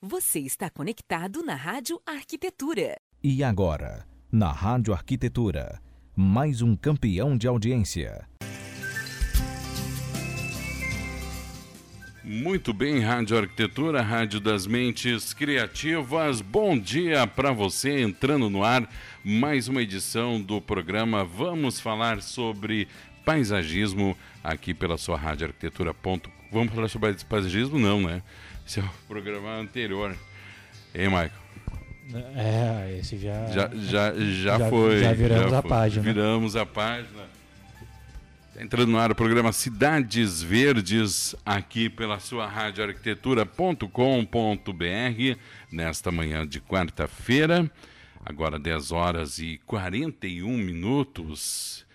Você 0.00 0.38
está 0.38 0.70
conectado 0.70 1.42
na 1.42 1.56
Rádio 1.56 2.00
Arquitetura. 2.06 3.00
E 3.20 3.42
agora, 3.42 4.06
na 4.30 4.52
Rádio 4.52 4.94
Arquitetura, 4.94 5.82
mais 6.14 6.62
um 6.62 6.76
campeão 6.76 7.36
de 7.36 7.48
audiência. 7.48 8.24
Muito 12.22 12.72
bem, 12.72 13.00
Rádio 13.00 13.38
Arquitetura, 13.38 14.00
Rádio 14.00 14.38
das 14.38 14.68
Mentes 14.68 15.34
Criativas. 15.34 16.40
Bom 16.40 16.78
dia 16.78 17.26
para 17.26 17.50
você 17.50 18.00
entrando 18.00 18.48
no 18.48 18.62
ar. 18.62 18.88
Mais 19.24 19.66
uma 19.66 19.82
edição 19.82 20.40
do 20.40 20.60
programa 20.60 21.24
Vamos 21.24 21.80
falar 21.80 22.22
sobre 22.22 22.86
paisagismo 23.24 24.16
aqui 24.44 24.72
pela 24.72 24.96
sua 24.96 25.18
Rádio 25.18 25.48
Arquitetura. 25.48 25.92
Vamos 26.52 26.72
falar 26.72 26.86
sobre 26.86 27.12
paisagismo? 27.24 27.80
Não, 27.80 28.00
né? 28.00 28.22
Esse 28.68 28.80
é 28.80 28.82
o 28.82 28.90
programa 29.08 29.54
anterior. 29.54 30.14
Hein, 30.94 31.08
Michael? 31.08 31.30
É, 32.36 32.98
esse 33.00 33.16
já. 33.16 33.46
Já, 33.46 33.70
já, 33.74 34.12
já, 34.12 34.58
já 34.58 34.68
foi. 34.68 35.00
Já 35.00 35.14
viramos 35.14 35.50
já 35.50 35.58
a 35.58 35.62
página. 35.62 36.02
Viramos 36.02 36.54
a 36.54 36.66
página. 36.66 37.22
Tá 38.54 38.62
entrando 38.62 38.90
no 38.90 38.98
ar 38.98 39.10
o 39.10 39.14
programa 39.14 39.52
Cidades 39.52 40.42
Verdes, 40.42 41.34
aqui 41.46 41.88
pela 41.88 42.20
sua 42.20 42.46
rádio 42.46 42.84
arquitetura.com.br, 42.84 45.38
nesta 45.72 46.12
manhã 46.12 46.46
de 46.46 46.60
quarta-feira, 46.60 47.70
agora 48.22 48.58
10 48.58 48.92
horas 48.92 49.38
e 49.38 49.58
41 49.64 50.58
minutos. 50.58 51.86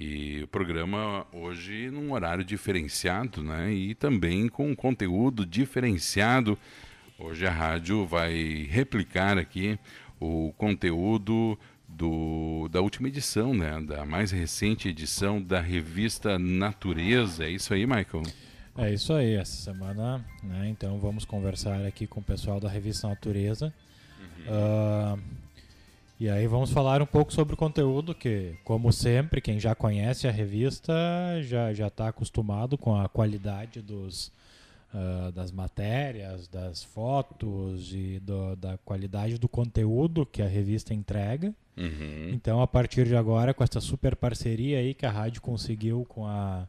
E 0.00 0.44
o 0.44 0.46
programa 0.46 1.26
hoje 1.32 1.90
num 1.90 2.12
horário 2.12 2.44
diferenciado, 2.44 3.42
né? 3.42 3.72
E 3.72 3.96
também 3.96 4.48
com 4.48 4.74
conteúdo 4.76 5.44
diferenciado. 5.44 6.56
Hoje 7.18 7.44
a 7.44 7.50
rádio 7.50 8.06
vai 8.06 8.68
replicar 8.70 9.36
aqui 9.36 9.76
o 10.20 10.52
conteúdo 10.56 11.58
do, 11.88 12.68
da 12.70 12.80
última 12.80 13.08
edição, 13.08 13.52
né? 13.52 13.80
Da 13.80 14.04
mais 14.04 14.30
recente 14.30 14.88
edição 14.88 15.42
da 15.42 15.60
revista 15.60 16.38
Natureza. 16.38 17.44
É 17.44 17.50
isso 17.50 17.74
aí, 17.74 17.84
Michael? 17.84 18.22
É 18.76 18.94
isso 18.94 19.12
aí, 19.12 19.34
essa 19.34 19.72
semana, 19.72 20.24
né? 20.44 20.68
Então 20.68 20.96
vamos 21.00 21.24
conversar 21.24 21.84
aqui 21.84 22.06
com 22.06 22.20
o 22.20 22.22
pessoal 22.22 22.60
da 22.60 22.68
revista 22.68 23.08
Natureza. 23.08 23.74
Uhum. 24.20 25.16
Uh, 25.16 25.37
e 26.20 26.28
aí 26.28 26.46
vamos 26.46 26.70
falar 26.70 27.00
um 27.00 27.06
pouco 27.06 27.32
sobre 27.32 27.54
o 27.54 27.56
conteúdo 27.56 28.14
que, 28.14 28.56
como 28.64 28.92
sempre, 28.92 29.40
quem 29.40 29.60
já 29.60 29.74
conhece 29.74 30.26
a 30.26 30.30
revista 30.30 30.92
já 31.42 31.72
já 31.72 31.88
está 31.88 32.08
acostumado 32.08 32.76
com 32.76 32.94
a 32.94 33.08
qualidade 33.08 33.80
dos 33.80 34.32
uh, 34.92 35.32
das 35.32 35.50
matérias, 35.52 36.48
das 36.48 36.82
fotos 36.82 37.92
e 37.92 38.18
do, 38.20 38.56
da 38.56 38.78
qualidade 38.78 39.38
do 39.38 39.48
conteúdo 39.48 40.26
que 40.26 40.42
a 40.42 40.48
revista 40.48 40.94
entrega. 40.94 41.54
Uhum. 41.76 42.30
Então, 42.32 42.60
a 42.60 42.66
partir 42.66 43.06
de 43.06 43.16
agora, 43.16 43.54
com 43.54 43.62
essa 43.62 43.80
super 43.80 44.16
parceria 44.16 44.78
aí 44.78 44.94
que 44.94 45.06
a 45.06 45.10
rádio 45.10 45.40
conseguiu 45.40 46.04
com 46.08 46.26
a, 46.26 46.66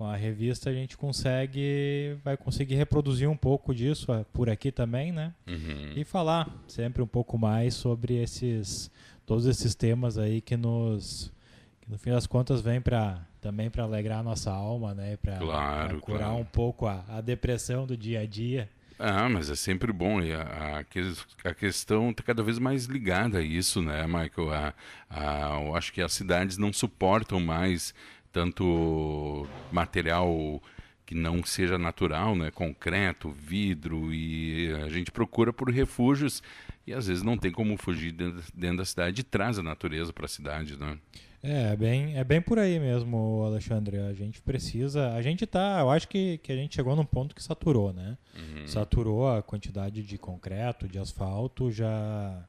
com 0.00 0.06
a 0.06 0.16
revista, 0.16 0.70
a 0.70 0.72
gente 0.72 0.96
consegue, 0.96 2.16
vai 2.24 2.34
conseguir 2.34 2.74
reproduzir 2.74 3.28
um 3.28 3.36
pouco 3.36 3.74
disso 3.74 4.10
uh, 4.10 4.24
por 4.32 4.48
aqui 4.48 4.72
também, 4.72 5.12
né? 5.12 5.34
Uhum. 5.46 5.92
E 5.94 6.04
falar 6.04 6.48
sempre 6.66 7.02
um 7.02 7.06
pouco 7.06 7.36
mais 7.36 7.74
sobre 7.74 8.14
esses, 8.14 8.90
todos 9.26 9.44
esses 9.44 9.74
temas 9.74 10.16
aí 10.16 10.40
que 10.40 10.56
nos, 10.56 11.30
que 11.82 11.90
no 11.90 11.98
fim 11.98 12.12
das 12.12 12.26
contas 12.26 12.62
vem 12.62 12.80
para 12.80 13.20
também 13.42 13.68
para 13.68 13.84
alegrar 13.84 14.20
a 14.20 14.22
nossa 14.22 14.50
alma, 14.50 14.94
né? 14.94 15.18
Para 15.18 15.36
claro, 15.36 16.00
curar 16.00 16.28
claro. 16.28 16.36
um 16.36 16.44
pouco 16.46 16.86
a, 16.86 17.04
a 17.06 17.20
depressão 17.20 17.86
do 17.86 17.94
dia 17.94 18.20
a 18.20 18.26
dia. 18.26 18.70
Ah, 18.98 19.28
mas 19.28 19.50
é 19.50 19.54
sempre 19.54 19.92
bom. 19.92 20.22
E 20.22 20.32
a, 20.32 20.84
a, 21.44 21.50
a 21.50 21.54
questão 21.54 22.10
está 22.10 22.22
cada 22.22 22.42
vez 22.42 22.58
mais 22.58 22.84
ligada 22.84 23.38
a 23.38 23.42
isso, 23.42 23.82
né, 23.82 24.06
Michael? 24.06 24.52
A, 24.52 24.74
a, 25.10 25.60
eu 25.62 25.74
acho 25.74 25.92
que 25.92 26.00
as 26.00 26.12
cidades 26.12 26.56
não 26.56 26.70
suportam 26.70 27.40
mais 27.40 27.94
tanto 28.32 29.46
material 29.72 30.62
que 31.04 31.14
não 31.14 31.42
seja 31.42 31.76
natural, 31.76 32.36
né? 32.36 32.50
concreto, 32.52 33.30
vidro, 33.30 34.14
e 34.14 34.70
a 34.84 34.88
gente 34.88 35.10
procura 35.10 35.52
por 35.52 35.68
refúgios 35.70 36.40
e 36.86 36.92
às 36.92 37.08
vezes 37.08 37.22
não 37.22 37.36
tem 37.36 37.50
como 37.50 37.76
fugir 37.76 38.12
dentro, 38.12 38.76
da 38.76 38.84
cidade 38.84 39.20
e 39.20 39.24
traz 39.24 39.58
a 39.58 39.62
natureza 39.62 40.12
para 40.12 40.26
a 40.26 40.28
cidade. 40.28 40.78
Né? 40.78 40.96
É, 41.42 41.72
é, 41.72 41.76
bem, 41.76 42.16
é 42.16 42.22
bem 42.22 42.40
por 42.40 42.58
aí 42.58 42.78
mesmo, 42.78 43.42
Alexandre. 43.44 43.98
A 43.98 44.12
gente 44.12 44.40
precisa. 44.42 45.12
A 45.14 45.22
gente 45.22 45.46
tá. 45.46 45.80
Eu 45.80 45.90
acho 45.90 46.06
que, 46.06 46.38
que 46.38 46.52
a 46.52 46.56
gente 46.56 46.74
chegou 46.74 46.94
num 46.94 47.04
ponto 47.04 47.34
que 47.34 47.42
saturou, 47.42 47.92
né? 47.92 48.16
Uhum. 48.34 48.66
Saturou 48.66 49.28
a 49.28 49.42
quantidade 49.42 50.02
de 50.02 50.18
concreto, 50.18 50.86
de 50.86 50.98
asfalto, 50.98 51.70
já. 51.70 52.44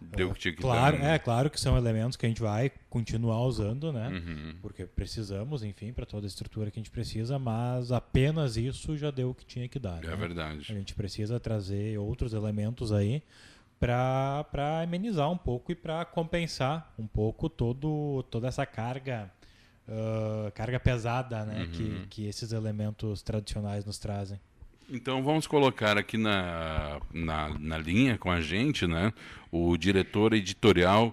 Deu 0.00 0.32
que 0.32 0.38
tinha 0.38 0.54
que 0.54 0.60
claro, 0.60 0.98
dar, 0.98 1.02
né? 1.02 1.14
É, 1.14 1.18
claro 1.18 1.48
que 1.48 1.60
são 1.60 1.76
elementos 1.76 2.16
que 2.16 2.26
a 2.26 2.28
gente 2.28 2.42
vai 2.42 2.70
continuar 2.90 3.42
usando, 3.42 3.92
né? 3.92 4.08
Uhum. 4.08 4.56
Porque 4.60 4.84
precisamos, 4.84 5.62
enfim, 5.62 5.92
para 5.92 6.04
toda 6.04 6.26
a 6.26 6.28
estrutura 6.28 6.70
que 6.70 6.78
a 6.78 6.82
gente 6.82 6.90
precisa, 6.90 7.38
mas 7.38 7.90
apenas 7.92 8.56
isso 8.56 8.96
já 8.96 9.10
deu 9.10 9.30
o 9.30 9.34
que 9.34 9.44
tinha 9.44 9.68
que 9.68 9.78
dar. 9.78 10.04
É 10.04 10.08
né? 10.08 10.16
verdade. 10.16 10.70
A 10.70 10.74
gente 10.74 10.94
precisa 10.94 11.40
trazer 11.40 11.98
outros 11.98 12.34
elementos 12.34 12.92
aí 12.92 13.22
para 13.78 14.82
amenizar 14.82 15.30
um 15.30 15.36
pouco 15.36 15.72
e 15.72 15.74
para 15.74 16.04
compensar 16.04 16.94
um 16.98 17.06
pouco 17.06 17.48
todo, 17.48 18.22
toda 18.30 18.48
essa 18.48 18.64
carga 18.64 19.30
uh, 19.88 20.50
carga 20.52 20.78
pesada 20.80 21.44
né, 21.44 21.62
uhum. 21.62 21.70
que, 21.70 22.06
que 22.08 22.26
esses 22.26 22.52
elementos 22.52 23.22
tradicionais 23.22 23.84
nos 23.84 23.98
trazem. 23.98 24.38
Então 24.88 25.20
vamos 25.20 25.48
colocar 25.48 25.98
aqui 25.98 26.16
na, 26.16 27.00
na, 27.12 27.48
na 27.58 27.76
linha 27.76 28.16
com 28.16 28.30
a 28.30 28.40
gente 28.40 28.86
né, 28.86 29.12
o 29.50 29.76
diretor 29.76 30.32
editorial 30.32 31.12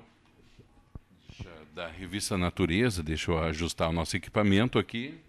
da 1.74 1.88
revista 1.88 2.38
Natureza. 2.38 3.02
Deixa 3.02 3.32
eu 3.32 3.40
ajustar 3.40 3.90
o 3.90 3.92
nosso 3.92 4.16
equipamento 4.16 4.78
aqui. 4.78 5.20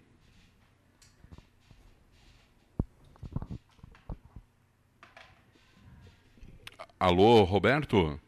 Alô, 6.99 7.43
Roberto? 7.43 8.19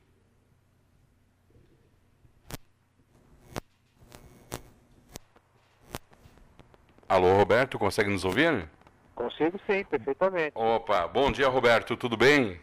Alô, 7.07 7.37
Roberto, 7.37 7.77
consegue 7.77 8.09
nos 8.09 8.25
ouvir? 8.25 8.67
Consigo 9.37 9.59
sim, 9.67 9.83
perfeitamente. 9.83 10.53
Opa, 10.55 11.07
bom 11.07 11.31
dia, 11.31 11.47
Roberto, 11.47 11.95
tudo 11.95 12.17
bem? 12.17 12.59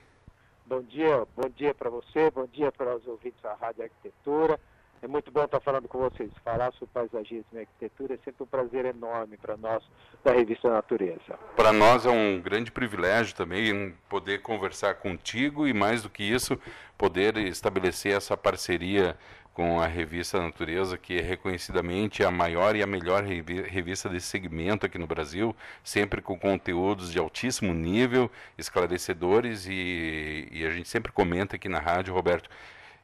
Bom 0.66 0.82
dia, 0.82 1.24
bom 1.36 1.48
dia 1.48 1.72
para 1.72 1.88
você, 1.88 2.32
bom 2.32 2.48
dia 2.52 2.72
para 2.72 2.96
os 2.96 3.06
ouvintes 3.06 3.40
da 3.40 3.54
Rádio 3.54 3.84
Arquitetura. 3.84 4.58
É 5.00 5.06
muito 5.06 5.30
bom 5.30 5.44
estar 5.44 5.60
falando 5.60 5.86
com 5.86 5.98
vocês. 5.98 6.30
Falar 6.42 6.72
sobre 6.72 6.92
paisagismo 6.92 7.46
e 7.52 7.58
arquitetura 7.60 8.14
é 8.14 8.18
sempre 8.24 8.42
um 8.42 8.46
prazer 8.46 8.86
enorme 8.86 9.36
para 9.36 9.56
nós 9.56 9.84
da 10.24 10.32
revista 10.32 10.68
Natureza. 10.68 11.38
Para 11.54 11.72
nós 11.72 12.06
é 12.06 12.10
um 12.10 12.40
grande 12.40 12.72
privilégio 12.72 13.36
também 13.36 13.94
poder 14.08 14.42
conversar 14.42 14.96
contigo 14.96 15.68
e, 15.68 15.72
mais 15.72 16.02
do 16.02 16.10
que 16.10 16.24
isso, 16.24 16.58
poder 16.98 17.36
estabelecer 17.36 18.16
essa 18.16 18.36
parceria 18.36 19.16
com 19.54 19.80
a 19.80 19.86
revista 19.86 20.42
Natureza, 20.42 20.98
que 20.98 21.16
é 21.16 21.22
reconhecidamente 21.22 22.24
a 22.24 22.30
maior 22.30 22.74
e 22.74 22.82
a 22.82 22.86
melhor 22.86 23.22
revista 23.22 24.08
desse 24.08 24.26
segmento 24.26 24.84
aqui 24.84 24.98
no 24.98 25.06
Brasil, 25.06 25.54
sempre 25.82 26.20
com 26.20 26.36
conteúdos 26.36 27.12
de 27.12 27.20
altíssimo 27.20 27.72
nível, 27.72 28.28
esclarecedores, 28.58 29.66
e, 29.68 30.48
e 30.50 30.66
a 30.66 30.70
gente 30.70 30.88
sempre 30.88 31.12
comenta 31.12 31.54
aqui 31.54 31.68
na 31.68 31.78
rádio, 31.78 32.12
Roberto, 32.12 32.50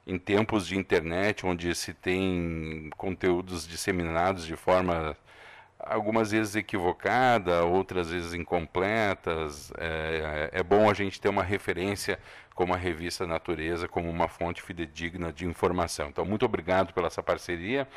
em 0.04 0.18
tempos 0.18 0.66
de 0.66 0.76
internet, 0.76 1.46
onde 1.46 1.72
se 1.72 1.94
tem 1.94 2.90
conteúdos 2.96 3.66
disseminados 3.66 4.44
de 4.44 4.56
forma 4.56 5.16
algumas 5.84 6.30
vezes 6.30 6.56
equivocada, 6.56 7.64
outras 7.64 8.10
vezes 8.10 8.34
incompletas, 8.34 9.72
é, 9.78 10.50
é 10.52 10.62
bom 10.62 10.90
a 10.90 10.94
gente 10.94 11.20
ter 11.20 11.28
uma 11.28 11.42
referência 11.42 12.18
como 12.54 12.74
a 12.74 12.76
revista 12.76 13.26
Natureza, 13.26 13.88
como 13.88 14.10
uma 14.10 14.28
fonte 14.28 14.62
fidedigna 14.62 15.32
de 15.32 15.46
informação. 15.46 16.08
Então, 16.08 16.24
muito 16.24 16.44
obrigado 16.44 16.92
pela 16.92 17.06
essa 17.06 17.22
parceria. 17.22 17.88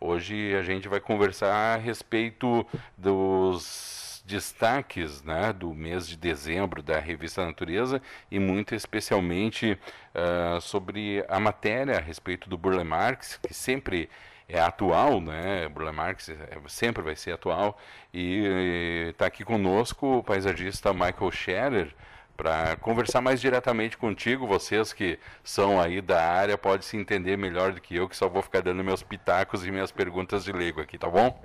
Hoje 0.00 0.54
a 0.54 0.62
gente 0.62 0.88
vai 0.88 1.00
conversar 1.00 1.52
a 1.52 1.76
respeito 1.76 2.66
dos 2.96 4.22
destaques 4.28 5.22
né, 5.22 5.52
do 5.52 5.74
mês 5.74 6.06
de 6.06 6.16
dezembro 6.16 6.82
da 6.82 6.98
revista 6.98 7.44
Natureza 7.44 8.00
e 8.30 8.38
muito 8.38 8.74
especialmente 8.74 9.78
uh, 10.14 10.60
sobre 10.60 11.24
a 11.28 11.40
matéria 11.40 11.96
a 11.96 12.00
respeito 12.00 12.48
do 12.48 12.58
Burle 12.58 12.84
Marx, 12.84 13.38
que 13.42 13.54
sempre 13.54 14.10
é 14.48 14.58
atual, 14.58 15.20
né? 15.20 15.68
Burle 15.68 15.92
Marx 15.92 16.30
é, 16.30 16.58
sempre 16.66 17.02
vai 17.02 17.14
ser 17.14 17.32
atual 17.32 17.78
e 18.12 19.10
está 19.10 19.26
aqui 19.26 19.44
conosco 19.44 20.18
o 20.18 20.22
paisagista 20.22 20.92
Michael 20.92 21.30
Scherer 21.30 21.94
para 22.34 22.76
conversar 22.76 23.20
mais 23.20 23.40
diretamente 23.40 23.98
contigo, 23.98 24.46
vocês 24.46 24.92
que 24.92 25.18
são 25.42 25.80
aí 25.80 26.00
da 26.00 26.22
área 26.22 26.56
podem 26.56 26.82
se 26.82 26.96
entender 26.96 27.36
melhor 27.36 27.72
do 27.72 27.80
que 27.80 27.96
eu, 27.96 28.08
que 28.08 28.16
só 28.16 28.28
vou 28.28 28.40
ficar 28.40 28.62
dando 28.62 28.82
meus 28.84 29.02
pitacos 29.02 29.66
e 29.66 29.72
minhas 29.72 29.90
perguntas 29.90 30.44
de 30.44 30.52
leigo 30.52 30.80
aqui, 30.80 30.96
tá 30.96 31.10
bom? 31.10 31.36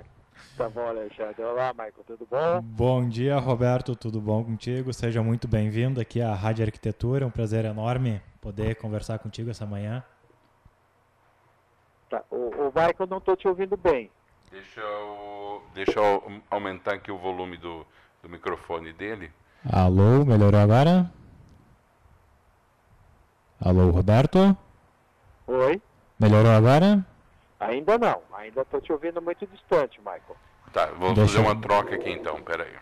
Tá 0.56 0.68
bom, 0.68 0.86
Alexandre. 0.86 1.42
Olá, 1.42 1.72
Michael, 1.72 2.04
tudo 2.06 2.28
bom? 2.30 2.60
Bom 2.62 3.08
dia, 3.08 3.36
Roberto, 3.38 3.96
tudo 3.96 4.20
bom 4.20 4.44
contigo? 4.44 4.92
Seja 4.92 5.20
muito 5.20 5.48
bem-vindo 5.48 6.00
aqui 6.00 6.22
à 6.22 6.32
Rádio 6.32 6.64
Arquitetura. 6.64 7.24
É 7.24 7.26
um 7.26 7.30
prazer 7.30 7.64
enorme 7.64 8.22
poder 8.40 8.76
conversar 8.76 9.18
contigo 9.18 9.50
essa 9.50 9.66
manhã. 9.66 10.04
Tá. 12.08 12.22
O, 12.30 12.36
o 12.36 12.66
Michael, 12.66 13.08
não 13.08 13.18
estou 13.18 13.36
te 13.36 13.48
ouvindo 13.48 13.76
bem. 13.76 14.10
Deixa 14.50 14.80
eu, 14.80 15.62
deixa 15.74 15.98
eu 15.98 16.42
aumentar 16.50 16.94
aqui 16.94 17.10
o 17.10 17.18
volume 17.18 17.56
do, 17.56 17.86
do 18.22 18.28
microfone 18.28 18.92
dele. 18.92 19.32
Alô, 19.72 20.24
melhorou 20.24 20.60
agora? 20.60 21.10
Alô, 23.60 23.90
Roberto? 23.90 24.56
Oi? 25.46 25.80
Melhorou 26.20 26.52
agora? 26.52 27.04
Ainda 27.58 27.98
não, 27.98 28.22
ainda 28.34 28.60
estou 28.62 28.80
te 28.80 28.92
ouvindo 28.92 29.20
muito 29.22 29.46
distante, 29.46 29.98
Michael. 29.98 30.36
Tá, 30.72 30.86
vamos 30.86 31.14
Deixa 31.14 31.26
fazer 31.32 31.38
eu- 31.38 31.42
uma 31.50 31.60
troca 31.60 31.94
aqui 31.94 32.10
então, 32.10 32.40
peraí. 32.42 32.74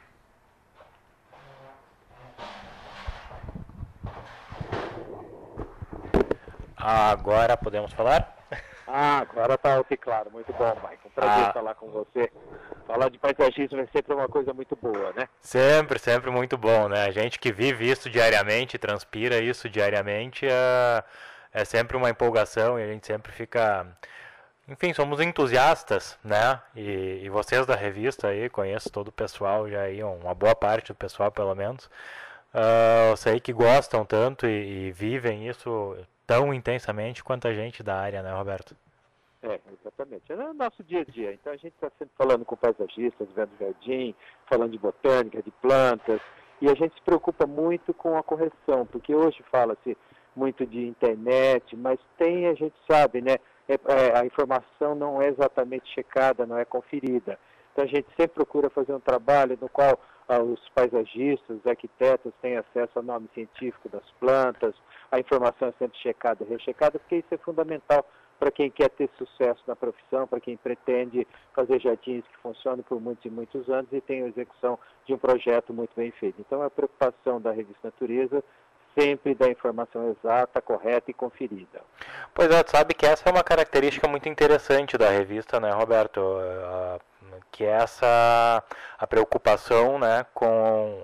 Agora 6.77 7.57
podemos 7.57 7.93
falar? 7.93 8.42
Ah, 8.87 9.19
agora 9.21 9.57
tá 9.57 9.79
ok, 9.81 9.97
claro. 9.97 10.31
Muito 10.31 10.53
bom, 10.53 10.75
Michael. 10.75 10.99
Um 11.07 11.11
prazer 11.11 11.45
Ah. 11.49 11.53
falar 11.53 11.75
com 11.75 11.91
você. 11.91 12.31
Falar 12.87 13.09
de 13.09 13.19
paisagismo 13.19 13.81
é 13.81 13.87
sempre 13.87 14.13
uma 14.15 14.29
coisa 14.29 14.53
muito 14.53 14.77
boa, 14.77 15.13
né? 15.13 15.29
Sempre, 15.41 15.99
sempre 15.99 16.31
muito 16.31 16.59
bom, 16.59 16.89
né? 16.89 17.05
A 17.07 17.11
gente 17.11 17.39
que 17.39 17.53
vive 17.53 17.89
isso 17.89 18.11
diariamente, 18.11 18.77
transpira 18.79 19.39
isso 19.39 19.69
diariamente, 19.69 20.47
é, 20.47 21.05
é 21.53 21.65
sempre 21.65 21.97
uma 21.97 22.11
empolgação 22.11 22.79
e 22.79 22.83
a 22.83 22.87
gente 22.87 23.07
sempre 23.07 23.33
fica. 23.33 23.87
Enfim, 24.69 24.93
somos 24.93 25.21
entusiastas, 25.21 26.19
né? 26.25 26.61
E, 26.75 27.21
e 27.25 27.29
vocês 27.29 27.67
da 27.67 27.75
revista 27.75 28.29
aí, 28.29 28.49
conheço 28.49 28.91
todo 28.91 29.09
o 29.09 29.13
pessoal 29.13 29.69
já 29.69 29.83
aí, 29.83 30.03
uma 30.03 30.35
boa 30.35 30.55
parte 30.55 30.93
do 30.93 30.95
pessoal 30.97 31.31
pelo 31.31 31.55
menos. 31.55 31.89
Ah, 32.55 33.09
eu 33.11 33.17
sei 33.17 33.41
que 33.41 33.53
gostam 33.53 34.05
tanto 34.05 34.47
e, 34.47 34.89
e 34.89 34.93
vivem 34.93 35.49
isso 35.49 35.97
tão 36.27 36.53
intensamente 36.53 37.23
quanto 37.23 37.49
a 37.49 37.55
gente 37.55 37.83
da 37.83 37.97
área, 37.97 38.23
né, 38.23 38.33
Roberto? 38.33 38.77
É, 39.43 39.59
exatamente. 39.81 40.33
É 40.33 40.37
o 40.37 40.55
nosso 40.55 40.85
dia 40.85 41.01
a 41.01 41.05
dia. 41.05 41.33
Então 41.33 41.53
a 41.53 41.57
gente 41.57 41.75
está 41.75 41.91
sempre 41.99 42.15
falando 42.17 42.45
com 42.45 42.57
paisagistas, 42.57 43.29
vendo 43.35 43.51
jardim, 43.59 44.15
falando 44.49 44.71
de 44.71 44.79
botânica, 44.79 45.43
de 45.43 45.51
plantas, 45.51 46.21
e 46.61 46.71
a 46.71 46.75
gente 46.75 46.95
se 46.95 47.03
preocupa 47.03 47.47
muito 47.47 47.93
com 47.93 48.17
a 48.17 48.23
correção, 48.23 48.87
porque 48.87 49.15
hoje 49.15 49.43
fala-se 49.51 49.97
muito 50.35 50.65
de 50.65 50.87
internet, 50.87 51.77
mas 51.77 51.99
tem, 52.17 52.47
a 52.47 52.55
gente 52.55 52.75
sabe, 52.89 53.21
né? 53.21 53.37
é- 53.69 53.81
é, 53.87 54.19
a 54.19 54.27
informação 54.27 54.95
não 54.95 55.21
é 55.21 55.29
exatamente 55.29 55.93
checada, 55.93 56.47
não 56.47 56.59
é 56.59 56.65
conferida. 56.65 57.39
Então 57.73 57.85
a 57.85 57.89
gente 57.89 58.07
sempre 58.17 58.35
procura 58.35 58.69
fazer 58.71 58.93
um 58.93 59.01
trabalho 59.01 59.57
no 59.61 59.69
qual 59.69 59.99
os 60.29 60.69
paisagistas, 60.71 61.59
os 61.59 61.67
arquitetos 61.67 62.33
têm 62.41 62.57
acesso 62.57 62.93
ao 62.97 63.03
nome 63.03 63.29
científico 63.35 63.89
das 63.89 64.09
plantas, 64.21 64.75
a 65.11 65.19
informação 65.19 65.69
é 65.69 65.73
sempre 65.79 65.99
checada 65.99 66.45
rechecada, 66.45 66.99
porque 66.99 67.17
isso 67.17 67.35
é 67.35 67.37
fundamental 67.39 68.07
para 68.39 68.51
quem 68.51 68.71
quer 68.71 68.89
ter 68.91 69.09
sucesso 69.17 69.63
na 69.69 69.77
profissão, 69.77 70.27
para 70.27 70.41
quem 70.41 70.57
pretende 70.57 71.27
fazer 71.55 71.81
jardins 71.81 72.25
que 72.27 72.39
funcionem 72.43 72.83
por 72.83 73.01
muitos 73.01 73.25
e 73.25 73.31
muitos 73.31 73.69
anos 73.69 73.87
e 73.93 74.01
tem 74.01 74.25
a 74.25 74.27
execução 74.27 74.79
de 75.07 75.15
um 75.15 75.19
projeto 75.19 75.73
muito 75.73 75.93
bem 75.95 76.11
feito. 76.11 76.41
Então, 76.41 76.61
a 76.61 76.69
preocupação 76.69 77.41
da 77.41 77.53
revista 77.53 77.79
Natureza 77.85 78.43
sempre 78.99 79.35
da 79.35 79.49
informação 79.49 80.11
exata, 80.11 80.61
correta 80.61 81.11
e 81.11 81.15
conferida. 81.15 81.81
Pois 82.35 82.51
é, 82.51 82.63
sabe 82.67 82.95
que 82.95 83.07
essa 83.07 83.29
é 83.29 83.33
uma 83.33 83.45
característica 83.45 84.09
muito 84.09 84.29
interessante 84.29 84.99
da 84.99 85.09
revista, 85.09 85.61
né, 85.61 85.71
Roberto? 85.71 86.21
Que 87.51 87.65
é 87.65 87.71
essa 87.71 88.63
a 88.99 89.07
preocupação, 89.07 89.99
né, 89.99 90.25
com 90.35 91.03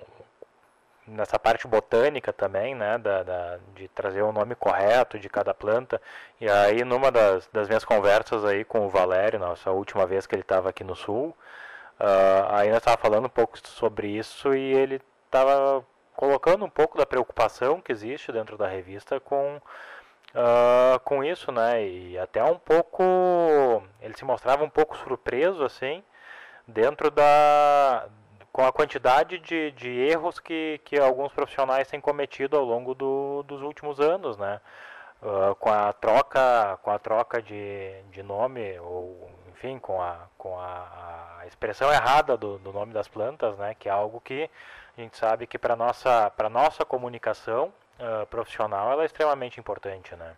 nessa 1.07 1.39
parte 1.39 1.67
botânica 1.67 2.31
também, 2.31 2.75
né, 2.75 2.97
da, 2.97 3.23
da- 3.23 3.59
de 3.75 3.87
trazer 3.89 4.21
o 4.21 4.31
nome 4.31 4.53
correto 4.55 5.17
de 5.19 5.27
cada 5.29 5.53
planta. 5.53 5.99
E 6.39 6.47
aí, 6.49 6.83
numa 6.83 7.11
das, 7.11 7.47
das 7.51 7.67
minhas 7.67 7.83
conversas 7.83 8.45
aí 8.45 8.63
com 8.63 8.85
o 8.85 8.89
Valério, 8.89 9.39
nossa 9.39 9.71
última 9.71 10.05
vez 10.05 10.27
que 10.27 10.35
ele 10.35 10.43
estava 10.43 10.69
aqui 10.69 10.83
no 10.83 10.95
Sul, 10.95 11.35
ah, 11.99 12.59
aí 12.59 12.69
nós 12.69 12.77
estava 12.79 12.97
falando 12.97 13.25
um 13.25 13.29
pouco 13.29 13.57
sobre 13.67 14.07
isso 14.09 14.53
e 14.55 14.73
ele 14.73 15.01
estava 15.25 15.85
colocando 16.15 16.65
um 16.65 16.69
pouco 16.69 16.97
da 16.97 17.05
preocupação 17.05 17.81
que 17.81 17.91
existe 17.91 18.31
dentro 18.31 18.57
da 18.57 18.67
revista 18.67 19.19
com 19.19 19.61
ah, 20.35 20.99
com 21.03 21.23
isso, 21.23 21.51
né? 21.51 21.85
E 21.87 22.17
até 22.17 22.43
um 22.43 22.57
pouco 22.57 23.03
ele 24.01 24.15
se 24.17 24.25
mostrava 24.25 24.63
um 24.63 24.69
pouco 24.69 24.97
surpreso 24.97 25.63
assim 25.63 26.03
dentro 26.69 27.11
da 27.11 28.07
com 28.51 28.65
a 28.65 28.71
quantidade 28.71 29.37
de, 29.39 29.71
de 29.71 29.89
erros 29.89 30.39
que, 30.39 30.81
que 30.83 30.99
alguns 30.99 31.31
profissionais 31.31 31.87
têm 31.87 32.01
cometido 32.01 32.57
ao 32.57 32.65
longo 32.65 32.95
do, 32.95 33.43
dos 33.43 33.61
últimos 33.61 33.99
anos, 33.99 34.37
né? 34.37 34.59
Ah, 35.21 35.53
com 35.59 35.69
a 35.69 35.91
troca 35.91 36.79
com 36.81 36.91
a 36.91 36.97
troca 36.99 37.41
de, 37.41 38.01
de 38.09 38.23
nome 38.23 38.79
ou 38.79 39.29
enfim 39.49 39.77
com 39.77 40.01
a 40.01 40.29
com 40.37 40.57
a, 40.57 41.39
a 41.41 41.47
expressão 41.47 41.91
errada 41.91 42.37
do, 42.37 42.57
do 42.59 42.71
nome 42.71 42.93
das 42.93 43.09
plantas 43.09 43.57
né 43.57 43.75
que 43.77 43.89
é 43.89 43.91
algo 43.91 44.21
que 44.21 44.49
a 44.97 45.01
gente 45.01 45.17
sabe 45.17 45.45
que 45.45 45.59
para 45.59 45.75
nossa 45.75 46.29
para 46.31 46.49
nossa 46.49 46.85
comunicação 46.85 47.73
ah, 47.99 48.25
profissional 48.29 48.93
ela 48.93 49.03
é 49.03 49.07
extremamente 49.07 49.59
importante 49.59 50.15
né 50.15 50.37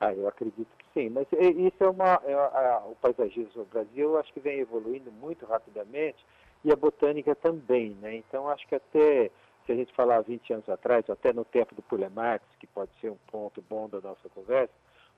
Ah, 0.00 0.12
eu 0.14 0.26
acredito 0.26 0.77
sim, 0.98 1.08
mas 1.10 1.26
é- 1.32 1.50
isso 1.50 1.82
é 1.84 1.88
uma. 1.88 2.20
é 2.24 2.34
a- 2.34 2.78
a- 2.78 2.86
o 2.86 2.96
paisagismo 2.96 3.52
no 3.54 3.64
Brasil, 3.64 4.18
acho 4.18 4.32
que 4.32 4.40
vem 4.40 4.58
evoluindo 4.58 5.12
muito 5.12 5.46
rapidamente 5.46 6.24
e 6.64 6.72
a 6.72 6.76
botânica 6.76 7.34
também, 7.36 7.90
né? 8.00 8.16
Então, 8.16 8.48
acho 8.48 8.66
que 8.66 8.74
até, 8.74 9.30
se 9.64 9.72
a 9.72 9.76
gente 9.76 9.94
falar 9.94 10.20
20 10.22 10.52
anos 10.52 10.68
atrás, 10.68 11.08
até 11.08 11.32
no 11.32 11.44
tempo 11.44 11.74
do 11.74 11.82
Pule 11.82 12.08
Marx, 12.08 12.44
que 12.58 12.66
pode 12.66 12.90
ser 13.00 13.10
um 13.10 13.18
ponto 13.30 13.62
bom 13.70 13.88
da 13.88 14.00
nossa 14.00 14.28
conversa, 14.30 14.72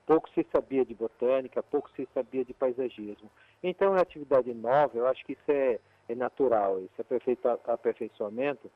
pouco 0.05 0.29
se 0.29 0.45
sabia 0.51 0.85
de 0.85 0.93
botânica, 0.93 1.63
pouco 1.63 1.89
se 1.95 2.07
sabia 2.13 2.45
de 2.45 2.53
paisagismo. 2.53 3.29
Então, 3.63 3.95
é 3.95 4.01
atividade 4.01 4.53
nova, 4.53 4.95
eu 4.97 5.07
acho 5.07 5.25
que 5.25 5.33
isso 5.33 5.51
é, 5.51 5.79
é 6.09 6.15
natural, 6.15 6.79
esse 6.79 7.01
aperfeiçoa- 7.01 7.59
aperfeiçoamento 7.65 8.69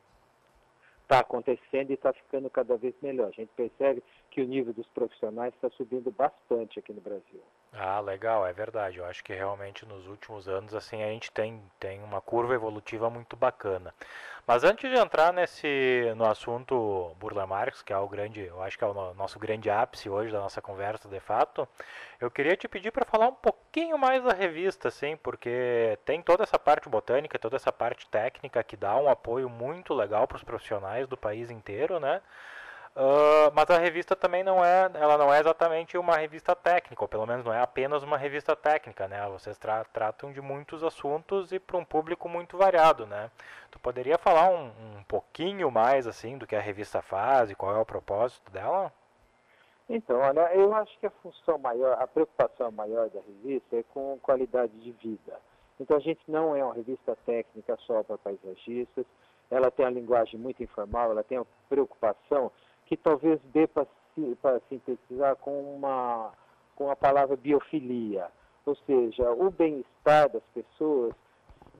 está 1.06 1.20
acontecendo 1.20 1.92
e 1.92 1.94
está 1.94 2.12
ficando 2.12 2.50
cada 2.50 2.76
vez 2.76 2.94
melhor. 3.02 3.28
A 3.28 3.32
gente 3.32 3.52
percebe 3.56 4.04
que 4.32 4.42
o 4.42 4.48
nível 4.48 4.74
dos 4.74 4.88
profissionais 4.88 5.54
está 5.54 5.70
subindo 5.72 6.12
bastante 6.12 6.80
aqui 6.80 6.92
no 6.92 7.02
Brasil. 7.02 7.42
Ah, 7.78 8.00
legal, 8.00 8.48
é 8.48 8.54
verdade. 8.54 8.98
Eu 9.00 9.06
acho 9.06 9.22
que 9.24 9.34
realmente 9.34 9.86
nos 9.86 10.08
últimos 10.08 10.48
anos 10.48 10.74
assim 10.74 11.04
a 11.04 11.08
gente 11.08 11.30
tem, 11.32 11.62
tem 11.78 12.02
uma 12.02 12.22
curva 12.22 12.54
evolutiva 12.54 13.10
muito 13.10 13.36
bacana. 13.36 13.94
Mas 14.48 14.64
antes 14.64 14.90
de 14.90 14.98
entrar 14.98 15.34
nesse 15.34 16.14
no 16.16 16.26
assunto 16.26 17.16
Burla 17.20 17.46
Marx, 17.48 17.82
que 17.82 17.92
é 17.94 17.98
o 17.98 18.08
grande, 18.08 18.42
eu 18.42 18.62
acho 18.64 18.78
que 18.78 18.84
é 18.84 18.88
o 18.88 18.94
no- 18.94 19.14
nosso 19.16 19.40
grande 19.40 19.70
ápice 19.70 20.10
hoje 20.10 20.32
da 20.32 20.40
nossa 20.40 20.62
conversa 20.62 21.10
de 21.10 21.20
fato, 21.20 21.68
eu 22.22 22.32
queria 22.32 22.56
te 22.58 22.68
pedir 22.68 22.92
para 22.92 23.06
falar 23.06 23.28
um 23.30 23.36
pouquinho 23.36 23.98
mais 23.98 24.24
da 24.24 24.34
revista, 24.34 24.88
assim, 24.90 25.18
porque 25.18 25.98
tem 26.06 26.22
toda 26.22 26.44
essa 26.44 26.60
parte 26.60 26.90
botânica, 26.90 27.40
toda 27.40 27.58
essa 27.58 27.74
parte 27.74 28.08
técnica 28.10 28.64
que 28.64 28.78
dá 28.78 28.96
um 28.98 29.10
apoio 29.10 29.50
muito 29.50 29.94
legal 29.94 30.28
para 30.28 30.38
os 30.38 30.44
profissionais 30.44 31.08
do 31.10 31.18
país 31.18 31.52
inteiro, 31.52 32.00
né? 32.00 32.22
Ah, 32.98 33.52
mas 33.54 33.70
a 33.70 33.78
revista 33.78 34.16
também 34.16 34.42
não 34.42 34.64
é, 34.64 34.90
ela 34.94 35.18
não 35.18 35.34
é 35.34 35.40
exatamente 35.40 35.98
uma 35.98 36.16
revista 36.16 36.56
técnica, 36.56 37.04
ou 37.04 37.08
pelo 37.10 37.26
menos 37.26 37.44
não 37.44 37.54
é 37.54 37.62
apenas 37.62 38.04
uma 38.04 38.18
revista 38.18 38.56
técnica, 38.56 39.06
né? 39.08 39.28
Vocês 39.30 39.58
tra- 39.58 39.84
tratam 39.86 40.32
de 40.32 40.40
muitos 40.40 40.82
assuntos 40.82 41.52
e 41.52 41.60
para 41.60 41.76
um 41.78 41.84
público 41.84 42.30
muito 42.30 42.58
variado, 42.58 43.06
né? 43.06 43.30
Tu 43.70 43.78
poderia 43.80 44.18
falar 44.18 44.50
um, 44.50 44.68
um 44.98 45.04
pouquinho 45.08 45.70
mais 45.70 46.08
assim 46.08 46.38
do 46.38 46.48
que 46.48 46.56
a 46.56 46.62
revista 46.62 47.02
faz 47.02 47.52
e 47.52 47.56
qual 47.56 47.76
é 47.76 47.80
o 47.80 47.86
propósito 47.86 48.50
dela? 48.50 48.92
Então, 49.90 50.18
olha, 50.20 50.54
eu 50.56 50.74
acho 50.74 50.98
que 50.98 51.06
a 51.06 51.12
função 51.12 51.58
maior, 51.58 52.02
a 52.02 52.08
preocupação 52.08 52.72
maior 52.72 53.10
da 53.10 53.20
revista 53.20 53.76
é 53.76 53.84
com 53.94 54.18
qualidade 54.20 54.72
de 54.80 54.92
vida. 54.94 55.38
Então, 55.80 55.98
a 55.98 56.00
gente 56.00 56.22
não 56.30 56.56
é 56.56 56.64
uma 56.64 56.74
revista 56.74 57.16
técnica 57.26 57.78
só 57.86 58.02
para 58.04 58.18
paisagistas, 58.18 59.06
ela 59.52 59.70
tem 59.70 59.86
uma 59.86 59.92
linguagem 59.92 60.40
muito 60.40 60.64
informal, 60.64 61.12
ela 61.12 61.24
tem 61.24 61.38
uma 61.38 61.46
preocupação 61.70 62.52
que 62.86 62.96
talvez 62.96 63.40
dê 63.54 63.68
para 63.68 63.88
sintetizar 64.70 65.36
com 65.38 65.76
uma, 65.76 66.32
com 66.76 66.90
a 66.90 66.96
palavra 66.96 67.36
biofilia. 67.36 68.28
Ou 68.66 68.76
seja, 68.88 69.32
o 69.32 69.52
bem-estar 69.52 70.30
das 70.30 70.44
pessoas 70.54 71.14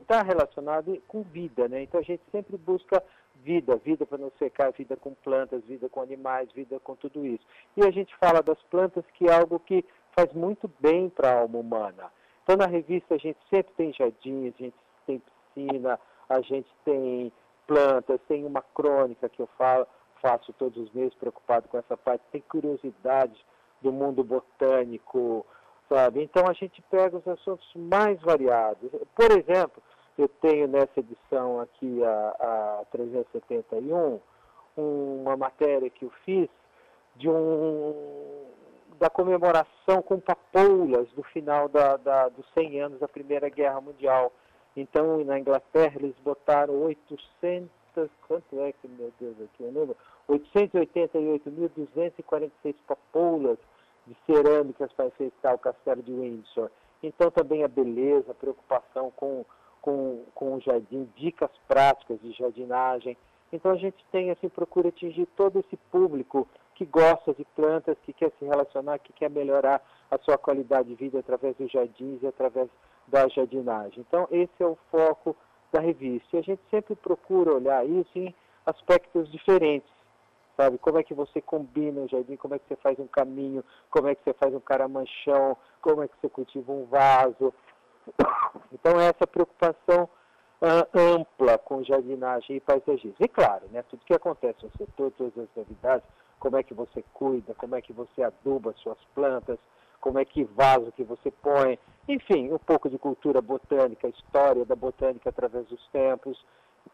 está 0.02 0.22
relacionado 0.22 1.02
com 1.08 1.24
vida, 1.24 1.68
né? 1.68 1.84
Então 1.84 2.00
a 2.00 2.04
gente 2.04 2.22
sempre 2.32 2.58
busca 2.58 3.04
vida, 3.44 3.76
vida 3.78 4.06
para 4.06 4.18
não 4.18 4.32
secar, 4.38 4.72
vida 4.72 4.96
com 4.96 5.14
plantas, 5.14 5.64
vida 5.66 5.90
com 5.90 6.02
animais, 6.02 6.52
vida 6.52 6.80
com 6.80 6.96
tudo 6.96 7.26
isso. 7.26 7.46
E 7.76 7.86
a 7.86 7.92
gente 7.92 8.16
fala 8.18 8.42
das 8.42 8.62
plantas 8.64 9.04
que 9.14 9.28
é 9.28 9.34
algo 9.34 9.60
que 9.60 9.84
faz 10.16 10.32
muito 10.34 10.70
bem 10.80 11.10
para 11.10 11.32
a 11.32 11.40
alma 11.42 11.60
humana. 11.60 12.12
Então 12.44 12.56
na 12.56 12.68
revista 12.68 13.16
a 13.16 13.18
gente 13.18 13.40
sempre 13.50 13.74
tem 13.74 13.94
jardins, 13.94 14.54
a 14.56 14.64
gente 14.64 14.76
tem 15.06 15.22
piscina, 15.54 16.00
a 16.30 16.42
gente 16.42 16.70
tem 16.84 17.32
plantas, 17.68 18.20
tem 18.28 18.46
uma 18.46 18.62
crônica 18.62 19.28
que 19.30 19.42
eu 19.42 19.50
falo, 19.58 19.88
faço 20.26 20.52
todos 20.54 20.76
os 20.84 20.92
meses 20.92 21.14
preocupado 21.14 21.68
com 21.68 21.78
essa 21.78 21.96
parte, 21.96 22.24
tem 22.32 22.42
curiosidades 22.42 23.40
do 23.80 23.92
mundo 23.92 24.24
botânico, 24.24 25.46
sabe? 25.88 26.24
Então 26.24 26.46
a 26.50 26.54
gente 26.54 26.82
pega 26.90 27.16
os 27.16 27.28
assuntos 27.28 27.70
mais 27.76 28.20
variados. 28.22 28.90
Por 29.16 29.32
exemplo, 29.32 29.84
eu 30.18 30.28
tenho 30.28 30.68
nessa 30.68 31.00
edição 31.00 31.60
aqui, 31.60 32.04
a, 32.04 32.80
a 32.80 32.86
371, 32.92 34.20
uma 34.76 35.38
matéria 35.38 35.90
que 35.92 36.06
eu 36.06 36.12
fiz 36.26 36.50
de 37.16 37.30
um 37.30 38.46
da 38.98 39.10
comemoração 39.10 40.02
com 40.06 40.20
papoulas 40.20 41.08
do 41.10 41.22
final 41.24 41.68
da, 41.68 41.98
da, 41.98 42.30
dos 42.30 42.46
100 42.54 42.82
anos 42.82 43.00
da 43.00 43.08
Primeira 43.10 43.50
Guerra 43.50 43.82
Mundial. 43.82 44.32
Então, 44.76 45.24
na 45.26 45.38
Inglaterra, 45.38 45.96
eles 45.98 46.16
botaram 46.24 46.82
800, 46.84 47.70
quanto 48.26 48.60
é 48.62 48.72
que, 48.72 48.88
meu 48.88 49.12
Deus, 49.20 49.36
aqui 49.42 49.64
eu 49.64 49.72
lembro? 49.72 49.98
888.246 50.30 52.76
papoulas 52.88 53.58
de 54.08 54.16
cerâmicas 54.26 54.90
para 54.94 55.08
enfeitar 55.08 55.56
o 55.56 55.60
castelo 55.60 56.02
de 56.04 56.14
Windsor. 56.14 56.70
Então, 57.02 57.32
também 57.32 57.64
a 57.64 57.68
beleza, 57.68 58.32
a 58.32 58.36
preocupação 58.36 59.12
com, 59.16 59.44
com, 59.82 60.24
com 60.34 60.56
o 60.56 60.62
jardim, 60.62 61.10
dicas 61.16 61.52
práticas 61.68 62.20
de 62.22 62.32
jardinagem. 62.32 63.18
Então, 63.52 63.72
a 63.72 63.76
gente 63.76 64.06
tem, 64.12 64.32
assim, 64.32 64.50
procura 64.50 64.90
atingir 64.90 65.28
todo 65.38 65.60
esse 65.60 65.78
público 65.92 66.48
que 66.74 66.86
gosta 66.86 67.34
de 67.34 67.46
plantas, 67.56 67.98
que 68.04 68.14
quer 68.14 68.32
se 68.38 68.46
relacionar, 68.46 69.00
que 69.00 69.14
quer 69.14 69.30
melhorar 69.30 69.82
a 70.12 70.18
sua 70.20 70.38
qualidade 70.38 70.90
de 70.90 70.96
vida 70.96 71.20
através 71.20 71.56
dos 71.56 71.72
jardins 71.72 72.22
e 72.22 72.28
através 72.28 72.70
da 73.08 73.28
jardinagem. 73.28 74.06
Então, 74.08 74.28
esse 74.32 74.52
é 74.60 74.66
o 74.66 74.78
foco 74.92 75.36
da 75.72 75.80
revista. 75.80 76.36
E 76.36 76.40
a 76.40 76.44
gente 76.44 76.62
sempre 76.70 76.96
procura 76.96 77.54
olhar 77.54 77.88
isso 77.88 78.12
em 78.16 78.34
aspectos 78.66 79.32
diferentes, 79.32 79.90
sabe? 80.58 80.78
Como 80.78 80.98
é 80.98 81.04
que 81.04 81.14
você 81.14 81.42
combina 81.42 82.02
o 82.02 82.08
jardim, 82.08 82.36
como 82.36 82.56
é 82.56 82.60
que 82.60 82.68
você 82.68 82.76
faz 82.78 83.00
um 83.00 83.08
caminho, 83.08 83.64
como 83.90 84.08
é 84.08 84.16
que 84.16 84.24
você 84.24 84.34
faz 84.34 84.54
um 84.54 84.60
caramanchão, 84.60 85.58
como 85.82 86.04
é 86.04 86.08
que 86.08 86.16
você 86.20 86.30
cultiva 86.30 86.72
um 86.72 86.86
vaso. 86.86 87.54
Então, 88.72 89.00
essa 89.00 89.26
preocupação 89.26 90.10
uh, 90.62 91.00
ampla 91.00 91.58
com 91.58 91.84
jardinagem 91.84 92.58
e 92.58 92.60
paisagismo. 92.60 93.16
E 93.20 93.28
claro, 93.28 93.66
né, 93.72 93.84
tudo 93.84 94.06
que 94.06 94.14
acontece 94.14 94.64
no 94.64 94.72
setor, 94.78 95.12
todas 95.12 95.38
as 95.38 95.50
novidades, 95.56 96.08
como 96.40 96.58
é 96.58 96.64
que 96.64 96.74
você 96.74 97.04
cuida, 97.14 97.54
como 97.56 97.76
é 97.76 97.82
que 97.82 97.94
você 97.94 98.24
aduba 98.24 98.74
suas 98.78 98.98
plantas, 99.14 99.58
como 100.00 100.20
é 100.20 100.26
que 100.26 100.44
vaso 100.44 100.92
que 100.92 101.04
você 101.04 101.32
põe, 101.32 101.80
enfim, 102.08 102.52
um 102.54 102.60
pouco 102.60 102.90
de 102.90 102.98
cultura 102.98 103.42
botânica, 103.42 104.08
história 104.08 104.66
da 104.66 104.76
botânica 104.76 105.30
através 105.30 105.66
dos 105.68 105.88
tempos. 105.88 106.38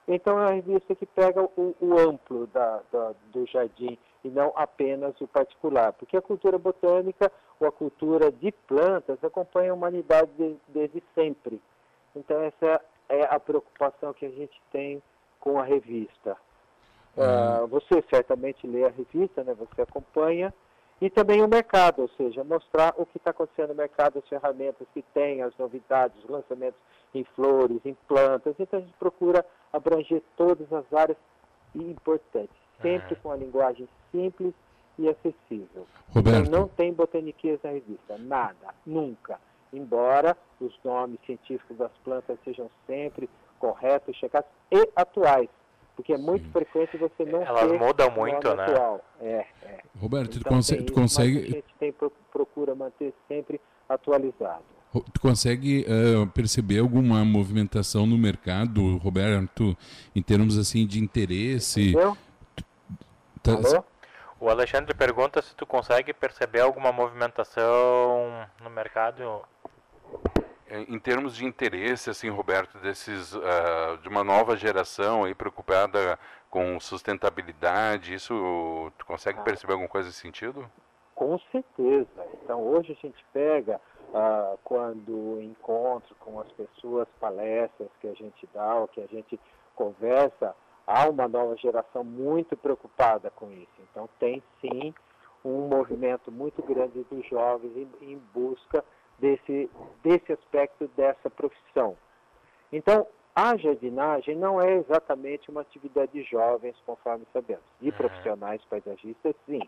Então 0.07 0.39
é 0.39 0.43
uma 0.43 0.53
revista 0.53 0.95
que 0.95 1.05
pega 1.05 1.41
o, 1.41 1.75
o 1.79 1.99
amplo 1.99 2.47
da, 2.47 2.81
da, 2.91 3.13
do 3.31 3.45
jardim 3.47 3.97
e 4.23 4.29
não 4.29 4.51
apenas 4.55 5.19
o 5.21 5.27
particular, 5.27 5.93
porque 5.93 6.17
a 6.17 6.21
cultura 6.21 6.57
botânica 6.57 7.31
ou 7.59 7.67
a 7.67 7.71
cultura 7.71 8.31
de 8.31 8.51
plantas 8.67 9.23
acompanha 9.23 9.71
a 9.71 9.73
humanidade 9.73 10.31
de, 10.37 10.57
desde 10.67 11.03
sempre. 11.15 11.61
Então 12.15 12.41
essa 12.41 12.81
é 13.09 13.23
a 13.23 13.39
preocupação 13.39 14.13
que 14.13 14.25
a 14.25 14.31
gente 14.31 14.61
tem 14.71 15.01
com 15.39 15.59
a 15.59 15.63
revista. 15.63 16.37
Uh, 17.15 17.67
você 17.67 18.03
certamente 18.09 18.65
lê 18.65 18.85
a 18.85 18.89
revista, 18.89 19.43
né? 19.43 19.53
você 19.53 19.81
acompanha, 19.81 20.53
e 21.01 21.09
também 21.09 21.41
o 21.41 21.47
mercado, 21.47 22.03
ou 22.03 22.09
seja, 22.09 22.43
mostrar 22.43 22.93
o 22.95 23.05
que 23.07 23.17
está 23.17 23.31
acontecendo 23.31 23.69
no 23.69 23.75
mercado, 23.75 24.19
as 24.19 24.29
ferramentas 24.29 24.87
que 24.93 25.01
tem, 25.13 25.41
as 25.41 25.55
novidades, 25.57 26.15
os 26.23 26.29
lançamentos 26.29 26.79
em 27.13 27.23
flores, 27.35 27.81
em 27.83 27.95
plantas. 28.07 28.55
Então 28.59 28.79
a 28.79 28.83
gente 28.83 28.95
procura 28.97 29.43
abranger 29.71 30.21
todas 30.35 30.71
as 30.71 30.85
áreas 30.93 31.17
importantes, 31.75 32.55
sempre 32.81 33.15
com 33.17 33.31
a 33.31 33.35
linguagem 33.35 33.87
simples 34.11 34.53
e 34.97 35.07
acessível. 35.07 35.87
Roberto. 36.09 36.47
Então 36.47 36.59
não 36.59 36.67
tem 36.67 36.93
botaniquias 36.93 37.59
na 37.63 37.71
revista, 37.71 38.17
nada, 38.17 38.73
nunca. 38.85 39.39
Embora 39.73 40.35
os 40.59 40.77
nomes 40.83 41.19
científicos 41.25 41.77
das 41.77 41.91
plantas 42.03 42.37
sejam 42.43 42.69
sempre 42.85 43.29
corretos, 43.59 44.15
checados 44.17 44.49
e 44.69 44.89
atuais 44.95 45.49
porque 45.95 46.13
é 46.13 46.17
muito 46.17 46.45
Sim. 46.45 46.51
frequente 46.51 46.97
você 46.97 47.25
não 47.25 47.43
Elas 47.43 47.69
ter 47.69 47.79
mudam 47.79 48.11
muito, 48.11 48.55
né? 48.55 48.63
Atual. 48.63 49.01
É, 49.21 49.45
é. 49.63 49.79
Roberto, 49.99 50.37
então, 50.37 50.51
tu, 50.51 50.55
consegue, 50.55 50.83
tu 50.83 50.93
consegue... 50.93 51.37
a 51.37 51.51
gente 51.51 51.75
tem, 51.79 51.93
procura 52.31 52.73
manter 52.73 53.13
sempre 53.27 53.61
atualizado. 53.87 54.63
Tu 54.91 55.21
consegue 55.21 55.85
uh, 55.87 56.27
perceber 56.27 56.79
alguma 56.79 57.23
movimentação 57.23 58.05
no 58.05 58.17
mercado, 58.17 58.97
Roberto, 58.97 59.75
em 60.13 60.21
termos 60.21 60.57
assim 60.57 60.85
de 60.85 60.99
interesse? 60.99 61.91
Entendeu? 61.91 62.17
Tá... 63.41 63.53
Alô? 63.53 63.83
O 64.39 64.49
Alexandre 64.49 64.93
pergunta 64.93 65.41
se 65.41 65.55
tu 65.55 65.65
consegue 65.65 66.13
perceber 66.13 66.61
alguma 66.61 66.91
movimentação 66.91 68.47
no 68.61 68.69
mercado 68.69 69.41
em 70.87 70.97
termos 70.99 71.35
de 71.35 71.45
interesse, 71.45 72.09
assim, 72.09 72.29
Roberto, 72.29 72.77
desses 72.77 73.33
uh, 73.33 73.97
de 74.01 74.07
uma 74.07 74.23
nova 74.23 74.55
geração 74.55 75.25
aí 75.25 75.35
preocupada 75.35 76.17
com 76.49 76.79
sustentabilidade, 76.79 78.13
isso 78.13 78.91
tu 78.97 79.05
consegue 79.05 79.39
ah. 79.39 79.43
perceber 79.43 79.73
alguma 79.73 79.89
coisa 79.89 80.07
nesse 80.07 80.21
sentido? 80.21 80.69
Com 81.13 81.37
certeza. 81.51 82.07
Então 82.41 82.61
hoje 82.63 82.97
a 82.97 83.05
gente 83.05 83.23
pega 83.33 83.79
uh, 84.11 84.57
quando 84.63 85.41
encontro 85.41 86.15
com 86.19 86.39
as 86.39 86.51
pessoas, 86.51 87.07
palestras 87.19 87.89
que 87.99 88.07
a 88.07 88.13
gente 88.13 88.47
dá, 88.53 88.75
ou 88.75 88.87
que 88.87 89.01
a 89.01 89.07
gente 89.07 89.39
conversa, 89.75 90.55
há 90.85 91.09
uma 91.09 91.27
nova 91.27 91.55
geração 91.57 92.03
muito 92.03 92.55
preocupada 92.55 93.29
com 93.31 93.51
isso. 93.51 93.81
Então 93.91 94.07
tem 94.19 94.41
sim 94.59 94.93
um 95.43 95.67
movimento 95.67 96.31
muito 96.31 96.61
grande 96.61 97.03
dos 97.09 97.25
jovens 97.27 97.75
em, 97.75 97.89
em 98.01 98.17
busca 98.33 98.83
desse, 99.17 99.69
desse 100.03 100.33
aspecto 100.33 100.87
dessa 100.95 101.29
profissão. 101.29 101.97
Então, 102.71 103.07
a 103.35 103.55
jardinagem 103.55 104.35
não 104.35 104.61
é 104.61 104.75
exatamente 104.75 105.49
uma 105.49 105.61
atividade 105.61 106.11
de 106.11 106.23
jovens, 106.23 106.75
conforme 106.85 107.25
sabemos. 107.31 107.63
De 107.79 107.89
uhum. 107.89 107.95
profissionais 107.95 108.61
paisagistas, 108.65 109.35
sim. 109.45 109.61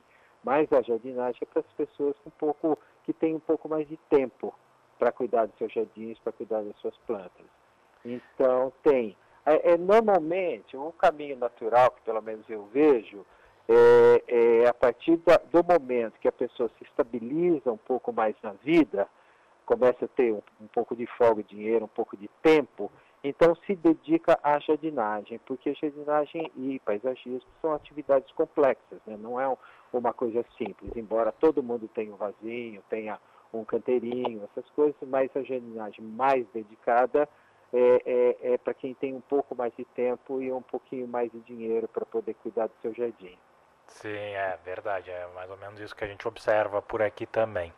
Mas 0.44 0.72
a 0.74 0.82
jardinagem 0.82 1.40
é 1.42 1.46
para 1.46 1.62
as 1.62 1.72
pessoas 1.78 2.16
um 2.26 2.30
pouco, 2.32 2.78
que 3.04 3.14
têm 3.14 3.36
um 3.36 3.40
pouco 3.40 3.68
mais 3.68 3.88
de 3.88 3.98
tempo 4.10 4.54
para 4.98 5.12
cuidar 5.12 5.46
dos 5.46 5.58
seus 5.58 5.72
jardins, 5.74 6.18
para 6.20 6.32
cuidar 6.32 6.62
das 6.62 6.76
suas 6.78 6.96
plantas. 7.06 7.46
Então, 8.06 8.72
tem. 8.84 9.16
É, 9.46 9.74
é, 9.74 9.78
normalmente, 9.78 10.78
o 10.78 10.92
caminho 10.94 11.38
natural, 11.38 11.92
que 11.92 12.02
pelo 12.02 12.22
menos 12.22 12.50
eu 12.50 12.66
vejo, 12.66 13.26
é, 13.68 14.24
é 14.28 14.68
a 14.68 14.74
partir 14.74 15.18
da, 15.18 15.38
do 15.38 15.64
momento 15.64 16.20
que 16.20 16.28
a 16.28 16.32
pessoa 16.32 16.70
se 16.78 16.84
estabiliza 16.84 17.72
um 17.72 17.78
pouco 17.78 18.14
mais 18.14 18.36
na 18.42 18.54
vida, 18.54 19.08
começa 19.66 20.06
a 20.06 20.08
ter 20.08 20.34
um, 20.34 20.42
um 20.62 20.68
pouco 20.68 20.96
de 20.96 21.06
folga, 21.06 21.44
dinheiro, 21.44 21.86
um 21.86 21.90
pouco 21.90 22.16
de 22.16 22.30
tempo, 22.42 22.92
então 23.24 23.56
se 23.66 23.76
dedica 23.76 24.38
à 24.44 24.60
jardinagem, 24.60 25.40
porque 25.46 25.74
jardinagem 25.76 26.52
e 26.58 26.80
paisagismo 26.80 27.50
são 27.62 27.74
atividades 27.74 28.30
complexas, 28.34 29.00
né? 29.08 29.18
não 29.18 29.40
é 29.40 29.58
uma 30.00 30.14
coisa 30.14 30.44
simples, 30.58 30.92
embora 30.96 31.32
todo 31.32 31.64
mundo 31.64 31.88
tenha 31.88 32.14
um 32.14 32.18
vasinho, 32.18 32.82
tenha 32.90 33.20
um 33.54 33.64
canteirinho, 33.64 34.44
essas 34.52 34.70
coisas, 34.72 34.96
mas 35.08 35.30
a 35.36 35.44
jardinagem 35.44 36.04
mais 36.04 36.46
dedicada 36.54 37.30
é, 37.72 38.02
é, 38.06 38.54
é 38.54 38.58
para 38.58 38.74
quem 38.74 38.94
tem 38.94 39.14
um 39.14 39.22
pouco 39.22 39.56
mais 39.56 39.74
de 39.76 39.86
tempo 39.86 40.42
e 40.42 40.52
um 40.52 40.62
pouquinho 40.62 41.08
mais 41.08 41.32
de 41.32 41.40
dinheiro 41.42 41.88
para 41.88 42.06
poder 42.06 42.36
cuidar 42.36 42.68
do 42.68 42.74
seu 42.82 42.94
jardim. 42.94 43.38
Sim, 43.88 44.10
é 44.10 44.58
verdade, 44.64 45.12
é 45.12 45.28
mais 45.36 45.50
ou 45.50 45.58
menos 45.58 45.80
isso 45.80 45.96
que 45.96 46.04
a 46.04 46.08
gente 46.08 46.28
observa 46.28 46.82
por 46.82 47.02
aqui 47.02 47.26
também. 47.26 47.74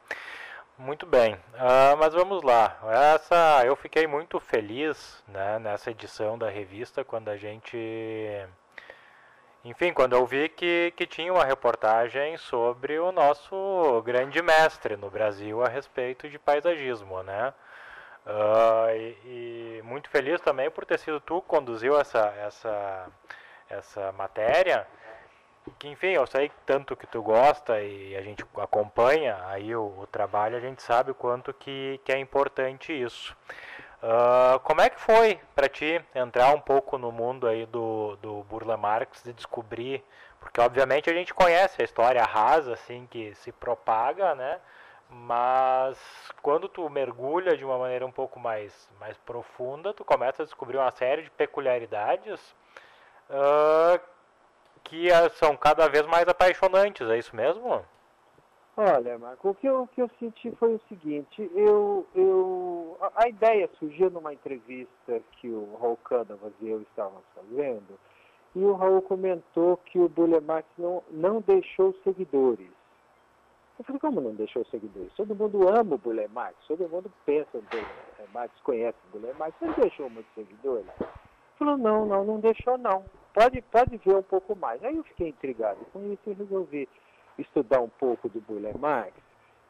Muito 0.77 1.05
bem, 1.05 1.36
uh, 1.36 1.95
mas 1.98 2.13
vamos 2.13 2.43
lá. 2.43 2.77
Essa 3.15 3.63
eu 3.65 3.77
fiquei 3.77 4.05
muito 4.05 4.39
feliz 4.41 5.24
né, 5.25 5.57
nessa 5.57 5.91
edição 5.91 6.38
da 6.38 6.50
revista 6.50 7.03
quando 7.03 7.29
a 7.29 7.38
gente, 7.38 7.77
enfim, 9.65 9.91
quando 9.91 10.13
eu 10.13 10.25
vi 10.27 10.48
que, 10.48 10.93
que 10.95 11.07
tinha 11.07 11.34
uma 11.34 11.43
reportagem 11.43 12.38
sobre 12.38 13.00
o 13.00 13.12
nosso 13.12 14.01
grande 14.05 14.39
mestre 14.41 14.95
no 14.95 15.10
Brasil 15.10 15.63
a 15.63 15.67
respeito 15.67 16.29
de 16.29 16.38
paisagismo, 16.38 17.24
né? 17.24 17.51
Uh, 18.27 18.95
e, 18.95 19.79
e, 19.79 19.81
muito 19.84 20.07
feliz 20.10 20.39
também 20.41 20.69
por 20.69 20.86
ter 20.86 21.00
sido 21.00 21.19
tu 21.19 21.41
que 21.41 21.48
conduziu 21.48 22.00
essa 22.00 22.34
essa 22.39 23.07
essa 23.69 24.12
matéria 24.12 24.88
que 25.79 25.88
enfim, 25.88 26.10
eu 26.10 26.27
sei 26.27 26.51
tanto 26.65 26.95
que 26.95 27.07
tu 27.07 27.22
gosta 27.24 27.81
e 27.81 28.15
a 28.15 28.22
gente 28.22 28.45
acompanha 28.57 29.38
aí 29.48 29.75
o, 29.75 30.00
o 30.00 30.07
trabalho, 30.07 30.57
a 30.57 30.60
gente 30.60 30.81
sabe 30.81 31.12
o 31.12 31.15
quanto 31.15 31.53
que, 31.53 32.00
que 32.03 32.12
é 32.12 32.19
importante 32.19 32.93
isso. 32.93 33.36
Uh, 34.05 34.59
como 34.59 34.81
é 34.81 34.89
que 34.91 35.01
foi 35.01 35.39
para 35.55 35.67
ti 35.67 36.00
entrar 36.13 36.53
um 36.53 36.62
pouco 36.62 36.95
no 36.95 37.12
mundo 37.12 37.47
aí 37.47 37.65
do, 37.65 38.15
do 38.17 38.43
Burla 38.43 38.77
Marx 38.77 39.25
e 39.25 39.33
descobrir, 39.33 40.03
porque 40.39 40.62
obviamente 40.62 41.09
a 41.09 41.13
gente 41.13 41.33
conhece 41.33 41.81
a 41.81 41.85
história 41.85 42.24
rasa 42.24 42.74
assim 42.74 43.07
que 43.09 43.33
se 43.33 43.51
propaga, 43.51 44.35
né? 44.35 44.59
Mas 45.09 45.97
quando 46.43 46.69
tu 46.69 46.88
mergulha 46.88 47.57
de 47.57 47.65
uma 47.65 47.79
maneira 47.79 48.05
um 48.05 48.12
pouco 48.12 48.39
mais, 48.39 48.88
mais 49.00 49.17
profunda, 49.17 49.91
tu 49.91 50.05
começa 50.05 50.43
a 50.43 50.45
descobrir 50.45 50.77
uma 50.77 50.91
série 50.91 51.24
de 51.24 51.31
peculiaridades 51.31 52.39
uh, 53.27 54.00
que 54.83 55.09
são 55.31 55.57
cada 55.57 55.89
vez 55.89 56.05
mais 56.05 56.27
apaixonantes, 56.27 57.09
é 57.09 57.17
isso 57.17 57.35
mesmo? 57.35 57.83
Olha, 58.77 59.17
Marco, 59.17 59.51
o 59.51 59.55
que 59.55 59.67
eu, 59.67 59.84
o 59.84 59.88
que 59.88 60.01
eu 60.01 60.10
senti 60.20 60.51
foi 60.58 60.75
o 60.75 60.82
seguinte, 60.89 61.50
eu, 61.55 62.05
eu, 62.13 62.98
a, 63.00 63.24
a 63.24 63.29
ideia 63.29 63.70
surgiu 63.79 64.10
numa 64.10 64.34
entrevista 64.34 65.22
que 65.39 65.48
o 65.48 65.77
Raul 65.79 65.96
Cânavas 66.03 66.51
e 66.60 66.67
eu 66.67 66.82
estávamos 66.82 67.24
fazendo, 67.34 67.98
e 68.53 68.60
o 68.60 68.74
Raul 68.74 69.01
comentou 69.01 69.77
que 69.77 69.98
o 69.98 70.10
Bulemax 70.10 70.67
não, 70.77 71.01
não 71.10 71.39
deixou 71.39 71.96
seguidores. 72.03 72.70
Eu 73.79 73.86
falei, 73.86 74.00
como 74.00 74.20
não 74.20 74.36
deixou 74.36 74.65
seguidores? 74.65 75.13
Todo 75.13 75.36
mundo 75.36 75.70
ama 75.70 75.96
o 75.96 75.98
Bulemax, 75.98 76.55
todo 76.67 76.89
mundo 76.89 77.10
pensa 77.25 77.50
no 77.53 77.62
Bulemax, 77.62 78.53
conhece 78.62 78.98
o 79.08 79.17
Bulemax, 79.17 79.55
ele 79.62 79.74
deixou 79.74 80.10
muitos 80.10 80.34
seguidores? 80.34 80.86
Ele 81.00 81.10
falou, 81.58 81.77
não, 81.77 82.05
não, 82.05 82.25
não 82.25 82.39
deixou 82.41 82.77
não. 82.77 83.05
Pode, 83.34 83.62
pode 83.62 83.98
ver 83.98 84.15
um 84.15 84.24
pouco 84.24 84.53
mais. 84.53 84.84
Aí 84.84 84.98
eu 84.98 85.03
fiquei 85.03 85.29
intrigado 85.29 85.79
com 85.94 86.12
isso 86.12 86.22
e 86.27 86.34
resolvi 86.34 86.89
estudar 87.38 87.82
um 87.82 87.89
pouco 87.89 88.30
do 88.30 88.42
Bulemax 88.42 89.13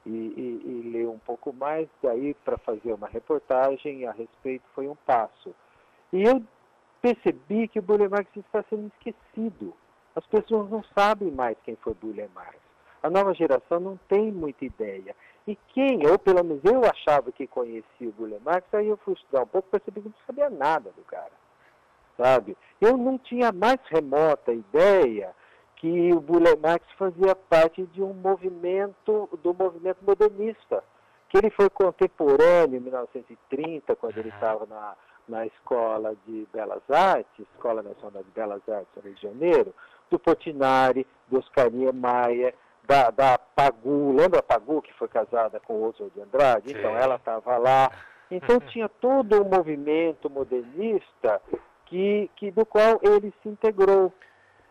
e, 0.05 0.09
e, 0.09 0.61
e 0.63 0.89
ler 0.91 1.07
um 1.07 1.17
pouco 1.19 1.51
mais, 1.51 1.87
daí 2.01 2.33
para 2.45 2.57
fazer 2.59 2.93
uma 2.93 3.07
reportagem 3.07 4.05
a 4.05 4.11
respeito 4.11 4.63
foi 4.73 4.87
um 4.87 4.95
passo. 4.95 5.53
E 6.13 6.23
eu 6.23 6.43
percebi 7.01 7.67
que 7.67 7.79
o 7.79 7.81
Bully 7.81 8.07
Marx 8.07 8.29
está 8.35 8.63
sendo 8.69 8.87
esquecido. 8.87 9.73
As 10.15 10.25
pessoas 10.27 10.69
não 10.69 10.83
sabem 10.97 11.31
mais 11.31 11.57
quem 11.63 11.75
foi 11.75 11.93
Bully 11.93 12.27
Marx. 12.33 12.57
A 13.03 13.09
nova 13.09 13.33
geração 13.33 13.79
não 13.79 13.99
tem 14.07 14.31
muita 14.31 14.65
ideia. 14.65 15.15
E 15.47 15.55
quem, 15.67 16.07
ou 16.07 16.17
pelo 16.17 16.43
menos 16.43 16.63
eu 16.63 16.81
achava 16.83 17.31
que 17.31 17.45
conhecia 17.45 18.09
o 18.09 18.11
Bully 18.11 18.39
Marx, 18.43 18.67
aí 18.73 18.87
eu 18.87 18.97
fui 18.97 19.13
estudar 19.13 19.43
um 19.43 19.47
pouco 19.47 19.67
e 19.67 19.71
percebi 19.71 20.01
que 20.01 20.07
não 20.07 20.25
sabia 20.25 20.49
nada 20.49 20.91
do 20.95 21.03
cara. 21.03 21.31
Sabe? 22.17 22.57
Eu 22.79 22.97
não 22.97 23.17
tinha 23.17 23.51
mais 23.51 23.79
remota 23.89 24.53
ideia 24.53 25.35
que 25.77 26.13
o 26.13 26.19
Bully 26.19 26.55
Marx 26.61 26.85
fazia 26.97 27.35
parte 27.35 27.83
de 27.87 28.01
um 28.01 28.13
movimento, 28.13 29.29
do 29.43 29.53
movimento 29.53 29.97
modernista. 30.01 30.83
Que 31.29 31.37
ele 31.37 31.49
foi 31.49 31.69
contemporâneo 31.69 32.77
em 32.77 32.79
1930, 32.79 33.95
quando 33.95 34.17
ele 34.17 34.29
estava 34.29 34.65
na 34.65 34.95
na 35.27 35.45
Escola 35.45 36.15
de 36.25 36.47
Belas 36.53 36.81
Artes, 36.89 37.45
Escola 37.53 37.81
Nacional 37.81 38.23
de 38.23 38.31
Belas 38.31 38.61
Artes 38.69 38.87
no 38.95 39.01
Rio 39.01 39.15
de 39.15 39.21
Janeiro, 39.21 39.73
do 40.09 40.19
Portinari, 40.19 41.05
do 41.27 41.39
Oscar 41.39 41.71
Niemeyer, 41.71 42.53
da, 42.87 43.09
da 43.09 43.37
Pagu, 43.37 44.13
lembra 44.15 44.39
a 44.39 44.43
Pagu 44.43 44.81
que 44.81 44.93
foi 44.93 45.07
casada 45.07 45.59
com 45.59 45.73
o 45.73 45.89
Oswald 45.89 46.13
de 46.13 46.21
Andrade? 46.21 46.69
Sim. 46.69 46.77
Então 46.77 46.95
ela 46.95 47.15
estava 47.15 47.57
lá. 47.57 47.91
Então 48.31 48.59
tinha 48.59 48.89
todo 48.89 49.39
um 49.39 49.47
movimento 49.47 50.31
modernista 50.31 51.39
que, 51.85 52.27
que, 52.35 52.49
do 52.49 52.65
qual 52.65 52.99
ele 53.03 53.31
se 53.43 53.47
integrou. 53.47 54.11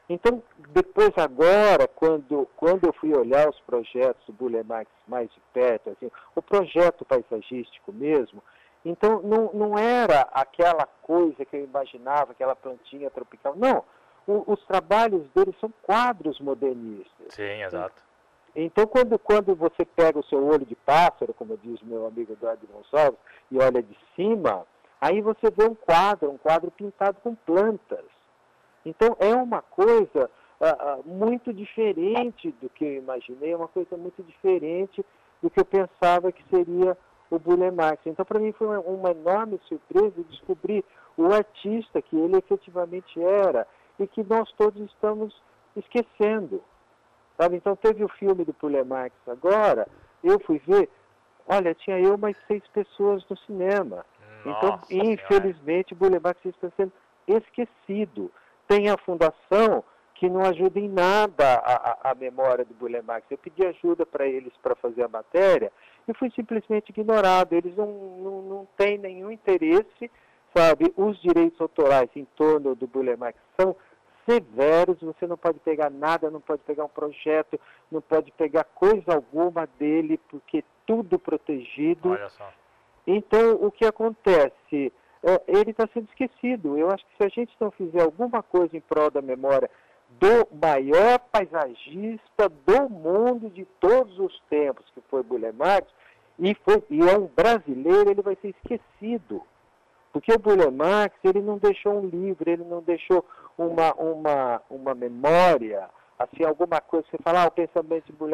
Então, 0.08 0.42
depois 0.70 1.12
agora, 1.16 1.88
quando, 1.88 2.46
quando 2.56 2.84
eu 2.84 2.92
fui 2.92 3.16
olhar 3.16 3.48
os 3.48 3.58
projetos 3.60 4.24
do 4.26 4.32
Bulemax 4.34 4.90
mais 5.08 5.30
de 5.30 5.40
perto, 5.52 5.90
assim, 5.90 6.10
o 6.34 6.42
projeto 6.42 7.04
paisagístico 7.04 7.92
mesmo, 7.92 8.42
então, 8.84 9.22
não, 9.22 9.50
não 9.54 9.78
era 9.78 10.28
aquela 10.32 10.86
coisa 11.02 11.44
que 11.44 11.56
eu 11.56 11.64
imaginava, 11.64 12.32
aquela 12.32 12.54
plantinha 12.54 13.10
tropical. 13.10 13.54
Não, 13.56 13.82
o, 14.26 14.52
os 14.52 14.62
trabalhos 14.66 15.26
dele 15.34 15.54
são 15.58 15.72
quadros 15.82 16.38
modernistas. 16.38 17.34
Sim, 17.34 17.62
exato. 17.62 18.02
Então, 18.54 18.86
quando, 18.86 19.18
quando 19.18 19.54
você 19.54 19.84
pega 19.84 20.18
o 20.18 20.24
seu 20.24 20.44
olho 20.46 20.66
de 20.66 20.76
pássaro, 20.76 21.34
como 21.34 21.56
diz 21.56 21.80
meu 21.82 22.06
amigo 22.06 22.32
Eduardo 22.32 22.66
Gonçalves, 22.66 23.18
e 23.50 23.58
olha 23.58 23.82
de 23.82 23.96
cima, 24.14 24.66
aí 25.00 25.20
você 25.22 25.50
vê 25.50 25.64
um 25.64 25.74
quadro, 25.74 26.30
um 26.30 26.38
quadro 26.38 26.70
pintado 26.70 27.18
com 27.22 27.34
plantas. 27.34 28.04
Então, 28.84 29.16
é 29.18 29.34
uma 29.34 29.62
coisa 29.62 30.30
uh, 30.60 31.00
uh, 31.00 31.08
muito 31.08 31.52
diferente 31.52 32.54
do 32.60 32.68
que 32.68 32.84
eu 32.84 32.94
imaginei, 32.96 33.52
é 33.52 33.56
uma 33.56 33.68
coisa 33.68 33.96
muito 33.96 34.22
diferente 34.22 35.04
do 35.42 35.50
que 35.50 35.60
eu 35.60 35.64
pensava 35.64 36.32
que 36.32 36.42
seria 36.48 36.96
o 37.30 37.38
Bully 37.38 37.70
Marx. 37.70 38.00
Então, 38.06 38.24
para 38.24 38.38
mim, 38.38 38.52
foi 38.52 38.66
uma, 38.66 38.80
uma, 38.80 39.10
enorme 39.10 39.60
surpresa 39.66 40.22
descobrir 40.28 40.84
o 41.16 41.32
artista 41.32 42.00
que 42.00 42.16
ele 42.16 42.36
efetivamente 42.36 43.20
era 43.22 43.66
e 43.98 44.06
que 44.06 44.22
nós 44.24 44.50
todos 44.52 44.80
estamos 44.90 45.34
esquecendo. 45.76 46.62
Sabe? 47.36 47.56
Então, 47.56 47.76
teve 47.76 48.04
o 48.04 48.08
filme 48.08 48.44
do 48.44 48.54
Bully 48.60 48.84
Marx 48.84 49.14
agora, 49.26 49.88
eu 50.22 50.38
fui 50.40 50.60
ver, 50.66 50.88
olha, 51.46 51.74
tinha 51.74 51.98
eu 51.98 52.16
mais 52.16 52.36
seis 52.46 52.62
pessoas 52.68 53.24
no 53.28 53.36
cinema. 53.38 54.04
Então, 54.40 54.70
Nossa 54.70 54.94
então, 54.94 55.12
infelizmente, 55.12 55.92
o 55.92 55.96
Bully 55.96 56.20
Marx 56.20 56.44
está 56.44 56.70
sendo 56.76 56.92
esquecido. 57.26 58.30
Tem 58.74 58.88
a 58.88 58.96
fundação 58.96 59.84
que 60.16 60.28
não 60.28 60.40
ajuda 60.40 60.80
em 60.80 60.88
nada 60.88 61.54
a, 61.58 62.08
a, 62.08 62.10
a 62.10 62.14
memória 62.16 62.64
do 62.64 62.74
Bully 62.74 63.00
Marx. 63.02 63.24
Eu 63.30 63.38
pedi 63.38 63.64
ajuda 63.64 64.04
para 64.04 64.26
eles 64.26 64.52
para 64.60 64.74
fazer 64.74 65.04
a 65.04 65.08
matéria 65.08 65.70
e 66.08 66.14
fui 66.14 66.28
simplesmente 66.34 66.88
ignorado. 66.88 67.52
Eles 67.52 67.76
não, 67.76 67.86
não, 67.86 68.42
não 68.42 68.68
têm 68.76 68.98
nenhum 68.98 69.30
interesse, 69.30 70.10
sabe? 70.52 70.92
Os 70.96 71.22
direitos 71.22 71.60
autorais 71.60 72.10
em 72.16 72.24
torno 72.34 72.74
do 72.74 72.88
Bulemax 72.88 73.38
são 73.56 73.76
severos, 74.28 75.00
você 75.00 75.24
não 75.24 75.36
pode 75.36 75.60
pegar 75.60 75.88
nada, 75.88 76.28
não 76.28 76.40
pode 76.40 76.62
pegar 76.62 76.84
um 76.84 76.88
projeto, 76.88 77.60
não 77.92 78.00
pode 78.00 78.32
pegar 78.32 78.64
coisa 78.64 79.14
alguma 79.14 79.68
dele, 79.78 80.18
porque 80.28 80.64
tudo 80.84 81.16
protegido. 81.16 82.18
Então, 83.06 83.52
o 83.54 83.70
que 83.70 83.84
acontece? 83.84 84.92
É, 85.26 85.42
ele 85.46 85.70
está 85.70 85.88
sendo 85.92 86.06
esquecido. 86.10 86.76
Eu 86.76 86.90
acho 86.90 87.04
que 87.06 87.16
se 87.16 87.24
a 87.24 87.28
gente 87.28 87.56
não 87.58 87.70
fizer 87.70 88.02
alguma 88.02 88.42
coisa 88.42 88.76
em 88.76 88.80
prol 88.80 89.10
da 89.10 89.22
memória 89.22 89.70
do 90.20 90.46
maior 90.60 91.18
paisagista 91.32 92.48
do 92.66 92.88
mundo 92.90 93.48
de 93.48 93.64
todos 93.80 94.18
os 94.18 94.38
tempos, 94.50 94.84
que 94.94 95.00
foi 95.08 95.22
Bully 95.22 95.50
Marx, 95.52 95.88
e, 96.38 96.54
foi, 96.56 96.82
e 96.90 97.00
é 97.00 97.16
um 97.16 97.26
brasileiro, 97.26 98.10
ele 98.10 98.22
vai 98.22 98.36
ser 98.36 98.48
esquecido. 98.48 99.42
Porque 100.12 100.32
o 100.32 100.38
Bully 100.38 100.70
Marx, 100.70 101.16
ele 101.24 101.40
não 101.40 101.58
deixou 101.58 102.00
um 102.00 102.06
livro, 102.06 102.48
ele 102.48 102.64
não 102.64 102.82
deixou 102.82 103.24
uma, 103.56 103.94
uma, 103.94 104.62
uma 104.68 104.94
memória, 104.94 105.88
assim, 106.18 106.44
alguma 106.44 106.80
coisa, 106.80 107.06
você 107.10 107.18
fala, 107.22 107.44
ah, 107.44 107.48
o 107.48 107.50
pensamento 107.50 108.12
de 108.12 108.24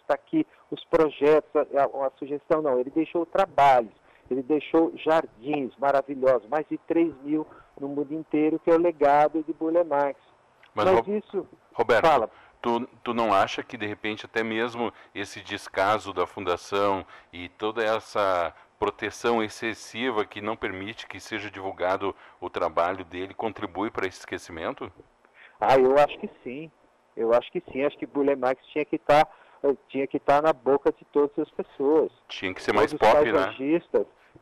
está 0.00 0.14
aqui, 0.14 0.46
os 0.70 0.84
projetos, 0.86 1.50
a, 1.54 1.82
a, 1.82 2.06
a 2.06 2.10
sugestão, 2.18 2.60
não, 2.60 2.78
ele 2.78 2.90
deixou 2.90 3.24
trabalhos, 3.24 3.92
ele 4.32 4.42
deixou 4.42 4.92
jardins 4.96 5.72
maravilhosos, 5.78 6.48
mais 6.48 6.66
de 6.68 6.78
3 6.78 7.14
mil 7.22 7.46
no 7.80 7.88
mundo 7.88 8.12
inteiro, 8.14 8.58
que 8.58 8.70
é 8.70 8.74
o 8.74 8.80
legado 8.80 9.42
de 9.42 9.52
Bully 9.52 9.84
Marx. 9.84 10.18
Mas, 10.74 10.86
Mas 10.86 11.06
Ro 11.06 11.16
isso. 11.16 11.46
Roberto, 11.72 12.06
fala. 12.06 12.30
Tu, 12.60 12.86
tu 13.02 13.12
não 13.12 13.32
acha 13.32 13.62
que 13.62 13.76
de 13.76 13.86
repente 13.86 14.24
até 14.24 14.42
mesmo 14.42 14.92
esse 15.14 15.40
descaso 15.40 16.12
da 16.12 16.26
fundação 16.26 17.04
e 17.32 17.48
toda 17.48 17.82
essa 17.82 18.54
proteção 18.78 19.42
excessiva 19.42 20.24
que 20.24 20.40
não 20.40 20.56
permite 20.56 21.06
que 21.06 21.20
seja 21.20 21.50
divulgado 21.50 22.14
o 22.40 22.48
trabalho 22.48 23.04
dele 23.04 23.34
contribui 23.34 23.90
para 23.90 24.06
esse 24.06 24.20
esquecimento? 24.20 24.92
Ah, 25.60 25.76
eu 25.76 25.98
acho 25.98 26.18
que 26.18 26.30
sim. 26.42 26.70
Eu 27.16 27.32
acho 27.32 27.50
que 27.50 27.62
sim. 27.72 27.84
Acho 27.84 27.98
que 27.98 28.06
Bully 28.06 28.36
Marx 28.36 28.64
tinha 28.66 28.84
que 28.84 28.96
estar 28.96 29.24
tá, 29.24 29.32
eh, 29.64 29.76
tinha 29.88 30.06
que 30.06 30.16
estar 30.16 30.40
tá 30.40 30.48
na 30.48 30.52
boca 30.52 30.92
de 30.92 31.04
todas 31.06 31.36
as 31.38 31.50
pessoas. 31.50 32.10
Tinha 32.28 32.54
que 32.54 32.62
ser 32.62 32.72
mais 32.72 32.92
Todos 32.92 33.08
pop, 33.08 33.32
né? 33.32 33.54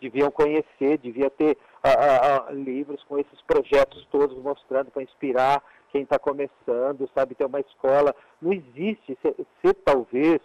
Deviam 0.00 0.31
conhecer, 0.31 0.98
devia 0.98 1.31
ter 1.31 1.57
uh, 1.85 2.50
uh, 2.50 2.55
livros 2.55 3.03
com 3.05 3.18
esses 3.18 3.40
projetos 3.42 4.07
todos 4.11 4.37
mostrando 4.42 4.90
para 4.90 5.03
inspirar 5.03 5.62
quem 5.90 6.03
está 6.03 6.18
começando, 6.18 7.11
sabe, 7.14 7.35
ter 7.35 7.44
uma 7.44 7.61
escola. 7.61 8.14
Não 8.40 8.53
existe, 8.53 9.18
se, 9.22 9.74
talvez, 9.85 10.40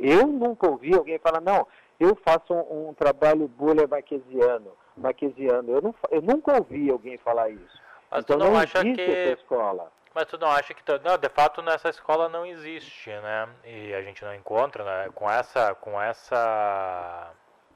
eu 0.00 0.26
nunca 0.26 0.68
ouvi 0.68 0.94
alguém 0.94 1.18
falar, 1.18 1.40
não, 1.40 1.66
eu 1.98 2.16
faço 2.24 2.52
um, 2.52 2.88
um 2.88 2.94
trabalho 2.94 3.46
bullying 3.46 3.86
marquesiano, 3.86 4.72
marquesiano. 4.96 5.70
Eu, 5.70 5.82
não, 5.82 5.94
eu 6.10 6.22
nunca 6.22 6.56
ouvi 6.56 6.90
alguém 6.90 7.18
falar 7.18 7.50
isso. 7.50 7.80
Mas 8.10 8.24
então 8.24 8.36
não, 8.36 8.52
não 8.52 8.58
acha 8.58 8.82
que... 8.82 9.00
escola. 9.00 9.92
Mas 10.12 10.24
tu 10.24 10.36
não 10.38 10.48
acha 10.48 10.74
que... 10.74 10.82
Não, 11.04 11.16
de 11.16 11.28
fato, 11.28 11.62
nessa 11.62 11.88
escola 11.88 12.28
não 12.28 12.44
existe, 12.44 13.10
né? 13.10 13.48
E 13.64 13.94
a 13.94 14.02
gente 14.02 14.24
não 14.24 14.34
encontra, 14.34 14.82
né? 14.84 15.10
Com 15.14 15.30
essa... 15.30 15.72
Com 15.76 16.02
essa 16.02 17.30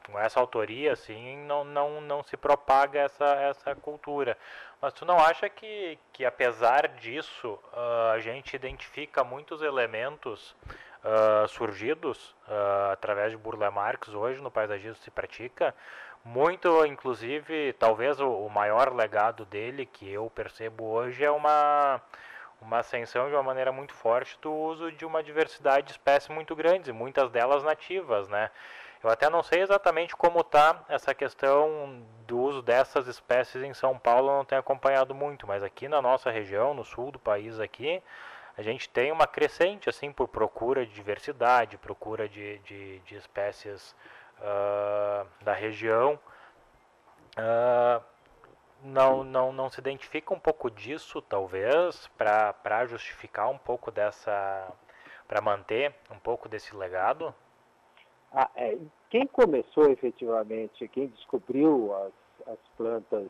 com 0.07 0.19
essa 0.19 0.39
autoria 0.41 0.93
assim 0.93 1.39
não, 1.47 1.65
não, 1.65 2.01
não 2.01 2.23
se 2.23 2.37
propaga 2.37 3.01
essa, 3.01 3.25
essa 3.37 3.75
cultura 3.75 4.37
mas 4.81 4.93
tu 4.93 5.05
não 5.05 5.19
acha 5.19 5.49
que, 5.49 5.99
que 6.13 6.25
apesar 6.25 6.89
disso 6.89 7.59
uh, 7.73 8.13
a 8.13 8.19
gente 8.21 8.55
identifica 8.55 9.25
muitos 9.25 9.63
elementos 9.63 10.55
uh, 11.05 11.49
surgidos 11.49 12.35
uh, 12.49 12.93
através 12.93 13.31
de 13.31 13.37
Burle 13.37 13.71
Marx 13.71 14.09
hoje 14.09 14.43
no 14.43 14.51
paisagismo 14.51 14.97
se 14.97 15.11
pratica 15.11 15.75
muito 16.25 16.85
inclusive 16.87 17.73
talvez 17.75 18.21
o, 18.21 18.29
o 18.29 18.51
maior 18.51 18.95
legado 18.95 19.45
dele 19.45 19.87
que 19.87 20.11
eu 20.11 20.31
percebo 20.31 20.85
hoje 20.85 21.25
é 21.25 21.31
uma 21.31 22.01
uma 22.65 22.79
ascensão 22.79 23.29
de 23.29 23.35
uma 23.35 23.43
maneira 23.43 23.71
muito 23.71 23.93
forte 23.95 24.39
do 24.41 24.53
uso 24.53 24.91
de 24.91 25.05
uma 25.05 25.23
diversidade 25.23 25.87
de 25.87 25.93
espécies 25.93 26.31
muito 26.31 26.57
grandes, 26.57 26.91
muitas 26.95 27.31
delas 27.31 27.63
nativas, 27.63 28.29
né? 28.29 28.51
Eu 29.05 29.11
até 29.11 29.29
não 29.29 29.43
sei 29.43 29.61
exatamente 29.61 30.17
como 30.17 30.41
está 30.41 30.83
essa 30.89 31.15
questão 31.15 32.03
do 32.27 32.39
uso 32.39 32.63
dessas 32.63 33.07
espécies 33.07 33.63
em 33.63 33.75
São 33.75 33.99
Paulo, 33.99 34.31
eu 34.31 34.37
não 34.39 34.45
tenho 34.47 34.61
acompanhado 34.63 35.15
muito, 35.15 35.47
mas 35.47 35.63
aqui 35.63 35.89
na 35.89 36.01
nossa 36.01 36.31
região, 36.31 36.73
no 36.73 36.87
sul 36.87 37.13
do 37.13 37.19
país 37.19 37.61
aqui, 37.61 38.03
a 38.57 38.63
gente 38.63 38.89
tem 38.89 39.13
uma 39.13 39.27
crescente 39.27 39.91
assim 39.91 40.11
por 40.11 40.27
procura 40.27 40.87
de 40.87 40.95
diversidade, 40.95 41.77
procura 41.77 42.27
de, 42.27 42.59
de, 42.61 42.99
de 43.01 43.15
espécies 43.17 43.95
uh, 44.39 45.27
da 45.43 45.53
região. 45.53 46.19
Uh, 47.37 48.03
não, 48.83 49.23
não, 49.23 49.53
não 49.53 49.69
se 49.69 49.81
identifica 49.81 50.33
um 50.33 50.41
pouco 50.41 50.71
disso, 50.71 51.21
talvez, 51.21 52.09
para 52.17 52.87
justificar 52.87 53.51
um 53.51 53.59
pouco 53.59 53.91
dessa. 53.91 54.67
para 55.29 55.43
manter 55.43 55.95
um 56.11 56.19
pouco 56.19 56.49
desse 56.49 56.75
legado? 56.75 57.35
Ah, 58.35 58.51
é, 58.57 58.77
quem 59.11 59.27
começou 59.29 59.89
efetivamente, 59.91 60.89
quem 60.89 61.07
descobriu 61.07 61.95
as, 61.95 62.13
as 62.49 62.59
plantas 62.77 63.29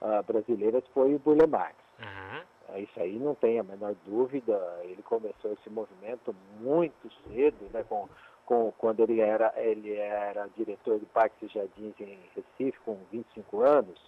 uh, 0.00 0.22
brasileiras 0.26 0.82
foi 0.94 1.14
o 1.14 1.18
Burle 1.18 1.46
Marx. 1.46 1.76
Uhum. 2.00 2.80
Isso 2.82 2.98
aí 2.98 3.18
não 3.18 3.34
tem 3.34 3.58
a 3.58 3.62
menor 3.62 3.94
dúvida. 4.06 4.58
Ele 4.84 5.02
começou 5.02 5.52
esse 5.52 5.68
movimento 5.68 6.34
muito 6.58 7.12
cedo, 7.28 7.70
né, 7.72 7.84
com, 7.84 8.08
com, 8.46 8.72
quando 8.78 9.00
ele 9.00 9.20
era, 9.20 9.52
ele 9.56 9.94
era 9.94 10.48
diretor 10.56 10.98
do 10.98 11.06
Parque 11.06 11.44
e 11.44 11.48
Jardins 11.48 11.94
em 12.00 12.18
Recife, 12.34 12.78
com 12.84 12.96
25 13.12 13.60
anos. 13.60 14.00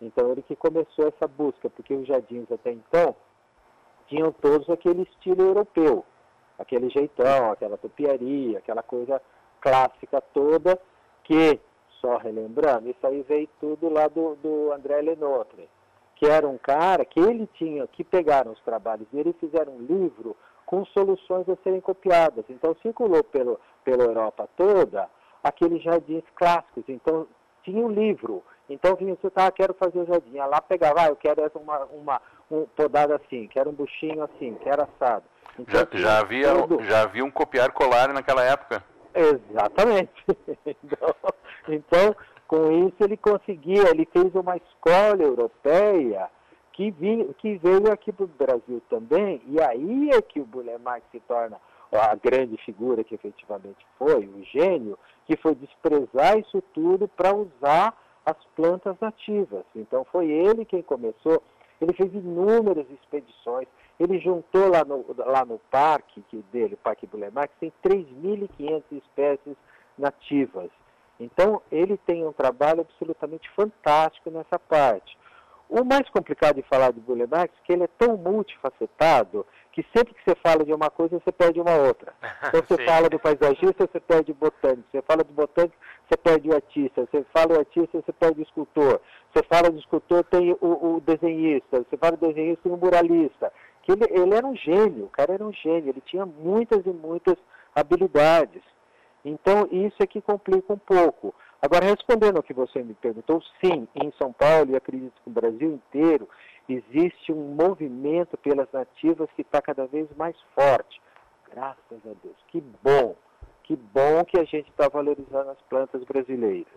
Então 0.00 0.30
ele 0.30 0.42
que 0.42 0.54
começou 0.54 1.08
essa 1.08 1.26
busca, 1.26 1.68
porque 1.68 1.92
os 1.92 2.06
jardins 2.06 2.50
até 2.52 2.70
então 2.70 3.16
tinham 4.06 4.30
todos 4.32 4.70
aquele 4.70 5.02
estilo 5.02 5.42
europeu, 5.42 6.04
aquele 6.56 6.88
jeitão, 6.88 7.50
aquela 7.50 7.76
topiaria, 7.76 8.58
aquela 8.58 8.82
coisa 8.82 9.20
clássica 9.60 10.20
toda, 10.32 10.78
que, 11.24 11.60
só 12.00 12.16
relembrando, 12.16 12.88
isso 12.88 13.06
aí 13.06 13.22
veio 13.22 13.48
tudo 13.60 13.88
lá 13.88 14.08
do, 14.08 14.36
do 14.36 14.72
André 14.72 15.00
Lenotre, 15.02 15.68
que 16.16 16.26
era 16.26 16.48
um 16.48 16.58
cara 16.58 17.04
que 17.04 17.20
ele 17.20 17.48
tinha, 17.54 17.86
que 17.86 18.02
pegaram 18.02 18.52
os 18.52 18.60
trabalhos 18.60 19.06
dele 19.12 19.30
e 19.30 19.40
fizeram 19.40 19.74
um 19.74 19.80
livro 19.80 20.36
com 20.66 20.84
soluções 20.86 21.48
a 21.48 21.56
serem 21.64 21.80
copiadas. 21.80 22.44
Então 22.50 22.76
circulou 22.82 23.24
pelo, 23.24 23.58
pela 23.84 24.04
Europa 24.04 24.48
toda 24.56 25.08
aqueles 25.42 25.82
jardins 25.82 26.24
clássicos. 26.34 26.84
Então 26.88 27.26
tinha 27.62 27.84
um 27.84 27.90
livro. 27.90 28.42
Então 28.68 28.94
vinha 28.96 29.16
você, 29.16 29.30
tá, 29.30 29.50
quero 29.50 29.72
fazer 29.74 30.00
o 30.00 30.06
jardim. 30.06 30.32
Ia 30.32 30.44
lá 30.44 30.60
pegava, 30.60 31.02
ah, 31.02 31.08
eu 31.08 31.16
quero 31.16 31.42
essa 31.42 31.58
uma, 31.58 31.84
uma 31.86 32.20
um 32.50 32.66
podada 32.76 33.16
assim, 33.16 33.46
quero 33.48 33.70
um 33.70 33.72
buchinho 33.72 34.22
assim, 34.24 34.54
quero 34.62 34.82
assado. 34.82 35.24
Então, 35.58 35.86
já, 35.92 35.98
já, 35.98 36.18
havia, 36.18 36.54
tudo. 36.54 36.84
já 36.84 37.02
havia 37.02 37.24
um 37.24 37.30
copiar 37.30 37.72
colar 37.72 38.12
naquela 38.12 38.44
época? 38.44 38.82
Exatamente. 39.14 40.24
então, 40.66 41.14
então, 41.68 42.16
com 42.46 42.86
isso 42.86 42.96
ele 43.00 43.16
conseguia, 43.16 43.90
ele 43.90 44.08
fez 44.12 44.34
uma 44.34 44.56
escola 44.56 45.22
europeia 45.22 46.30
que, 46.72 46.90
vi, 46.92 47.24
que 47.38 47.58
veio 47.58 47.92
aqui 47.92 48.12
para 48.12 48.24
o 48.24 48.28
Brasil 48.28 48.80
também, 48.88 49.42
e 49.46 49.60
aí 49.60 50.10
é 50.10 50.22
que 50.22 50.40
o 50.40 50.46
Bulemark 50.46 51.02
se 51.10 51.20
torna 51.20 51.60
a 51.92 52.14
grande 52.14 52.56
figura 52.64 53.02
que 53.02 53.14
efetivamente 53.14 53.84
foi, 53.98 54.26
o 54.26 54.44
gênio, 54.44 54.98
que 55.26 55.36
foi 55.36 55.54
desprezar 55.54 56.38
isso 56.38 56.62
tudo 56.72 57.08
para 57.08 57.34
usar 57.34 57.94
as 58.24 58.36
plantas 58.54 58.96
nativas. 59.00 59.64
Então 59.74 60.04
foi 60.04 60.30
ele 60.30 60.64
quem 60.64 60.82
começou, 60.82 61.42
ele 61.80 61.92
fez 61.94 62.12
inúmeras 62.14 62.86
expedições, 62.90 63.66
ele 63.98 64.18
juntou 64.20 64.68
lá 64.68 64.84
no, 64.84 65.04
lá 65.16 65.44
no 65.44 65.58
parque 65.70 66.22
que 66.28 66.38
dele, 66.52 66.74
o 66.74 66.78
Parque 66.78 67.06
Bulemar, 67.06 67.48
que 67.48 67.56
tem 67.60 67.72
3.500 67.84 68.82
espécies 68.92 69.56
nativas. 69.96 70.70
Então 71.18 71.60
ele 71.70 71.96
tem 72.06 72.24
um 72.24 72.32
trabalho 72.32 72.82
absolutamente 72.82 73.50
fantástico 73.50 74.30
nessa 74.30 74.58
parte. 74.58 75.18
O 75.68 75.84
mais 75.84 76.08
complicado 76.08 76.56
de 76.56 76.62
falar 76.62 76.92
de 76.92 77.00
Bullemax 77.00 77.52
é 77.52 77.66
que 77.66 77.72
ele 77.72 77.84
é 77.84 77.88
tão 77.98 78.16
multifacetado 78.16 79.44
que 79.70 79.84
sempre 79.94 80.14
que 80.14 80.20
você 80.24 80.34
fala 80.42 80.64
de 80.64 80.72
uma 80.72 80.88
coisa, 80.88 81.20
você 81.20 81.30
perde 81.30 81.60
uma 81.60 81.74
outra. 81.74 82.14
Então 82.48 82.62
você 82.66 82.84
fala 82.84 83.10
do 83.10 83.18
paisagista, 83.18 83.86
você 83.86 84.00
perde 84.00 84.32
o 84.32 84.34
botânico. 84.34 84.84
Você 84.90 85.02
fala 85.02 85.22
do 85.22 85.32
botânico, 85.32 85.76
você 86.08 86.16
perde 86.16 86.48
o 86.48 86.54
artista. 86.54 87.06
Você 87.06 87.24
fala 87.32 87.48
do 87.48 87.58
artista, 87.58 88.00
você 88.00 88.12
perde 88.12 88.40
o 88.40 88.42
escultor. 88.42 89.00
Você 89.32 89.44
fala 89.44 89.70
do 89.70 89.78
escultor, 89.78 90.24
tem 90.24 90.56
o, 90.60 90.96
o 90.96 91.00
desenhista. 91.00 91.84
Você 91.84 91.96
fala 91.98 92.16
do 92.16 92.26
desenhista, 92.26 92.62
tem 92.62 92.72
o 92.72 92.76
muralista. 92.76 93.52
Que 93.88 93.92
ele, 93.92 94.04
ele 94.10 94.34
era 94.34 94.46
um 94.46 94.54
gênio, 94.54 95.06
o 95.06 95.08
cara 95.08 95.32
era 95.32 95.42
um 95.42 95.52
gênio. 95.52 95.88
Ele 95.88 96.02
tinha 96.02 96.26
muitas 96.26 96.84
e 96.84 96.90
muitas 96.90 97.36
habilidades. 97.74 98.62
Então 99.24 99.66
isso 99.72 99.96
é 100.00 100.06
que 100.06 100.20
complica 100.20 100.74
um 100.74 100.78
pouco. 100.78 101.34
Agora, 101.62 101.86
respondendo 101.86 102.36
ao 102.36 102.42
que 102.42 102.52
você 102.52 102.82
me 102.82 102.92
perguntou, 102.92 103.42
sim, 103.64 103.88
em 103.94 104.12
São 104.18 104.30
Paulo 104.30 104.72
e 104.72 104.76
acredito 104.76 105.14
que 105.24 105.30
no 105.30 105.32
Brasil 105.32 105.72
inteiro, 105.72 106.28
existe 106.68 107.32
um 107.32 107.54
movimento 107.54 108.36
pelas 108.36 108.70
nativas 108.70 109.28
que 109.34 109.40
está 109.40 109.62
cada 109.62 109.86
vez 109.86 110.06
mais 110.18 110.36
forte. 110.54 111.00
Graças 111.50 111.78
a 112.04 112.12
Deus. 112.22 112.36
Que 112.48 112.60
bom. 112.60 113.16
Que 113.64 113.74
bom 113.74 114.22
que 114.26 114.38
a 114.38 114.44
gente 114.44 114.68
está 114.68 114.88
valorizando 114.88 115.50
as 115.50 115.60
plantas 115.62 116.04
brasileiras. 116.04 116.68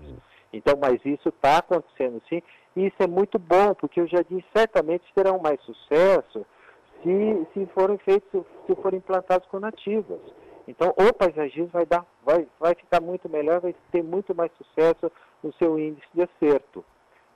Então, 0.53 0.75
mas 0.81 0.99
isso 1.05 1.27
está 1.27 1.57
acontecendo 1.57 2.21
sim, 2.29 2.41
e 2.75 2.87
isso 2.87 2.97
é 2.99 3.07
muito 3.07 3.37
bom, 3.37 3.73
porque 3.73 4.01
os 4.01 4.09
jardins 4.09 4.43
certamente 4.55 5.03
terão 5.13 5.39
mais 5.39 5.61
sucesso 5.61 6.45
se, 7.03 7.47
se 7.53 7.65
forem 7.73 7.97
feitos, 7.99 8.43
se 8.65 8.75
forem 8.75 8.99
plantados 8.99 9.47
com 9.47 9.59
nativas. 9.59 10.19
Então, 10.67 10.93
o 10.97 11.13
paisagismo 11.13 11.67
vai, 11.67 11.85
dar, 11.85 12.05
vai, 12.23 12.47
vai 12.59 12.75
ficar 12.75 13.01
muito 13.01 13.27
melhor, 13.27 13.59
vai 13.59 13.75
ter 13.91 14.03
muito 14.03 14.33
mais 14.33 14.51
sucesso 14.53 15.11
no 15.43 15.51
seu 15.53 15.77
índice 15.77 16.07
de 16.13 16.21
acerto. 16.21 16.85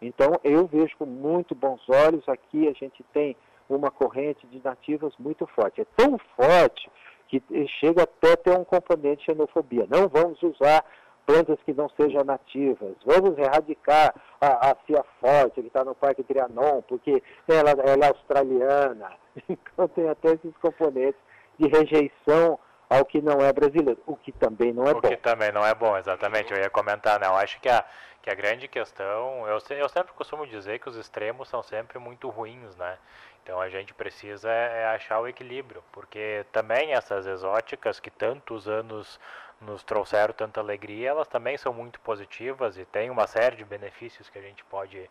Então, 0.02 0.34
eu 0.44 0.68
vejo 0.68 0.96
com 0.98 1.06
muito 1.06 1.56
bons 1.56 1.82
olhos. 1.90 2.28
Aqui 2.30 2.68
a 2.68 2.74
gente 2.74 3.04
tem 3.14 3.36
uma 3.68 3.90
corrente 3.90 4.46
de 4.48 4.62
nativas 4.64 5.14
muito 5.18 5.48
forte. 5.48 5.82
É 5.82 5.86
tão 5.96 6.18
forte 6.36 6.90
que 7.28 7.42
chega 7.80 8.04
até 8.04 8.34
a 8.34 8.38
ter 8.38 8.58
um 8.58 8.64
componente 8.64 9.20
de 9.20 9.26
xenofobia. 9.26 9.88
Não 9.90 10.08
vamos 10.08 10.42
usar 10.44 10.86
plantas 11.26 11.58
que 11.66 11.74
não 11.74 11.90
sejam 11.90 12.24
nativas. 12.24 12.96
Vamos 13.06 13.38
erradicar 13.38 14.14
a, 14.40 14.72
a 14.72 14.76
cia 14.86 15.04
forte 15.20 15.62
que 15.62 15.68
está 15.68 15.84
no 15.84 15.96
Parque 15.96 16.24
Trianon, 16.24 16.82
porque 16.84 17.22
ela, 17.48 17.72
ela 17.72 18.06
é 18.06 18.08
australiana. 18.10 19.12
Então 19.50 19.90
tem 19.90 20.08
até 20.08 20.30
esses 20.30 20.56
componentes 20.62 21.20
de 21.60 21.68
rejeição 21.68 22.58
ao 22.90 23.04
que 23.04 23.22
não 23.22 23.42
é 23.42 23.52
brasileiro, 23.52 24.00
o 24.06 24.16
que 24.16 24.32
também 24.32 24.72
não 24.72 24.86
é 24.86 24.92
o 24.92 25.02
bom. 25.02 25.08
O 25.08 25.12
que 25.12 25.18
também 25.18 25.52
não 25.52 25.66
é 25.66 25.74
bom, 25.74 25.98
exatamente. 25.98 26.54
Eu 26.54 26.60
ia 26.60 26.70
comentar, 26.70 27.20
né? 27.20 27.28
Eu 27.28 27.36
acho 27.36 27.60
que 27.60 27.68
a, 27.68 27.84
que 28.22 28.30
a 28.30 28.34
grande 28.34 28.68
questão, 28.68 29.46
eu, 29.48 29.58
eu 29.78 29.90
sempre 29.90 30.14
costumo 30.14 30.48
dizer 30.48 30.80
que 30.80 30.88
os 30.88 30.96
extremos 30.96 31.50
são 31.50 31.62
sempre 31.62 32.00
muito 32.00 32.30
ruins, 32.30 32.76
né? 32.78 32.98
Então 33.44 33.60
a 33.60 33.70
gente 33.70 33.94
precisa 33.94 34.50
é, 34.50 34.82
é 34.82 34.86
achar 34.88 35.20
o 35.20 35.28
equilíbrio, 35.28 35.84
porque 35.92 36.46
também 36.52 36.94
essas 36.94 37.28
exóticas 37.28 38.00
que 38.00 38.10
tantos 38.10 38.68
anos 38.68 39.20
nos 39.62 39.84
trouxeram 39.84 40.34
tanta 40.34 40.60
alegria, 40.60 41.10
elas 41.10 41.28
também 41.28 41.58
são 41.58 41.74
muito 41.74 42.00
positivas 42.02 42.78
e 42.78 42.86
tem 42.86 43.10
uma 43.10 43.28
série 43.28 43.56
de 43.56 43.66
benefícios 43.66 44.30
que 44.30 44.38
a 44.38 44.42
gente 44.42 44.64
pode, 44.66 45.10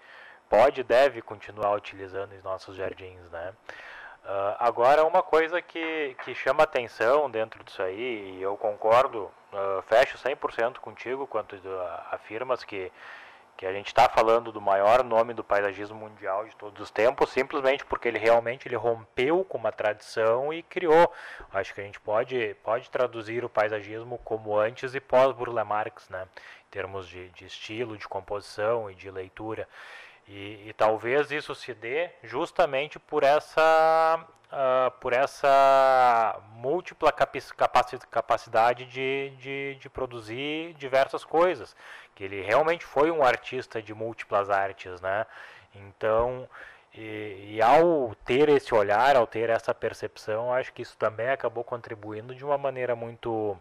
pode 0.48 0.80
e 0.80 0.84
deve 0.84 1.22
continuar 1.22 1.74
utilizando 1.74 2.34
em 2.34 2.42
nossos 2.42 2.76
jardins, 2.76 3.30
né? 3.30 3.54
Uh, 4.24 4.56
agora, 4.58 5.04
uma 5.04 5.22
coisa 5.22 5.60
que, 5.60 6.16
que 6.24 6.34
chama 6.34 6.62
atenção 6.62 7.30
dentro 7.30 7.62
disso 7.62 7.82
aí, 7.82 8.38
e 8.38 8.42
eu 8.42 8.56
concordo, 8.56 9.30
uh, 9.52 9.82
fecho 9.82 10.16
100% 10.16 10.78
contigo 10.78 11.26
quando 11.26 11.52
uh, 11.52 12.00
afirmas 12.10 12.64
que, 12.64 12.90
que 13.56 13.66
a 13.66 13.72
gente 13.72 13.86
está 13.86 14.08
falando 14.08 14.50
do 14.50 14.60
maior 14.60 15.04
nome 15.04 15.32
do 15.32 15.44
paisagismo 15.44 15.96
mundial 15.96 16.44
de 16.44 16.54
todos 16.56 16.80
os 16.80 16.90
tempos, 16.90 17.30
simplesmente 17.30 17.84
porque 17.84 18.08
ele 18.08 18.18
realmente 18.18 18.66
ele 18.66 18.76
rompeu 18.76 19.44
com 19.44 19.58
uma 19.58 19.70
tradição 19.70 20.52
e 20.52 20.62
criou. 20.62 21.12
Acho 21.52 21.72
que 21.74 21.80
a 21.80 21.84
gente 21.84 22.00
pode, 22.00 22.56
pode 22.62 22.90
traduzir 22.90 23.44
o 23.44 23.48
paisagismo 23.48 24.18
como 24.24 24.58
antes 24.58 24.94
e 24.94 25.00
pós-Burle 25.00 25.64
Marx, 25.64 26.08
né? 26.08 26.26
em 26.66 26.70
termos 26.70 27.08
de, 27.08 27.28
de 27.30 27.44
estilo, 27.46 27.96
de 27.96 28.08
composição 28.08 28.90
e 28.90 28.94
de 28.94 29.10
leitura. 29.10 29.68
E, 30.26 30.68
e, 30.68 30.72
talvez 30.72 31.30
isso 31.30 31.54
se 31.54 31.74
dê 31.74 32.10
justamente 32.22 32.98
por 32.98 33.22
essa, 33.22 34.26
uh, 34.54 34.90
por 35.00 35.12
essa 35.12 36.40
múltipla 36.54 37.12
capacidade 38.10 38.86
de, 38.86 39.30
de, 39.38 39.74
de, 39.80 39.90
produzir 39.90 40.72
diversas 40.74 41.24
coisas. 41.24 41.76
Que 42.14 42.24
ele 42.24 42.40
realmente 42.42 42.84
foi 42.84 43.10
um 43.10 43.24
artista 43.24 43.82
de 43.82 43.92
múltiplas 43.92 44.48
artes, 44.48 45.00
né? 45.00 45.26
Então, 45.74 46.48
e, 46.94 47.56
e, 47.56 47.62
ao 47.62 48.14
ter 48.24 48.48
esse 48.48 48.72
olhar, 48.72 49.16
ao 49.16 49.26
ter 49.26 49.50
essa 49.50 49.74
percepção, 49.74 50.52
acho 50.52 50.72
que 50.72 50.82
isso 50.82 50.96
também 50.96 51.28
acabou 51.28 51.64
contribuindo 51.64 52.34
de 52.34 52.44
uma 52.44 52.56
maneira 52.56 52.94
muito, 52.94 53.58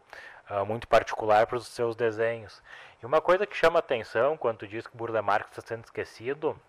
uh, 0.50 0.66
muito 0.66 0.88
particular 0.88 1.48
para 1.48 1.58
os 1.58 1.68
seus 1.68 1.96
desenhos. 1.96 2.62
E 3.02 3.06
uma 3.06 3.20
coisa 3.20 3.48
que 3.48 3.58
chama 3.58 3.80
atenção 3.80 4.38
quando 4.38 4.68
diz 4.68 4.86
que 4.86 4.94
o 4.94 4.98
Burle 4.98 5.22
Marx 5.22 5.50
está 5.50 5.62
sendo 5.62 5.84
esquecido 5.84 6.60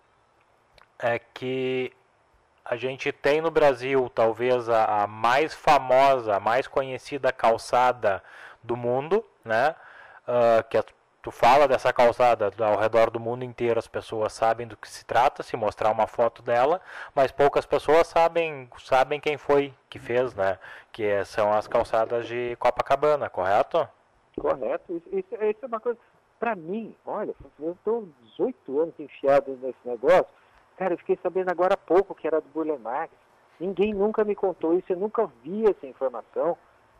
é 0.97 1.19
que 1.19 1.93
a 2.65 2.75
gente 2.75 3.11
tem 3.11 3.41
no 3.41 3.51
Brasil 3.51 4.09
talvez 4.13 4.67
a, 4.67 5.03
a, 5.03 5.07
mais 5.07 5.53
famosa, 5.53 6.37
a 6.37 6.39
mais 6.39 6.67
conhecida 6.67 7.31
calçada 7.31 8.23
do 8.63 8.75
mundo, 8.75 9.23
né? 9.43 9.75
Uh, 10.27 10.67
que 10.67 10.75
as, 10.75 10.85
tu 11.21 11.29
fala 11.29 11.67
dessa 11.67 11.93
calçada 11.93 12.51
ao 12.59 12.79
redor 12.79 13.11
do 13.11 13.19
mundo 13.19 13.45
inteiro, 13.45 13.77
as 13.77 13.87
pessoas 13.87 14.33
sabem 14.33 14.67
do 14.67 14.75
que 14.75 14.89
se 14.89 15.05
trata, 15.05 15.43
se 15.43 15.55
mostrar 15.55 15.91
uma 15.91 16.07
foto 16.07 16.41
dela, 16.41 16.81
mas 17.13 17.31
poucas 17.31 17.67
pessoas 17.67 18.07
sabem, 18.07 18.67
sabem 18.79 19.19
quem 19.19 19.37
foi 19.37 19.71
que 19.87 19.99
fez, 19.99 20.33
né? 20.33 20.57
Que 20.91 21.23
são 21.25 21.53
as 21.53 21.67
calçadas 21.67 22.27
de 22.27 22.55
Copacabana, 22.55 23.29
correto? 23.29 23.87
Correto. 24.39 24.91
Isso, 24.97 25.09
isso 25.13 25.35
é 25.63 25.67
uma 25.67 25.79
coisa. 25.79 25.99
Para 26.39 26.55
mim, 26.55 26.95
olha, 27.05 27.33
eu 27.59 27.71
estou 27.73 28.09
18 28.37 28.81
anos 28.81 28.99
enfiado 28.99 29.57
nesse 29.61 29.77
negócio. 29.85 30.27
Cara, 30.77 30.93
eu 30.93 30.97
fiquei 30.97 31.17
sabendo 31.21 31.49
agora 31.49 31.75
há 31.75 31.77
pouco 31.77 32.15
que 32.15 32.27
era 32.27 32.41
do 32.41 32.49
Burle 32.49 32.77
Marx. 32.77 33.13
Ninguém 33.59 33.93
nunca 33.93 34.23
me 34.23 34.35
contou 34.35 34.73
isso, 34.73 34.91
eu 34.91 34.97
nunca 34.97 35.25
vi 35.43 35.63
essa 35.63 35.87
informação. 35.87 36.57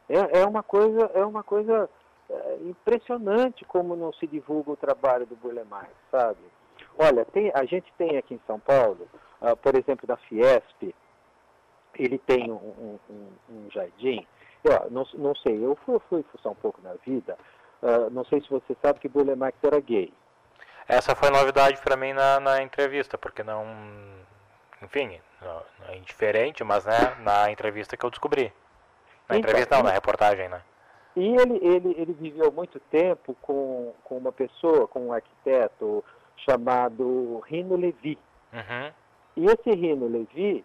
É, 0.07 0.39
é 0.39 0.45
uma 0.45 0.63
coisa, 0.63 1.11
é 1.13 1.25
uma 1.25 1.43
coisa 1.43 1.89
é 2.29 2.57
impressionante 2.63 3.63
como 3.65 3.95
não 3.95 4.11
se 4.13 4.25
divulga 4.25 4.71
o 4.71 4.77
trabalho 4.77 5.25
do 5.27 5.35
Burle 5.35 5.63
Marx, 5.65 5.91
sabe? 6.09 6.39
Olha, 6.97 7.23
tem, 7.25 7.51
a 7.53 7.65
gente 7.65 7.91
tem 7.97 8.17
aqui 8.17 8.33
em 8.33 8.41
São 8.47 8.59
Paulo, 8.59 9.07
uh, 9.41 9.55
por 9.57 9.75
exemplo, 9.75 10.07
da 10.07 10.17
Fiesp, 10.17 10.95
ele 11.97 12.17
tem 12.17 12.51
um, 12.51 12.55
um, 12.55 12.99
um, 13.09 13.27
um 13.49 13.71
jardim. 13.71 14.25
Eu, 14.63 14.89
não, 14.89 15.05
não 15.13 15.35
sei, 15.35 15.63
eu 15.63 15.75
fui, 15.85 15.99
fui 16.09 16.23
fuçar 16.31 16.51
um 16.51 16.55
pouco 16.55 16.81
na 16.81 16.93
vida, 17.05 17.37
uh, 17.83 18.09
não 18.09 18.25
sei 18.25 18.41
se 18.41 18.49
você 18.49 18.75
sabe 18.81 18.99
que 18.99 19.07
Burle 19.07 19.35
Marx 19.35 19.57
era 19.63 19.79
gay. 19.79 20.11
Essa 20.87 21.15
foi 21.15 21.29
novidade 21.29 21.79
para 21.81 21.95
mim 21.95 22.13
na, 22.13 22.39
na 22.39 22.61
entrevista, 22.61 23.17
porque 23.17 23.43
não, 23.43 23.65
enfim, 24.81 25.19
não, 25.41 25.61
é 25.89 25.97
indiferente, 25.97 26.63
mas 26.63 26.85
né, 26.85 27.15
na 27.21 27.51
entrevista 27.51 27.97
que 27.97 28.05
eu 28.05 28.09
descobri. 28.09 28.53
Na 29.27 29.37
então, 29.37 29.39
entrevista 29.39 29.77
não, 29.77 29.83
na 29.83 29.91
reportagem, 29.91 30.47
né? 30.47 30.61
E 31.15 31.35
ele, 31.35 31.59
ele, 31.61 31.95
ele 31.97 32.13
viveu 32.13 32.51
muito 32.51 32.79
tempo 32.79 33.35
com, 33.41 33.93
com 34.03 34.17
uma 34.17 34.31
pessoa, 34.31 34.87
com 34.87 35.07
um 35.07 35.13
arquiteto 35.13 36.03
chamado 36.37 37.39
Rino 37.47 37.75
Levi. 37.75 38.17
Uhum. 38.53 38.91
E 39.37 39.45
esse 39.45 39.71
Rino 39.71 40.07
Levi 40.07 40.63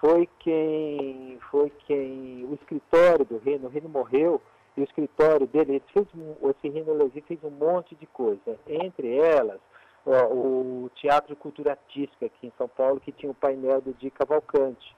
foi 0.00 0.28
quem, 0.40 1.38
foi 1.50 1.70
quem, 1.86 2.44
o 2.50 2.54
escritório 2.54 3.24
do 3.24 3.38
Rino, 3.38 3.68
o 3.68 3.70
Rino 3.70 3.88
morreu, 3.88 4.42
e 4.76 4.80
o 4.80 4.84
escritório 4.84 5.46
dele, 5.46 5.72
ele 5.72 5.84
fez, 5.92 6.06
esse 6.50 6.68
Rino 6.68 6.94
Levi 6.94 7.20
fez 7.22 7.42
um 7.44 7.50
monte 7.50 7.94
de 7.94 8.06
coisa, 8.06 8.58
entre 8.66 9.16
elas 9.16 9.60
ó, 10.06 10.26
o 10.32 10.90
Teatro 10.94 11.36
Cultura 11.36 11.72
Artística 11.72 12.26
aqui 12.26 12.46
em 12.46 12.52
São 12.56 12.68
Paulo, 12.68 13.00
que 13.00 13.12
tinha 13.12 13.30
o 13.30 13.34
painel 13.34 13.80
do 13.80 13.92
Di 13.94 14.10
Cavalcante. 14.10 14.96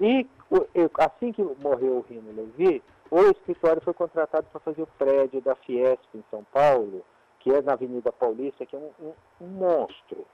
E 0.00 0.26
assim 0.98 1.32
que 1.32 1.42
morreu 1.42 1.98
o 1.98 2.06
Rino 2.08 2.32
Levi, 2.34 2.82
o 3.10 3.20
escritório 3.22 3.82
foi 3.82 3.92
contratado 3.92 4.46
para 4.50 4.60
fazer 4.60 4.82
o 4.82 4.86
prédio 4.86 5.40
da 5.40 5.54
Fiesp 5.56 6.14
em 6.14 6.24
São 6.30 6.44
Paulo, 6.44 7.04
que 7.40 7.50
é 7.50 7.60
na 7.60 7.72
Avenida 7.72 8.12
Paulista, 8.12 8.64
que 8.64 8.76
é 8.76 8.78
um, 8.78 8.90
um, 9.00 9.12
um 9.40 9.48
monstro. 9.48 10.24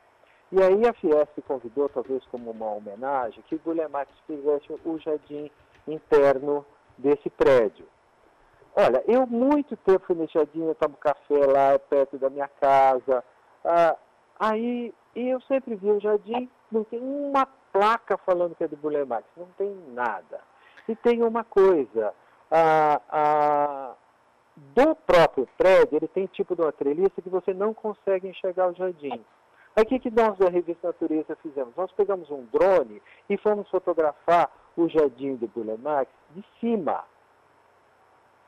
E 0.53 0.63
aí 0.63 0.87
a 0.87 0.93
Fiesp 0.93 1.41
convidou, 1.49 1.89
talvez 1.89 2.25
como 2.27 2.51
uma 2.51 2.71
homenagem, 2.71 3.43
que 3.49 3.57
o 3.57 3.61
Guilherme 3.65 4.07
fizesse 4.27 4.67
o 4.85 4.99
jardim 4.99 5.51
interno 5.89 6.65
desse 6.97 7.29
prédio. 7.31 7.87
Olha, 8.79 9.03
eu 9.09 9.27
muito 9.27 9.75
tempo 9.79 10.05
fui 10.07 10.15
nesse 10.15 10.35
jardim, 10.35 10.63
eu 10.63 10.75
tomo 10.75 10.99
café 10.99 11.47
lá 11.47 11.79
perto 11.79 12.19
da 12.19 12.29
minha 12.29 12.47
casa. 12.47 13.25
Ah, 13.65 13.97
aí 14.39 14.93
eu 15.15 15.41
sempre 15.43 15.75
vi 15.77 15.91
o 15.91 15.99
jardim, 15.99 16.47
não 16.71 16.85
tem 16.85 17.01
uma 17.01 17.47
placa 17.73 18.19
falando 18.19 18.55
que 18.55 18.65
é 18.65 18.69
do 18.69 18.77
Burle 18.77 19.07
Marx, 19.07 19.27
não 19.35 19.49
tem 19.57 19.75
nada. 19.95 20.41
E 20.87 20.95
tem 20.95 21.23
uma 21.23 21.43
coisa, 21.43 22.13
a, 22.51 23.01
a, 23.09 23.95
do 24.57 24.95
próprio 24.95 25.49
prédio, 25.57 25.97
ele 25.97 26.09
tem 26.09 26.27
tipo 26.27 26.55
de 26.55 26.61
uma 26.61 26.73
treliça 26.73 27.23
que 27.23 27.31
você 27.31 27.55
não 27.55 27.73
consegue 27.73 28.29
enxergar 28.29 28.69
o 28.69 28.75
jardim. 28.75 29.25
Aí 29.75 29.85
o 29.85 29.87
que, 29.87 29.99
que 29.99 30.11
nós 30.11 30.37
da 30.37 30.51
revista 30.51 30.89
Natureza 30.89 31.35
fizemos? 31.37 31.75
Nós 31.77 31.91
pegamos 31.93 32.31
um 32.31 32.45
drone 32.53 33.01
e 33.29 33.39
fomos 33.39 33.69
fotografar 33.71 34.51
o 34.77 34.87
jardim 34.87 35.35
do 35.37 35.49
Burle 35.49 35.79
Marx 35.79 36.11
de 36.33 36.45
cima. 36.61 37.05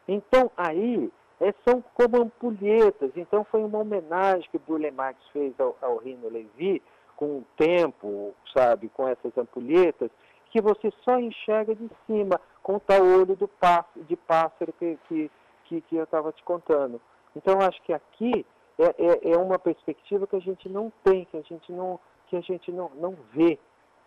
Então 0.09 0.51
aí 0.57 1.12
é, 1.40 1.55
são 1.66 1.85
como 1.94 2.23
ampulhetas. 2.23 3.12
Então 3.14 3.44
foi 3.44 3.62
uma 3.62 3.79
homenagem 3.79 4.49
que 4.51 4.59
Burle 4.59 4.90
Marx 4.90 5.21
fez 5.33 5.53
ao, 5.61 5.77
ao 5.81 5.99
Rino 5.99 6.29
Levi, 6.29 6.83
com 7.14 7.38
o 7.38 7.44
tempo, 7.57 8.35
sabe, 8.57 8.88
com 8.88 9.07
essas 9.07 9.37
ampulhetas, 9.37 10.11
que 10.51 10.61
você 10.61 10.90
só 11.05 11.18
enxerga 11.18 11.75
de 11.75 11.90
cima, 12.07 12.40
com 12.62 12.77
o 12.77 12.81
tal 12.81 13.03
olho 13.03 13.37
do 13.37 13.49
pássaro, 13.49 14.05
de 14.09 14.16
pássaro 14.16 14.73
que, 14.79 14.99
que, 15.09 15.31
que, 15.64 15.81
que 15.83 15.97
eu 15.97 16.05
estava 16.05 16.33
te 16.33 16.42
contando. 16.42 17.01
Então, 17.37 17.61
acho 17.61 17.83
que 17.83 17.92
aqui 17.92 18.47
é, 18.79 18.85
é, 18.87 19.33
é, 19.33 19.37
uma 19.37 19.59
perspectiva 19.59 20.27
que 20.27 20.37
a 20.37 20.40
gente 20.40 20.68
não 20.68 20.92
tem, 21.03 21.25
que 21.27 21.37
a 21.37 21.42
gente 21.42 21.71
não, 21.73 21.99
que 22.29 22.37
a 22.37 22.40
gente 22.40 22.71
não, 22.71 22.90
não 22.94 23.16
vê, 23.33 23.59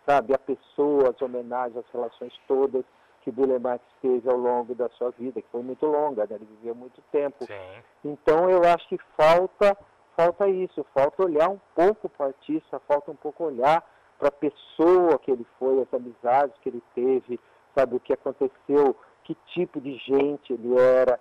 sabe? 0.06 0.34
A 0.34 0.40
pessoa, 0.40 1.10
as 1.10 1.22
homenagens, 1.22 1.78
as 1.78 1.92
relações 1.92 2.34
todas 2.48 2.84
que 3.22 3.32
Burle 3.32 3.60
Marx 3.60 3.84
teve 4.02 4.30
ao 4.30 4.38
longo 4.38 4.74
da 4.74 4.90
sua 4.90 5.12
vida, 5.12 5.42
que 5.42 5.48
foi 5.50 5.62
muito 5.62 5.86
longa, 5.86 6.26
né? 6.28 6.36
ele 6.36 6.48
viveu 6.58 6.76
muito 6.76 7.02
tempo. 7.12 7.46
Sim. 7.46 7.84
Então, 8.04 8.50
eu 8.50 8.64
acho 8.64 8.88
que 8.88 8.98
falta, 9.16 9.78
falta 10.16 10.48
isso, 10.48 10.86
falta 10.94 11.24
olhar 11.24 11.50
um 11.50 11.60
pouco 11.76 12.10
para 12.10 12.26
o 12.26 12.30
artista, 12.30 12.82
falta 12.88 13.12
um 13.12 13.16
pouco 13.16 13.44
olhar 13.44 13.84
para 14.18 14.30
a 14.30 14.32
pessoa 14.32 15.18
que 15.20 15.32
ele 15.32 15.46
foi, 15.58 15.82
as 15.82 15.94
amizades 15.94 16.56
que 16.62 16.70
ele 16.70 16.84
teve, 16.94 17.40
sabe, 17.76 17.96
o 17.96 18.00
que 18.00 18.14
aconteceu, 18.14 18.96
que 19.24 19.36
tipo 19.54 19.80
de 19.80 19.96
gente 19.98 20.54
ele 20.54 20.80
era, 20.80 21.20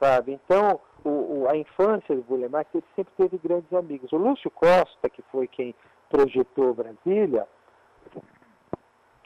sabe. 0.00 0.32
Então, 0.32 0.80
o, 1.04 1.08
o, 1.42 1.48
a 1.48 1.56
infância 1.56 2.14
do 2.14 2.22
Burle 2.22 2.48
Marx, 2.48 2.70
ele 2.74 2.84
sempre 2.94 3.12
teve 3.16 3.38
grandes 3.38 3.72
amigos. 3.72 4.12
O 4.12 4.16
Lúcio 4.16 4.50
Costa, 4.50 5.10
que 5.10 5.22
foi 5.30 5.46
quem 5.48 5.74
projetou 6.08 6.74
Brasília, 6.74 7.46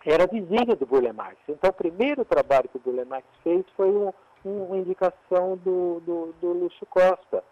era 0.04 0.26
vizinho 0.26 0.76
do 0.76 0.86
Burle 0.86 1.12
Marx. 1.12 1.36
Então, 1.48 1.70
o 1.70 1.72
primeiro 1.72 2.24
trabalho 2.24 2.68
que 2.68 2.76
o 2.76 2.80
Burle 2.80 3.04
Marx 3.04 3.26
fez 3.42 3.64
foi 3.76 3.90
um, 3.90 4.12
um, 4.44 4.64
uma 4.64 4.76
indicação 4.76 5.56
do, 5.56 6.00
do, 6.00 6.34
do 6.40 6.52
Lúcio 6.52 6.86
Costa. 6.86 7.42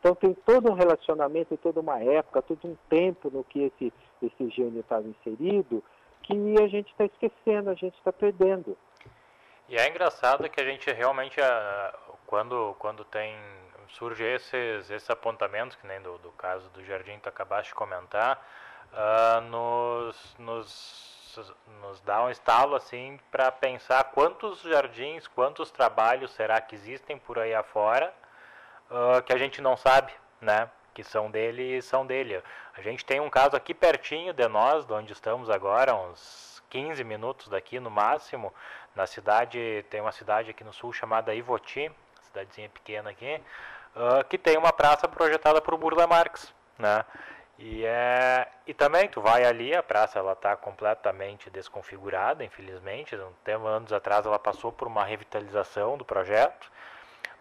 Então 0.00 0.14
tem 0.14 0.34
todo 0.34 0.70
um 0.70 0.74
relacionamento, 0.74 1.56
toda 1.56 1.80
uma 1.80 1.98
época, 1.98 2.42
todo 2.42 2.60
um 2.64 2.76
tempo 2.90 3.30
no 3.30 3.42
que 3.42 3.62
esse, 3.62 3.92
esse 4.22 4.50
gênio 4.50 4.80
estava 4.80 5.08
inserido, 5.08 5.82
que 6.22 6.34
a 6.62 6.68
gente 6.68 6.90
está 6.90 7.06
esquecendo, 7.06 7.70
a 7.70 7.74
gente 7.74 7.96
está 7.96 8.12
perdendo. 8.12 8.76
E 9.66 9.76
é 9.76 9.88
engraçado 9.88 10.46
que 10.50 10.60
a 10.60 10.64
gente 10.64 10.92
realmente, 10.92 11.40
ah, 11.40 11.94
quando, 12.26 12.76
quando 12.78 13.02
tem 13.06 13.34
surge 13.94 14.24
esses, 14.24 14.90
esses 14.90 15.08
apontamentos, 15.08 15.76
que 15.76 15.86
nem 15.86 16.00
do, 16.02 16.18
do 16.18 16.30
caso 16.32 16.68
do 16.70 16.84
Jardim 16.84 17.18
que 17.18 17.28
acabaste 17.28 17.70
de 17.70 17.74
comentar, 17.74 18.44
uh, 18.92 19.40
nos, 19.42 20.36
nos, 20.38 21.13
nos 21.80 22.00
dá 22.00 22.22
um 22.22 22.30
estalo 22.30 22.76
assim 22.76 23.18
para 23.30 23.50
pensar 23.52 24.04
quantos 24.04 24.62
jardins, 24.62 25.26
quantos 25.28 25.70
trabalhos 25.70 26.32
será 26.32 26.60
que 26.60 26.74
existem 26.74 27.18
por 27.18 27.38
aí 27.38 27.54
afora 27.54 28.12
uh, 28.90 29.22
que 29.22 29.32
a 29.32 29.38
gente 29.38 29.60
não 29.60 29.76
sabe, 29.76 30.12
né? 30.40 30.68
que 30.92 31.02
são 31.02 31.30
dele 31.30 31.82
são 31.82 32.06
dele. 32.06 32.42
A 32.76 32.80
gente 32.80 33.04
tem 33.04 33.20
um 33.20 33.28
caso 33.28 33.56
aqui 33.56 33.74
pertinho 33.74 34.32
de 34.32 34.48
nós, 34.48 34.86
de 34.86 34.92
onde 34.92 35.12
estamos 35.12 35.50
agora, 35.50 35.94
uns 35.94 36.62
15 36.70 37.02
minutos 37.04 37.48
daqui 37.48 37.80
no 37.80 37.90
máximo, 37.90 38.54
na 38.94 39.06
cidade, 39.06 39.84
tem 39.90 40.00
uma 40.00 40.12
cidade 40.12 40.50
aqui 40.50 40.62
no 40.62 40.72
sul 40.72 40.92
chamada 40.92 41.34
Ivoti, 41.34 41.90
cidadezinha 42.22 42.68
pequena 42.68 43.10
aqui, 43.10 43.40
uh, 43.96 44.24
que 44.28 44.38
tem 44.38 44.56
uma 44.56 44.72
praça 44.72 45.08
projetada 45.08 45.60
por 45.60 45.76
Burla 45.76 46.06
Marx, 46.06 46.52
né? 46.78 47.04
E, 47.58 47.84
é, 47.84 48.48
e 48.66 48.74
também 48.74 49.08
tu 49.08 49.20
vai 49.20 49.44
ali, 49.44 49.74
a 49.74 49.82
praça 49.82 50.18
ela 50.18 50.32
está 50.32 50.56
completamente 50.56 51.48
desconfigurada, 51.50 52.44
infelizmente. 52.44 53.16
Tempo, 53.44 53.66
anos 53.66 53.92
atrás 53.92 54.26
ela 54.26 54.38
passou 54.38 54.72
por 54.72 54.88
uma 54.88 55.04
revitalização 55.04 55.96
do 55.96 56.04
projeto 56.04 56.70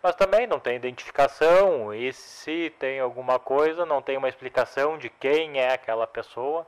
mas 0.03 0.15
também 0.15 0.45
não 0.45 0.59
tem 0.59 0.75
identificação 0.75 1.93
e 1.93 2.11
se 2.11 2.69
tem 2.77 2.99
alguma 2.99 3.39
coisa 3.39 3.85
não 3.85 4.01
tem 4.01 4.17
uma 4.17 4.27
explicação 4.27 4.97
de 4.97 5.09
quem 5.09 5.59
é 5.61 5.71
aquela 5.71 6.05
pessoa 6.05 6.67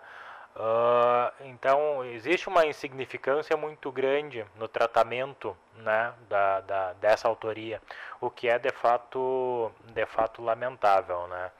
uh, 0.55 1.43
então 1.43 2.05
existe 2.05 2.47
uma 2.47 2.65
insignificância 2.65 3.57
muito 3.57 3.91
grande 3.91 4.45
no 4.55 4.69
tratamento 4.69 5.55
né, 5.75 6.13
da, 6.29 6.61
da, 6.61 6.93
dessa 6.93 7.27
autoria 7.27 7.81
o 8.21 8.29
que 8.29 8.47
é 8.47 8.57
de 8.57 8.71
fato 8.71 9.69
de 9.83 10.05
fato 10.05 10.41
lamentável 10.41 11.27
né 11.27 11.51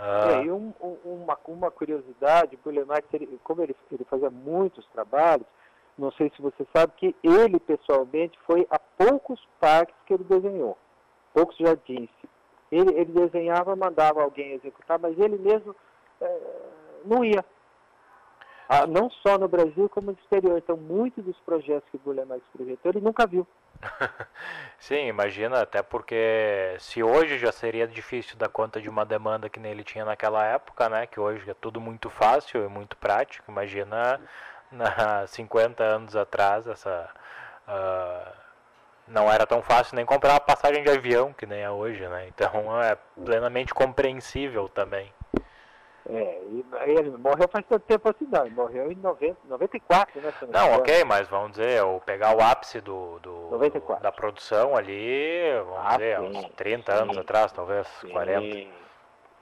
é, 0.00 0.44
e 0.44 0.50
um, 0.50 0.72
uma, 1.04 1.38
uma 1.46 1.70
curiosidade 1.70 2.58
o 2.64 2.70
Leonardo, 2.70 3.06
como 3.42 3.62
ele, 3.62 3.76
ele 3.90 4.04
fazia 4.04 4.30
muitos 4.30 4.86
trabalhos 4.88 5.46
não 5.98 6.12
sei 6.12 6.30
se 6.34 6.40
você 6.40 6.64
sabe 6.72 6.92
que 6.96 7.16
ele 7.24 7.58
pessoalmente 7.58 8.38
foi 8.46 8.66
a 8.70 8.78
poucos 8.78 9.44
parques 9.58 9.96
que 10.06 10.14
ele 10.14 10.22
desenhou, 10.22 10.78
poucos 11.34 11.56
jardins. 11.58 12.08
Ele, 12.70 12.94
ele 12.94 13.12
desenhava, 13.12 13.74
mandava 13.74 14.22
alguém 14.22 14.52
executar, 14.52 14.98
mas 14.98 15.18
ele 15.18 15.36
mesmo 15.38 15.74
é, 16.20 16.40
não 17.04 17.24
ia. 17.24 17.44
Ah, 18.68 18.86
não 18.86 19.10
só 19.10 19.38
no 19.38 19.48
Brasil, 19.48 19.88
como 19.88 20.12
no 20.12 20.18
exterior. 20.18 20.58
Então, 20.58 20.76
muitos 20.76 21.24
dos 21.24 21.38
projetos 21.40 21.88
que 21.90 21.96
o 21.96 22.00
projetou, 22.52 22.92
ele 22.92 23.00
nunca 23.00 23.26
viu. 23.26 23.46
Sim, 24.78 25.06
imagina, 25.06 25.62
até 25.62 25.82
porque 25.82 26.76
se 26.78 27.02
hoje 27.02 27.38
já 27.38 27.52
seria 27.52 27.86
difícil 27.86 28.36
dar 28.36 28.48
conta 28.48 28.80
de 28.80 28.88
uma 28.88 29.04
demanda 29.04 29.48
que 29.48 29.60
nem 29.60 29.72
ele 29.72 29.84
tinha 29.84 30.04
naquela 30.04 30.44
época, 30.44 30.88
né? 30.88 31.06
Que 31.06 31.20
hoje 31.20 31.48
é 31.50 31.54
tudo 31.54 31.80
muito 31.80 32.10
fácil 32.10 32.64
e 32.64 32.68
muito 32.68 32.96
prático. 32.96 33.50
Imagina 33.50 34.20
na 34.70 35.26
50 35.28 35.82
anos 35.82 36.16
atrás 36.16 36.66
essa 36.66 37.08
uh, 37.68 38.32
não 39.06 39.30
era 39.30 39.46
tão 39.46 39.62
fácil 39.62 39.96
nem 39.96 40.04
comprar 40.04 40.32
uma 40.34 40.40
passagem 40.40 40.82
de 40.82 40.90
avião 40.90 41.32
que 41.32 41.46
nem 41.46 41.60
é 41.60 41.70
hoje, 41.70 42.06
né? 42.08 42.28
Então 42.28 42.80
é 42.82 42.96
plenamente 43.24 43.72
compreensível 43.74 44.68
também. 44.68 45.12
É, 46.10 46.40
e 46.50 46.64
ele 46.86 47.10
morreu 47.10 47.46
faz 47.48 47.66
tanto 47.68 47.82
tempo 47.82 48.08
assim, 48.08 48.26
não. 48.30 48.46
Ele 48.46 48.54
morreu 48.54 48.90
em 48.90 48.94
90, 48.94 49.36
94, 49.46 50.20
né? 50.20 50.32
Não, 50.50 50.78
ok, 50.78 51.04
mas 51.04 51.28
vamos 51.28 51.52
dizer, 51.52 51.82
ou 51.84 52.00
pegar 52.00 52.34
o 52.34 52.40
ápice 52.40 52.80
do, 52.80 53.18
do 53.18 53.50
da 54.00 54.10
produção 54.10 54.74
ali, 54.74 55.52
vamos 55.64 55.78
ah, 55.84 55.96
dizer, 55.96 56.18
sim, 56.18 56.26
uns 56.26 56.44
30 56.54 56.92
sim, 56.92 57.02
anos 57.02 57.18
atrás, 57.18 57.52
talvez, 57.52 57.86
sim, 58.00 58.08
40. 58.08 58.56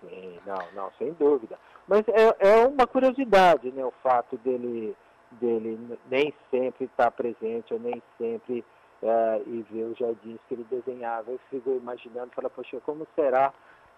Sim, 0.01 0.39
não, 0.45 0.59
não, 0.75 0.93
sem 0.99 1.13
dúvida. 1.13 1.57
Mas 1.87 2.03
é, 2.09 2.35
é 2.41 2.67
uma 2.67 2.87
curiosidade, 2.87 3.71
né, 3.71 3.85
o 3.85 3.93
fato 4.03 4.37
dele, 4.39 4.97
dele 5.31 5.99
nem 6.11 6.35
sempre 6.51 6.87
estar 6.87 7.13
presente, 7.13 7.73
ou 7.73 7.79
nem 7.79 8.03
sempre 8.19 8.65
é, 9.03 9.43
e 9.47 9.65
ver 9.71 9.85
os 9.85 9.99
jardins 9.99 10.41
que 10.49 10.55
ele 10.55 10.67
desenhava. 10.69 11.31
Eu 11.31 11.41
fico 11.49 11.71
imaginando, 11.71 12.33
fala, 12.35 12.51
poxa, 12.51 12.81
como 12.85 13.07
será 13.15 13.53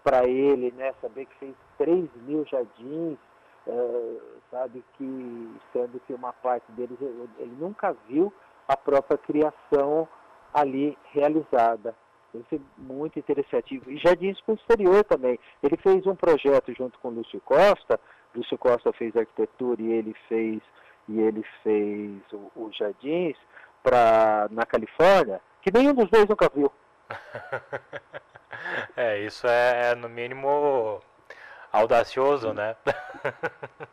para 0.08 0.26
ele, 0.26 0.72
né? 0.74 0.94
Saber 1.02 1.26
que 1.26 1.36
fez 1.36 1.54
3 1.76 2.08
mil 2.22 2.42
jardins, 2.46 3.18
uh, 3.66 4.20
sabe, 4.50 4.82
que 4.96 5.54
sendo 5.70 6.00
que 6.06 6.14
uma 6.14 6.32
parte 6.32 6.64
deles 6.72 6.96
ele 7.38 7.54
nunca 7.58 7.94
viu 8.08 8.32
a 8.66 8.74
própria 8.74 9.18
criação 9.18 10.08
ali 10.54 10.96
realizada. 11.12 11.94
Isso 12.34 12.54
é 12.54 12.58
muito 12.78 13.18
interessante. 13.18 13.82
E 13.86 13.98
jardins 13.98 14.40
para 14.40 14.52
o 14.52 14.56
exterior 14.56 15.04
também. 15.04 15.38
Ele 15.62 15.76
fez 15.76 16.06
um 16.06 16.14
projeto 16.14 16.72
junto 16.74 16.98
com 17.00 17.08
o 17.08 17.12
Lúcio 17.12 17.40
Costa. 17.42 18.00
Lúcio 18.34 18.56
Costa 18.56 18.90
fez 18.94 19.14
arquitetura 19.14 19.82
e 19.82 19.92
ele 19.92 20.14
fez 20.26 20.62
e 21.06 21.20
ele 21.20 21.42
fez 21.62 22.22
os 22.54 22.76
jardins 22.76 23.36
para 23.82 24.48
na 24.50 24.64
Califórnia, 24.64 25.40
que 25.62 25.72
nenhum 25.72 25.94
dos 25.94 26.10
dois 26.10 26.26
nunca 26.26 26.50
viu. 26.54 26.70
É, 28.96 29.18
isso 29.20 29.46
é, 29.46 29.90
é 29.90 29.94
no 29.94 30.08
mínimo 30.08 31.00
audacioso, 31.72 32.52
né? 32.52 32.76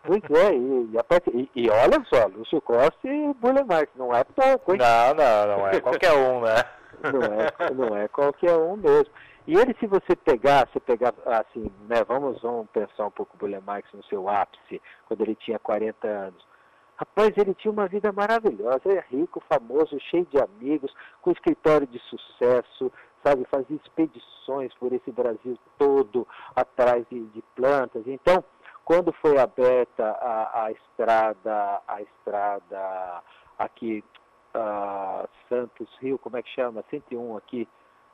Pois 0.03 0.21
é, 0.29 0.53
e, 0.53 1.49
e, 1.55 1.63
e 1.63 1.69
olha 1.69 2.03
só, 2.05 2.27
Lúcio 2.27 2.61
Costa 2.61 3.07
e 3.07 3.33
Burle 3.33 3.63
Marx, 3.63 3.91
não 3.95 4.15
é 4.15 4.23
pouco, 4.23 4.73
hein? 4.73 4.77
Não, 4.77 5.13
não, 5.15 5.57
não 5.57 5.67
é 5.67 5.81
qualquer 5.81 6.13
um, 6.13 6.41
né? 6.41 6.63
Não 7.05 7.21
é, 7.21 7.73
não 7.73 7.97
é 7.97 8.07
qualquer 8.07 8.55
um 8.55 8.77
mesmo. 8.77 9.13
E 9.45 9.53
ele, 9.53 9.75
se 9.79 9.85
você 9.85 10.15
pegar, 10.15 10.67
se 10.73 10.79
pegar 10.79 11.13
assim, 11.25 11.71
né, 11.87 12.03
vamos, 12.07 12.41
vamos 12.41 12.67
pensar 12.71 13.05
um 13.05 13.11
pouco 13.11 13.35
o 13.35 13.37
Burle 13.37 13.61
Marx 13.61 13.87
no 13.93 14.03
seu 14.05 14.27
ápice, 14.27 14.81
quando 15.07 15.21
ele 15.21 15.35
tinha 15.35 15.59
40 15.59 16.07
anos. 16.07 16.47
Rapaz, 16.95 17.37
ele 17.37 17.53
tinha 17.53 17.71
uma 17.71 17.87
vida 17.87 18.11
maravilhosa, 18.11 18.81
ele 18.85 18.97
é 18.97 19.05
rico, 19.11 19.43
famoso, 19.47 19.99
cheio 20.09 20.25
de 20.31 20.41
amigos, 20.41 20.91
com 21.21 21.31
escritório 21.31 21.85
de 21.85 21.99
sucesso, 21.99 22.91
sabe, 23.25 23.45
fazia 23.49 23.75
expedições 23.77 24.71
por 24.75 24.93
esse 24.93 25.11
Brasil 25.11 25.57
todo 25.79 26.27
atrás 26.55 27.03
de, 27.09 27.25
de 27.27 27.41
plantas. 27.55 28.03
Então, 28.05 28.43
quando 28.83 29.11
foi 29.13 29.39
aberta 29.39 30.11
a, 30.11 30.65
a 30.65 30.71
estrada, 30.71 31.81
a 31.87 32.01
estrada 32.01 33.23
aqui, 33.57 34.03
uh, 34.55 35.27
Santos 35.49 35.89
Rio, 35.99 36.19
como 36.19 36.37
é 36.37 36.43
que 36.43 36.49
chama? 36.49 36.83
101 36.91 37.37
aqui 37.37 37.67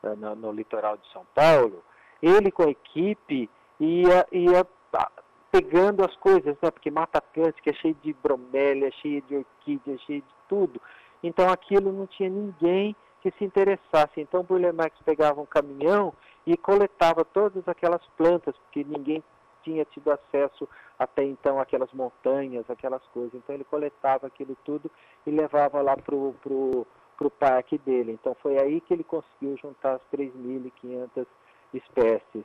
uh, 0.03 0.15
no, 0.15 0.35
no, 0.35 0.51
litoral 0.53 0.95
de 0.95 1.11
São 1.11 1.25
Paulo, 1.35 1.83
ele 2.21 2.49
com 2.51 2.63
a 2.63 2.71
equipe 2.71 3.49
ia, 3.79 4.25
ia 4.31 4.65
ah, 4.93 5.11
pegando 5.51 6.05
as 6.05 6.15
coisas, 6.17 6.55
né? 6.61 6.71
Porque 6.71 6.89
Mata 6.89 7.17
Atlântica 7.17 7.71
é 7.71 7.73
cheio 7.73 7.97
de 8.01 8.13
bromélia, 8.13 8.91
cheio 9.01 9.21
de 9.23 9.35
orquídea, 9.35 9.97
cheio 10.05 10.21
de 10.21 10.35
tudo. 10.47 10.81
Então 11.21 11.49
aquilo 11.49 11.91
não 11.91 12.07
tinha 12.07 12.29
ninguém 12.29 12.95
que 13.21 13.31
se 13.31 13.43
interessasse. 13.45 14.19
Então, 14.19 14.43
Burle 14.43 14.71
Marx 14.71 14.97
pegava 15.05 15.39
um 15.39 15.45
caminhão 15.45 16.13
e 16.45 16.57
coletava 16.57 17.23
todas 17.23 17.67
aquelas 17.67 18.05
plantas, 18.17 18.55
porque 18.57 18.83
ninguém 18.83 19.23
tinha 19.63 19.85
tido 19.85 20.11
acesso 20.11 20.67
até 20.97 21.23
então 21.23 21.59
àquelas 21.59 21.91
montanhas, 21.93 22.67
aquelas 22.69 23.03
coisas. 23.13 23.33
Então, 23.35 23.53
ele 23.53 23.63
coletava 23.63 24.27
aquilo 24.27 24.57
tudo 24.65 24.89
e 25.25 25.31
levava 25.31 25.81
lá 25.81 25.95
para 25.95 26.15
o 26.15 26.35
pro, 26.41 26.87
pro 27.17 27.29
parque 27.29 27.77
dele. 27.77 28.11
Então, 28.11 28.35
foi 28.41 28.59
aí 28.59 28.81
que 28.81 28.93
ele 28.93 29.03
conseguiu 29.03 29.55
juntar 29.57 29.93
as 29.93 30.01
3.500 30.11 31.25
espécies. 31.73 32.43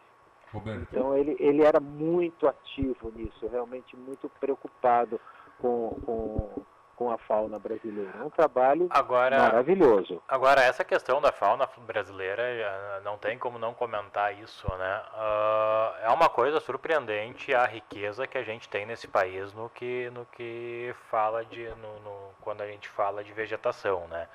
Roberto. 0.53 0.89
Então, 0.91 1.17
ele, 1.17 1.37
ele 1.41 1.62
era 1.62 1.81
muito 1.81 2.47
ativo 2.47 3.11
nisso, 3.15 3.49
realmente 3.49 3.97
muito 3.97 4.29
preocupado 4.41 5.21
com, 5.59 5.97
com 6.05 6.62
com 6.97 7.11
a 7.11 7.19
fauna 7.19 7.59
brasileira. 7.59 8.11
É 8.19 8.25
um 8.25 8.31
trabalho 8.31 8.87
agora, 8.91 9.39
maravilhoso. 9.39 10.21
Agora, 10.27 10.63
essa 10.63 10.83
questão 10.83 11.21
da 11.21 11.31
fauna 11.31 11.69
brasileira, 11.87 12.43
eh, 12.43 13.01
não 13.05 13.19
tem 13.19 13.39
como 13.39 13.59
não 13.59 13.75
comentar 13.75 14.35
isso, 14.35 14.67
né? 14.77 15.03
Uh, 15.13 16.07
é 16.07 16.11
uma 16.11 16.29
coisa 16.31 16.59
surpreendente 16.59 17.55
a 17.55 17.67
riqueza 17.67 18.27
que 18.27 18.39
a 18.39 18.43
gente 18.43 18.69
tem 18.69 18.87
nesse 18.87 19.07
país 19.07 19.53
no 19.53 19.69
que, 19.69 20.11
no 20.11 20.25
que 20.25 20.95
fala 21.11 21.45
de, 21.45 21.69
no, 21.69 22.01
no 22.01 22.31
quando 22.41 22.63
a 22.63 22.67
gente 22.67 22.89
fala 22.89 23.23
de 23.23 23.33
vegetação, 23.33 24.09
né? 24.09 24.27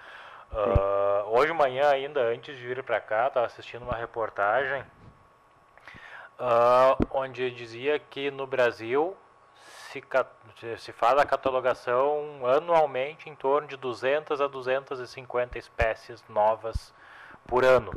Uh, 0.52 1.30
hoje 1.30 1.52
de 1.52 1.58
manhã 1.58 1.90
ainda, 1.90 2.22
antes 2.22 2.58
de 2.58 2.68
vir 2.68 2.84
para 2.84 3.00
cá, 3.00 3.28
estava 3.28 3.46
assistindo 3.46 3.84
uma 3.84 3.96
reportagem 3.96 4.84
uh, 6.42 7.08
onde 7.12 7.50
dizia 7.52 7.98
que 7.98 8.30
no 8.30 8.46
Brasil 8.46 9.16
se, 9.92 10.78
se 10.78 10.92
faz 10.92 11.20
a 11.20 11.26
catalogação 11.26 12.46
anualmente 12.46 13.30
em 13.30 13.36
torno 13.36 13.68
de 13.68 13.76
200 13.76 14.40
a 14.40 14.48
250 14.48 15.58
espécies 15.58 16.24
novas 16.30 16.94
por 17.48 17.66
ano. 17.66 17.92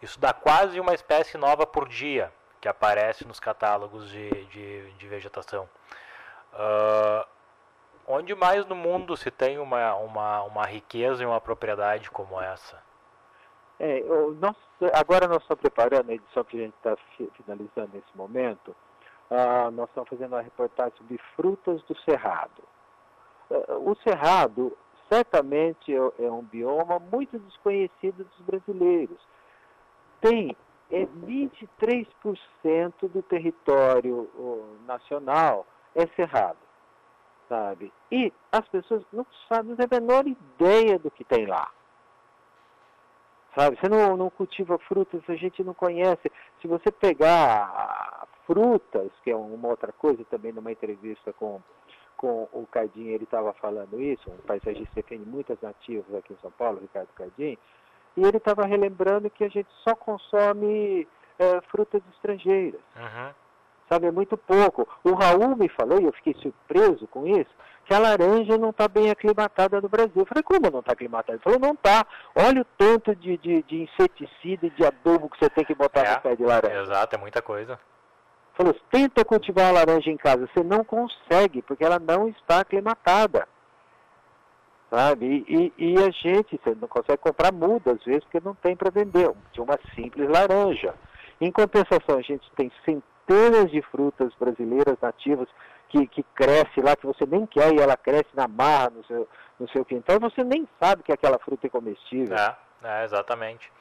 Isso 0.00 0.18
dá 0.18 0.32
quase 0.32 0.80
uma 0.80 0.94
espécie 0.94 1.36
nova 1.36 1.66
por 1.66 1.88
dia 1.88 2.32
que 2.60 2.68
aparece 2.68 3.26
nos 3.26 3.38
catálogos 3.38 4.08
de, 4.08 4.30
de, 4.46 4.92
de 4.92 5.06
vegetação. 5.06 5.68
Uh, 6.52 7.26
onde 8.06 8.34
mais 8.34 8.64
no 8.66 8.74
mundo 8.74 9.16
se 9.16 9.30
tem 9.30 9.58
uma, 9.58 9.94
uma, 9.96 10.42
uma 10.42 10.64
riqueza 10.64 11.22
e 11.22 11.26
uma 11.26 11.40
propriedade 11.40 12.10
como 12.10 12.40
essa? 12.40 12.82
É, 13.78 14.02
nós, 14.40 14.56
agora 14.92 15.26
nós 15.26 15.42
estamos 15.42 15.60
preparando 15.60 16.10
a 16.10 16.14
edição 16.14 16.44
que 16.44 16.56
a 16.56 16.60
gente 16.60 16.74
está 16.76 16.96
finalizando 17.36 17.90
nesse 17.92 18.16
momento, 18.16 18.74
ah, 19.30 19.70
nós 19.70 19.88
estamos 19.88 20.08
fazendo 20.08 20.32
uma 20.32 20.42
reportagem 20.42 20.92
sobre 20.98 21.18
frutas 21.36 21.82
do 21.82 21.98
cerrado. 22.00 22.62
Ah, 23.50 23.76
o 23.78 23.94
cerrado 23.96 24.76
certamente 25.08 25.94
é, 25.94 26.24
é 26.24 26.30
um 26.30 26.42
bioma 26.42 26.98
muito 26.98 27.38
desconhecido 27.38 28.24
dos 28.24 28.46
brasileiros. 28.46 29.18
Tem 30.20 30.56
é 30.90 31.06
23% 31.06 32.06
do 33.08 33.22
território 33.22 34.28
nacional 34.86 35.66
é 35.94 36.06
cerrado, 36.08 36.58
sabe? 37.48 37.92
E 38.10 38.32
as 38.52 38.66
pessoas 38.68 39.02
não 39.12 39.26
sabem, 39.48 39.70
não 39.70 39.76
têm 39.76 39.86
a 39.86 40.00
menor 40.00 40.26
ideia 40.26 40.98
do 40.98 41.10
que 41.10 41.24
tem 41.24 41.46
lá. 41.46 41.70
Sabe, 43.56 43.78
você 43.78 43.88
não, 43.88 44.16
não 44.16 44.30
cultiva 44.30 44.76
frutas, 44.78 45.22
a 45.28 45.36
gente 45.36 45.62
não 45.62 45.74
conhece. 45.74 46.30
Se 46.60 46.66
você 46.66 46.90
pegar 46.90 48.13
frutas, 48.46 49.10
que 49.22 49.30
é 49.30 49.36
uma 49.36 49.68
outra 49.68 49.92
coisa, 49.92 50.24
também 50.30 50.52
numa 50.52 50.72
entrevista 50.72 51.32
com, 51.32 51.60
com 52.16 52.48
o 52.52 52.66
Cardim, 52.70 53.08
ele 53.08 53.24
estava 53.24 53.52
falando 53.54 54.00
isso, 54.00 54.30
um 54.30 54.46
paisagista 54.46 54.88
que 54.94 55.02
defende 55.02 55.28
muitas 55.28 55.60
nativas 55.60 56.14
aqui 56.14 56.32
em 56.32 56.38
São 56.40 56.50
Paulo, 56.52 56.80
Ricardo 56.80 57.08
Cardim, 57.16 57.58
e 58.16 58.22
ele 58.22 58.36
estava 58.36 58.64
relembrando 58.64 59.30
que 59.30 59.44
a 59.44 59.48
gente 59.48 59.68
só 59.82 59.94
consome 59.94 61.06
é, 61.38 61.60
frutas 61.70 62.02
estrangeiras. 62.14 62.80
Uhum. 62.96 63.34
Sabe, 63.88 64.06
é 64.06 64.10
muito 64.10 64.36
pouco. 64.36 64.88
O 65.02 65.12
Raul 65.12 65.56
me 65.56 65.68
falou, 65.68 66.00
e 66.00 66.04
eu 66.04 66.12
fiquei 66.12 66.34
surpreso 66.34 67.06
com 67.08 67.26
isso, 67.26 67.50
que 67.84 67.92
a 67.92 67.98
laranja 67.98 68.56
não 68.56 68.70
está 68.70 68.88
bem 68.88 69.10
aclimatada 69.10 69.80
no 69.80 69.88
Brasil. 69.88 70.12
Eu 70.16 70.26
falei, 70.26 70.42
como 70.42 70.70
não 70.70 70.80
está 70.80 70.92
aclimatada? 70.92 71.34
Ele 71.34 71.42
falou, 71.42 71.58
não 71.58 71.72
está. 71.72 72.06
Olha 72.34 72.62
o 72.62 72.64
tanto 72.78 73.14
de, 73.14 73.36
de, 73.36 73.62
de, 73.62 73.82
inseticida 73.82 74.66
e 74.66 74.70
de 74.70 74.86
adubo 74.86 75.28
que 75.28 75.38
você 75.38 75.50
tem 75.50 75.64
que 75.64 75.74
botar 75.74 76.00
é, 76.00 76.14
no 76.14 76.20
pé 76.22 76.36
de 76.36 76.44
laranja. 76.44 76.80
Exato, 76.80 77.14
é 77.14 77.18
muita 77.18 77.42
coisa. 77.42 77.78
Falou, 78.54 78.74
tenta 78.90 79.24
cultivar 79.24 79.66
a 79.66 79.72
laranja 79.72 80.10
em 80.10 80.16
casa. 80.16 80.48
Você 80.52 80.62
não 80.62 80.84
consegue, 80.84 81.60
porque 81.62 81.84
ela 81.84 81.98
não 81.98 82.28
está 82.28 82.60
aclimatada. 82.60 83.48
Sabe? 84.90 85.44
E, 85.48 85.72
e, 85.76 85.98
a 85.98 86.10
gente, 86.10 86.60
você 86.62 86.74
não 86.80 86.86
consegue 86.86 87.18
comprar 87.18 87.52
muda, 87.52 87.92
às 87.92 88.04
vezes, 88.04 88.22
porque 88.24 88.40
não 88.40 88.54
tem 88.54 88.76
para 88.76 88.90
vender. 88.90 89.32
De 89.52 89.60
uma 89.60 89.78
simples 89.94 90.28
laranja. 90.28 90.94
Em 91.40 91.50
compensação, 91.50 92.16
a 92.16 92.22
gente 92.22 92.48
tem 92.54 92.70
centenas 92.84 93.70
de 93.72 93.82
frutas 93.82 94.32
brasileiras 94.38 94.96
nativas 95.02 95.48
que, 95.88 96.06
que 96.06 96.22
cresce 96.34 96.80
lá, 96.80 96.94
que 96.94 97.06
você 97.06 97.26
nem 97.26 97.44
quer, 97.46 97.74
e 97.74 97.80
ela 97.80 97.96
cresce 97.96 98.30
na 98.34 98.46
marra 98.46 98.90
no 98.90 99.04
seu, 99.04 99.28
no 99.58 99.68
seu 99.70 99.84
quintal, 99.84 100.16
e 100.16 100.20
você 100.20 100.44
nem 100.44 100.68
sabe 100.80 101.02
que 101.02 101.12
aquela 101.12 101.38
fruta 101.40 101.66
é 101.66 101.70
comestível. 101.70 102.36
É, 102.36 102.56
É, 102.84 103.04
exatamente. 103.04 103.72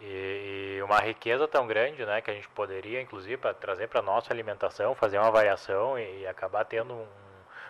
E, 0.00 0.76
e, 0.78 0.82
uma 0.82 0.98
riqueza 1.00 1.48
tão 1.48 1.66
grande, 1.66 2.04
né, 2.06 2.20
que 2.20 2.30
a 2.30 2.34
gente 2.34 2.48
poderia, 2.50 3.00
inclusive, 3.00 3.36
pra 3.36 3.52
trazer 3.52 3.88
para 3.88 4.00
nossa 4.00 4.32
alimentação, 4.32 4.94
fazer 4.94 5.18
uma 5.18 5.30
variação 5.30 5.98
e, 5.98 6.20
e, 6.20 6.26
acabar 6.26 6.64
tendo 6.64 6.94
um. 6.94 7.06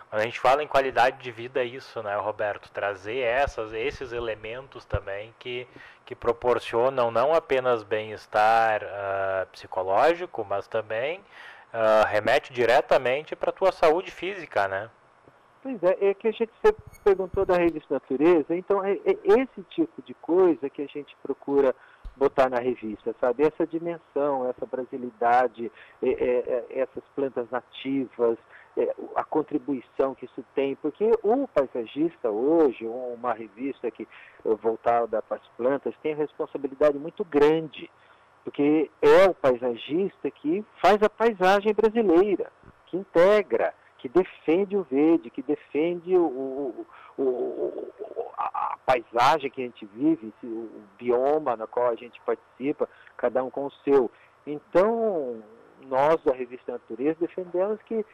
Quando 0.09 0.21
a 0.21 0.25
gente 0.25 0.39
fala 0.39 0.63
em 0.63 0.67
qualidade 0.67 1.21
de 1.21 1.31
vida, 1.31 1.61
é 1.61 1.65
isso, 1.65 2.01
né, 2.01 2.15
Roberto? 2.15 2.71
Trazer 2.71 3.19
essas, 3.19 3.73
esses 3.73 4.11
elementos 4.11 4.83
também 4.83 5.33
que, 5.37 5.67
que 6.03 6.15
proporcionam 6.15 7.11
não 7.11 7.31
apenas 7.33 7.83
bem-estar 7.83 8.81
uh, 8.83 9.45
psicológico, 9.51 10.43
mas 10.43 10.67
também 10.67 11.19
uh, 11.19 12.07
remete 12.07 12.51
diretamente 12.51 13.35
para 13.35 13.51
a 13.51 13.53
tua 13.53 13.71
saúde 13.71 14.09
física, 14.09 14.67
né? 14.67 14.89
Pois 15.61 15.83
é, 15.83 16.09
é 16.09 16.13
que 16.13 16.27
a 16.27 16.31
gente 16.31 16.51
perguntou 17.03 17.45
da 17.45 17.57
revista 17.57 17.93
Natureza, 17.93 18.55
então 18.55 18.83
é, 18.83 18.93
é 18.93 19.17
esse 19.25 19.61
tipo 19.69 20.01
de 20.01 20.13
coisa 20.15 20.69
que 20.69 20.81
a 20.81 20.87
gente 20.87 21.15
procura 21.21 21.75
botar 22.19 22.49
na 22.49 22.59
revista, 22.59 23.15
sabe? 23.21 23.43
Essa 23.43 23.65
dimensão, 23.65 24.47
essa 24.49 24.65
brasilidade, 24.65 25.71
é, 26.03 26.09
é, 26.09 26.65
essas 26.81 27.03
plantas 27.15 27.49
nativas, 27.49 28.37
é, 28.77 28.93
a 29.15 29.23
contribuição 29.23 30.13
que 30.13 30.25
isso 30.25 30.43
tem, 30.53 30.75
porque 30.75 31.09
o 31.23 31.47
paisagista 31.47 32.29
hoje, 32.29 32.85
uma 32.85 33.33
revista 33.33 33.89
que 33.89 34.05
voltada 34.43 35.21
para 35.21 35.37
as 35.37 35.47
plantas, 35.55 35.95
tem 36.03 36.13
a 36.13 36.17
responsabilidade 36.17 36.99
muito 36.99 37.23
grande, 37.23 37.89
porque 38.43 38.91
é 39.01 39.29
o 39.29 39.33
paisagista 39.33 40.29
que 40.29 40.63
faz 40.81 41.01
a 41.01 41.09
paisagem 41.09 41.73
brasileira, 41.73 42.51
que 42.87 42.97
integra, 42.97 43.73
que 43.99 44.09
defende 44.09 44.75
o 44.75 44.83
verde, 44.83 45.29
que 45.29 45.41
defende 45.41 46.15
o, 46.15 46.25
o, 47.17 47.21
o, 47.21 47.85
a, 48.37 48.77
paisagem 48.85 49.51
que 49.51 49.61
a 49.61 49.65
gente 49.65 49.85
vive, 49.85 50.33
o 50.43 50.69
bioma 50.97 51.55
na 51.55 51.67
qual 51.67 51.89
a 51.89 51.95
gente 51.95 52.19
participa, 52.21 52.89
cada 53.17 53.43
um 53.43 53.49
com 53.49 53.67
o 53.67 53.71
seu. 53.83 54.09
Então, 54.47 55.43
nós 55.87 56.21
da 56.23 56.33
revista 56.33 56.71
Natureza 56.71 57.17
defendemos 57.19 57.79
que 57.83 58.05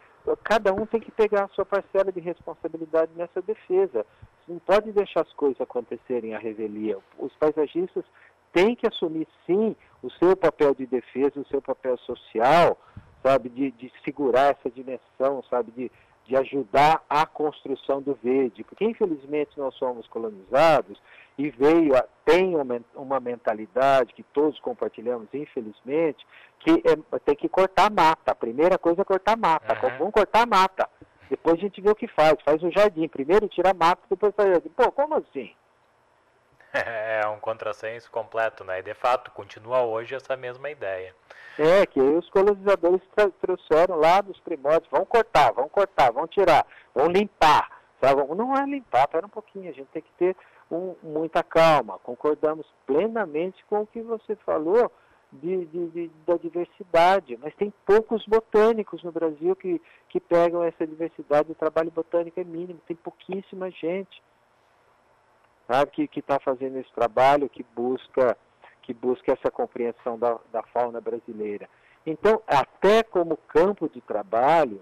cada 0.43 0.73
um 0.73 0.86
tem 0.86 0.99
que 0.99 1.11
pegar 1.11 1.45
a 1.45 1.47
sua 1.49 1.65
parcela 1.65 2.11
de 2.11 2.19
responsabilidade 2.19 3.11
nessa 3.15 3.41
defesa. 3.41 4.05
Não 4.47 4.59
pode 4.59 4.91
deixar 4.91 5.21
as 5.21 5.33
coisas 5.33 5.61
acontecerem 5.61 6.33
à 6.33 6.39
revelia. 6.39 6.97
Os 7.17 7.33
paisagistas 7.36 8.03
têm 8.51 8.75
que 8.75 8.88
assumir, 8.88 9.27
sim, 9.45 9.75
o 10.01 10.09
seu 10.11 10.36
papel 10.36 10.73
de 10.73 10.86
defesa, 10.86 11.39
o 11.39 11.47
seu 11.47 11.61
papel 11.61 11.97
social, 11.99 12.77
sabe, 13.26 13.49
de, 13.49 13.71
de 13.71 13.91
segurar 14.03 14.55
essa 14.55 14.69
dimensão, 14.69 15.43
sabe, 15.49 15.71
de, 15.71 15.91
de 16.26 16.36
ajudar 16.36 17.03
a 17.09 17.26
construção 17.26 17.99
do 17.99 18.13
verde, 18.21 18.63
porque 18.63 18.86
infelizmente 18.86 19.57
nós 19.57 19.73
somos 19.76 20.07
colonizados 20.07 21.01
e 21.38 21.49
veio 21.49 21.95
a, 21.95 22.05
tem 22.23 22.55
uma, 22.55 22.82
uma 22.95 23.19
mentalidade 23.19 24.13
que 24.13 24.21
todos 24.21 24.59
compartilhamos, 24.59 25.28
infelizmente, 25.34 26.26
que 26.59 26.71
é, 26.71 27.19
tem 27.19 27.36
que 27.36 27.49
cortar 27.49 27.91
mata. 27.91 28.32
A 28.32 28.36
primeira 28.36 28.78
coisa 28.78 29.01
é 29.01 29.05
cortar 29.05 29.36
mata. 29.36 29.73
Uhum. 29.73 29.97
Vamos 29.97 30.13
cortar 30.13 30.47
mata. 30.47 30.88
Depois 31.30 31.55
a 31.55 31.61
gente 31.61 31.82
vê 31.82 31.89
o 31.89 31.95
que 31.95 32.07
faz. 32.07 32.36
Faz 32.45 32.61
o 32.63 32.71
jardim. 32.71 33.07
Primeiro 33.07 33.47
tira 33.49 33.71
a 33.71 33.73
mata, 33.73 34.01
depois 34.09 34.34
faz 34.36 34.49
o 34.49 34.53
jardim. 34.53 34.69
Pô, 34.69 34.91
como 34.91 35.15
assim? 35.15 35.51
É 37.21 37.28
um 37.28 37.39
contrassenso 37.39 38.11
completo, 38.11 38.63
né? 38.63 38.80
E 38.80 38.84
de 38.84 38.93
fato, 38.93 39.32
continua 39.32 39.84
hoje 39.84 40.15
essa 40.15 40.36
mesma 40.36 40.69
ideia. 40.69 41.13
É, 41.57 41.86
que 41.86 41.99
os 41.99 42.30
colonizadores 42.30 43.01
trouxeram 43.41 43.95
lá 43.95 44.19
dos 44.19 44.39
primórdios, 44.41 44.91
vão 44.91 45.05
cortar, 45.05 45.53
vão 45.53 45.69
cortar, 45.69 46.11
vão 46.11 46.28
tirar, 46.28 46.65
vão 46.93 47.07
limpar. 47.07 47.69
Sabe? 48.01 48.21
Não 48.36 48.55
é 48.55 48.65
limpar, 48.65 49.07
pera 49.07 49.26
um 49.26 49.30
pouquinho, 49.30 49.69
a 49.69 49.73
gente 49.73 49.88
tem 49.88 50.01
que 50.01 50.11
ter 50.17 50.36
um, 50.69 50.95
muita 51.01 51.41
calma. 51.41 51.97
Concordamos 51.99 52.67
plenamente 52.86 53.63
com 53.69 53.82
o 53.82 53.88
que 53.88 54.01
você 54.01 54.36
falou 54.36 54.91
de, 55.32 55.65
de, 55.65 55.88
de, 55.88 56.11
da 56.28 56.36
diversidade, 56.36 57.38
mas 57.41 57.55
tem 57.55 57.73
poucos 57.86 58.26
botânicos 58.26 59.01
no 59.01 59.11
Brasil 59.11 59.55
que, 59.55 59.82
que 60.09 60.19
pegam 60.19 60.61
essa 60.63 60.86
diversidade, 60.86 61.51
o 61.51 61.55
trabalho 61.55 61.91
botânico 61.91 62.39
é 62.39 62.43
mínimo, 62.43 62.82
tem 62.86 62.95
pouquíssima 62.95 63.71
gente 63.71 64.21
sabe, 65.68 66.07
que 66.07 66.20
está 66.20 66.39
fazendo 66.39 66.78
esse 66.78 66.91
trabalho, 66.93 67.49
que 67.49 67.66
busca, 67.76 68.38
que 68.82 68.93
busca 68.93 69.34
essa 69.34 69.51
compreensão 69.51 70.18
da, 70.18 70.38
da 70.51 70.63
fauna 70.63 71.01
brasileira. 71.01 71.70
Então, 72.05 72.41
até 72.45 73.01
como 73.01 73.38
campo 73.38 73.89
de 73.89 73.99
trabalho, 74.01 74.82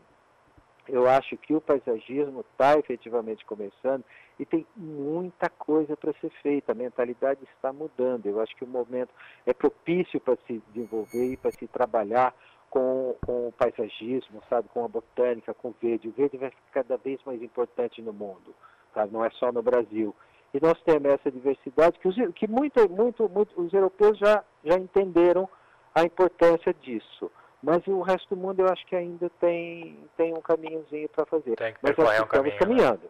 eu 0.88 1.08
acho 1.08 1.38
que 1.38 1.54
o 1.54 1.62
paisagismo 1.62 2.42
está 2.42 2.78
efetivamente 2.78 3.46
começando 3.46 4.04
e 4.38 4.46
tem 4.46 4.66
muita 4.76 5.50
coisa 5.50 5.96
para 5.96 6.14
ser 6.14 6.30
feita. 6.42 6.74
A 6.74 6.76
mentalidade 6.76 7.40
está 7.56 7.72
mudando. 7.72 8.26
Eu 8.26 8.42
acho 8.42 8.56
que 8.56 8.66
o 8.66 8.68
momento 8.68 9.10
é 9.46 9.54
propício 9.54 10.20
para 10.20 10.36
se 10.46 10.62
desenvolver 10.68 11.34
e 11.34 11.38
para 11.38 11.52
se 11.52 11.68
trabalhar 11.68 12.36
com, 12.70 13.16
com, 13.26 13.48
o 13.48 13.52
paisagismo, 13.54 14.42
sabe, 14.50 14.68
com 14.70 14.84
a 14.84 14.88
botânica, 14.88 15.54
com 15.54 15.70
o 15.70 15.76
verde. 15.82 16.10
O 16.10 16.12
verde 16.12 16.38
vai 16.38 16.50
ficar 16.50 16.84
cada 16.84 16.98
vez 16.98 17.24
mais 17.24 17.42
importante 17.42 18.02
no 18.02 18.12
mundo, 18.12 18.54
sabe? 18.94 19.14
não 19.14 19.24
é 19.24 19.30
só 19.30 19.52
no 19.52 19.62
Brasil. 19.62 20.14
E 20.54 20.60
nós 20.62 20.80
temos 20.84 21.12
essa 21.12 21.32
diversidade 21.32 21.97
que, 21.99 22.08
os, 22.08 22.16
que 22.36 22.47
muito, 22.47 22.88
muito, 22.89 23.28
muito, 23.28 23.60
os 23.60 23.74
europeus 23.74 24.18
já, 24.18 24.43
já 24.64 24.76
entenderam 24.76 25.49
a 25.95 26.04
importância 26.04 26.74
disso. 26.74 27.32
Mas 27.62 27.86
o 27.88 28.01
resto 28.01 28.36
do 28.36 28.41
mundo 28.41 28.60
eu 28.60 28.68
acho 28.68 28.86
que 28.86 28.95
ainda 28.95 29.30
tem, 29.39 29.97
tem 30.18 30.34
um 30.34 30.41
caminhozinho 30.41 31.08
para 31.10 31.26
fazer. 31.26 31.56
Tem 31.56 31.74
que 31.74 31.80
Mas 31.82 31.97
um 31.97 32.04
estamos 32.04 32.30
caminho, 32.30 32.54
né? 32.54 32.60
caminhando. 32.60 33.01
Né? 33.04 33.10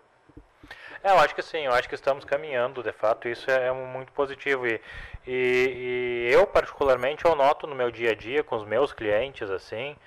É, 1.04 1.12
eu 1.12 1.18
acho 1.18 1.36
que 1.36 1.42
sim, 1.42 1.66
eu 1.66 1.74
acho 1.74 1.90
que 1.90 1.96
estamos 1.96 2.24
caminhando, 2.24 2.82
de 2.82 2.94
fato, 2.94 3.28
isso 3.28 3.52
é, 3.52 3.68
é 3.68 3.72
muito 3.74 4.14
positivo. 4.14 4.66
E, 4.66 4.80
e, 5.28 6.30
e, 6.30 6.34
eu, 6.34 6.48
particularmente, 6.48 7.26
eu 7.26 7.36
noto 7.36 7.68
no 7.68 7.76
meu 7.76 7.92
dia 7.92 8.12
a 8.12 8.16
dia, 8.16 8.42
com 8.42 8.56
os 8.56 8.64
meus 8.64 8.94
clientes, 8.94 9.50
assim, 9.50 9.98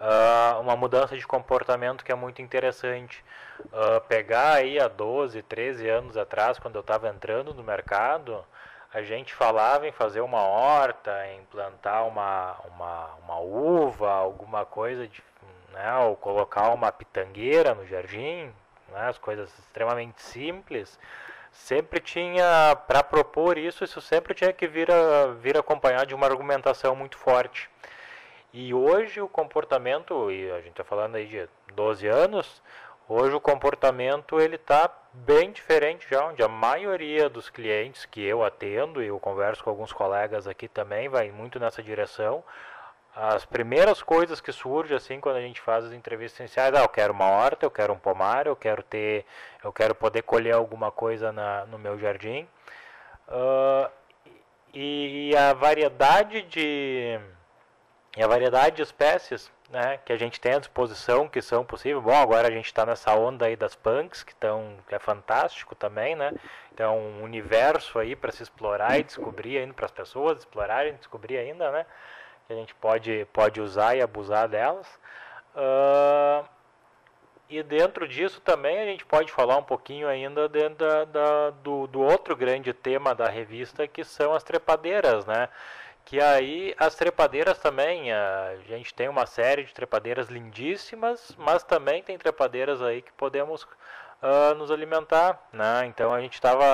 uh, 0.00 0.60
uma 0.60 0.76
mudança 0.76 1.16
de 1.16 1.26
comportamento 1.26 2.04
que 2.04 2.12
é 2.12 2.14
muito 2.14 2.42
interessante. 2.42 3.24
Uh, 3.60 4.00
pegar 4.08 4.54
aí 4.54 4.78
há 4.78 4.88
12, 4.88 5.42
13 5.42 5.88
anos 5.88 6.16
atrás, 6.16 6.58
quando 6.58 6.76
eu 6.76 6.80
estava 6.80 7.08
entrando 7.08 7.54
no 7.54 7.62
mercado, 7.62 8.44
a 8.92 9.02
gente 9.02 9.34
falava 9.34 9.86
em 9.86 9.92
fazer 9.92 10.20
uma 10.20 10.42
horta, 10.42 11.26
em 11.28 11.44
plantar 11.44 12.04
uma, 12.04 12.56
uma, 12.74 13.10
uma 13.24 13.38
uva, 13.40 14.10
alguma 14.10 14.64
coisa, 14.64 15.06
de, 15.06 15.22
né, 15.72 15.94
ou 15.98 16.16
colocar 16.16 16.70
uma 16.70 16.90
pitangueira 16.92 17.74
no 17.74 17.86
jardim, 17.86 18.52
né, 18.88 19.08
as 19.08 19.18
coisas 19.18 19.50
extremamente 19.58 20.22
simples 20.22 20.98
sempre 21.56 22.00
tinha 22.00 22.76
para 22.86 23.02
propor 23.02 23.58
isso, 23.58 23.82
isso 23.82 24.00
sempre 24.00 24.34
tinha 24.34 24.52
que 24.52 24.66
vir, 24.66 24.90
a, 24.90 25.28
vir 25.28 25.56
acompanhado 25.56 26.06
de 26.06 26.14
uma 26.14 26.26
argumentação 26.26 26.94
muito 26.94 27.16
forte. 27.16 27.70
E 28.58 28.72
hoje 28.72 29.20
o 29.20 29.28
comportamento, 29.28 30.30
e 30.32 30.50
a 30.50 30.56
gente 30.62 30.70
está 30.70 30.82
falando 30.82 31.16
aí 31.16 31.26
de 31.26 31.46
12 31.74 32.06
anos, 32.06 32.62
hoje 33.06 33.34
o 33.34 33.40
comportamento 33.40 34.40
ele 34.40 34.56
está 34.56 34.90
bem 35.12 35.52
diferente 35.52 36.06
já, 36.08 36.24
onde 36.24 36.42
a 36.42 36.48
maioria 36.48 37.28
dos 37.28 37.50
clientes 37.50 38.06
que 38.06 38.24
eu 38.24 38.42
atendo, 38.42 39.02
e 39.02 39.08
eu 39.08 39.20
converso 39.20 39.62
com 39.62 39.68
alguns 39.68 39.92
colegas 39.92 40.48
aqui 40.48 40.68
também, 40.68 41.06
vai 41.06 41.30
muito 41.30 41.60
nessa 41.60 41.82
direção. 41.82 42.42
As 43.14 43.44
primeiras 43.44 44.02
coisas 44.02 44.40
que 44.40 44.52
surgem 44.52 44.96
assim 44.96 45.20
quando 45.20 45.36
a 45.36 45.42
gente 45.42 45.60
faz 45.60 45.84
as 45.84 45.92
entrevistas 45.92 46.40
iniciais, 46.40 46.74
ah, 46.74 46.80
eu 46.80 46.88
quero 46.88 47.12
uma 47.12 47.28
horta, 47.28 47.66
eu 47.66 47.70
quero 47.70 47.92
um 47.92 47.98
pomar, 47.98 48.46
eu 48.46 48.56
quero 48.56 48.82
ter, 48.82 49.26
eu 49.62 49.70
quero 49.70 49.94
poder 49.94 50.22
colher 50.22 50.54
alguma 50.54 50.90
coisa 50.90 51.30
na, 51.30 51.66
no 51.66 51.78
meu 51.78 51.98
jardim. 51.98 52.48
Uh, 53.28 53.90
e, 54.72 55.32
e 55.32 55.36
a 55.36 55.52
variedade 55.52 56.40
de 56.40 57.20
e 58.16 58.22
a 58.22 58.26
variedade 58.26 58.76
de 58.76 58.82
espécies 58.82 59.52
né, 59.70 59.98
que 60.04 60.12
a 60.12 60.16
gente 60.16 60.40
tem 60.40 60.54
à 60.54 60.58
disposição, 60.58 61.28
que 61.28 61.42
são 61.42 61.64
possíveis. 61.64 62.02
Bom, 62.02 62.14
agora 62.14 62.48
a 62.48 62.50
gente 62.50 62.66
está 62.66 62.86
nessa 62.86 63.12
onda 63.14 63.46
aí 63.46 63.56
das 63.56 63.74
punks, 63.74 64.22
que, 64.22 64.34
tão, 64.34 64.76
que 64.88 64.94
é 64.94 64.98
fantástico 64.98 65.74
também, 65.74 66.14
né? 66.14 66.32
Então, 66.72 66.98
um 66.98 67.22
universo 67.22 67.98
aí 67.98 68.14
para 68.14 68.32
se 68.32 68.42
explorar 68.42 68.98
e 68.98 69.02
descobrir 69.02 69.58
ainda, 69.58 69.74
para 69.74 69.86
as 69.86 69.90
pessoas 69.90 70.38
explorarem 70.38 70.94
e 70.94 70.96
descobrir 70.96 71.36
ainda, 71.36 71.70
né? 71.70 71.86
Que 72.46 72.52
a 72.52 72.56
gente 72.56 72.74
pode, 72.74 73.26
pode 73.32 73.60
usar 73.60 73.96
e 73.96 74.02
abusar 74.02 74.48
delas. 74.48 74.86
Uh, 75.54 76.46
e 77.48 77.62
dentro 77.62 78.06
disso 78.06 78.40
também 78.40 78.78
a 78.78 78.84
gente 78.84 79.04
pode 79.04 79.32
falar 79.32 79.56
um 79.56 79.62
pouquinho 79.62 80.08
ainda 80.08 80.48
dentro 80.48 80.86
da, 80.86 81.04
da, 81.04 81.50
do, 81.50 81.86
do 81.86 82.02
outro 82.02 82.36
grande 82.36 82.72
tema 82.72 83.14
da 83.14 83.28
revista, 83.28 83.86
que 83.86 84.04
são 84.04 84.32
as 84.34 84.42
trepadeiras, 84.42 85.26
né? 85.26 85.48
Que 86.06 86.20
aí 86.20 86.72
as 86.78 86.94
trepadeiras 86.94 87.58
também, 87.58 88.12
a 88.12 88.54
gente 88.68 88.94
tem 88.94 89.08
uma 89.08 89.26
série 89.26 89.64
de 89.64 89.74
trepadeiras 89.74 90.28
lindíssimas, 90.28 91.34
mas 91.36 91.64
também 91.64 92.00
tem 92.00 92.16
trepadeiras 92.16 92.80
aí 92.80 93.02
que 93.02 93.12
podemos 93.12 93.66
uh, 94.22 94.54
nos 94.56 94.70
alimentar, 94.70 95.36
né? 95.52 95.84
Então 95.86 96.14
a 96.14 96.20
gente 96.20 96.34
estava, 96.34 96.64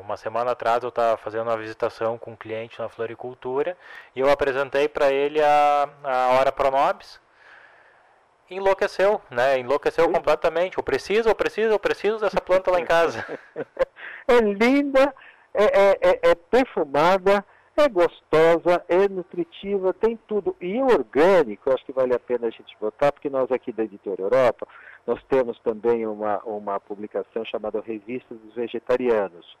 uma 0.00 0.16
semana 0.16 0.52
atrás 0.52 0.84
eu 0.84 0.90
estava 0.90 1.16
fazendo 1.16 1.48
uma 1.48 1.56
visitação 1.56 2.16
com 2.16 2.30
um 2.30 2.36
cliente 2.36 2.78
na 2.78 2.88
floricultura 2.88 3.76
e 4.14 4.20
eu 4.20 4.30
apresentei 4.30 4.88
para 4.88 5.10
ele 5.10 5.42
a, 5.42 5.88
a 6.04 6.28
Hora 6.38 6.52
Pronobis, 6.52 7.20
enlouqueceu, 8.48 9.20
né? 9.28 9.58
Enlouqueceu 9.58 10.04
Sim. 10.04 10.12
completamente. 10.12 10.78
Eu 10.78 10.84
preciso, 10.84 11.28
eu 11.28 11.34
preciso, 11.34 11.70
eu 11.70 11.80
preciso 11.80 12.18
dessa 12.20 12.40
planta 12.40 12.70
lá 12.70 12.78
em 12.78 12.84
casa. 12.84 13.26
é 14.28 14.38
linda, 14.38 15.12
é, 15.52 15.64
é, 15.64 15.98
é, 16.00 16.30
é 16.30 16.34
perfumada, 16.36 17.44
é 17.76 17.88
gostosa, 17.88 18.84
é 18.88 19.08
nutritiva, 19.08 19.92
tem 19.92 20.18
tudo. 20.28 20.54
E 20.60 20.80
orgânico, 20.82 21.72
acho 21.72 21.84
que 21.84 21.92
vale 21.92 22.14
a 22.14 22.18
pena 22.18 22.46
a 22.46 22.50
gente 22.50 22.76
botar, 22.80 23.12
porque 23.12 23.30
nós 23.30 23.50
aqui 23.50 23.72
da 23.72 23.84
Editora 23.84 24.22
Europa, 24.22 24.66
nós 25.06 25.22
temos 25.24 25.58
também 25.60 26.06
uma, 26.06 26.38
uma 26.44 26.78
publicação 26.78 27.44
chamada 27.44 27.80
Revista 27.80 28.34
dos 28.34 28.54
Vegetarianos, 28.54 29.56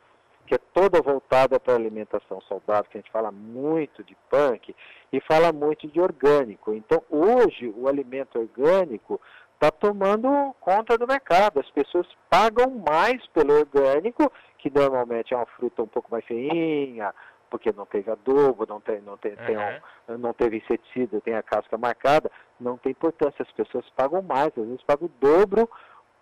que 0.46 0.54
é 0.54 0.58
toda 0.74 1.00
voltada 1.00 1.58
para 1.58 1.72
a 1.72 1.76
alimentação 1.76 2.40
saudável, 2.42 2.84
que 2.90 2.98
a 2.98 3.00
gente 3.00 3.10
fala 3.10 3.30
muito 3.30 4.04
de 4.04 4.16
punk 4.28 4.74
e 5.12 5.20
fala 5.20 5.52
muito 5.52 5.88
de 5.88 6.00
orgânico. 6.00 6.74
Então, 6.74 7.02
hoje, 7.08 7.72
o 7.76 7.88
alimento 7.88 8.38
orgânico 8.38 9.20
está 9.54 9.70
tomando 9.70 10.54
conta 10.60 10.98
do 10.98 11.06
mercado. 11.06 11.60
As 11.60 11.70
pessoas 11.70 12.06
pagam 12.28 12.68
mais 12.86 13.24
pelo 13.28 13.54
orgânico, 13.54 14.30
que 14.58 14.68
normalmente 14.68 15.32
é 15.32 15.36
uma 15.36 15.46
fruta 15.46 15.82
um 15.82 15.86
pouco 15.86 16.10
mais 16.10 16.24
feinha, 16.24 17.14
porque 17.52 17.70
não 17.70 17.84
teve 17.84 18.10
adubo, 18.10 18.64
não, 18.66 18.80
tem, 18.80 19.02
não, 19.02 19.18
tem, 19.18 19.32
uhum. 19.32 19.44
tem 19.44 19.56
um, 19.58 20.18
não 20.18 20.32
teve 20.32 20.56
inseticida, 20.56 21.20
tem 21.20 21.34
a 21.34 21.42
casca 21.42 21.76
marcada, 21.76 22.30
não 22.58 22.78
tem 22.78 22.92
importância. 22.92 23.42
As 23.42 23.52
pessoas 23.52 23.84
pagam 23.90 24.22
mais, 24.22 24.56
às 24.56 24.64
vezes 24.64 24.82
pagam 24.84 25.06
o 25.06 25.20
dobro 25.20 25.68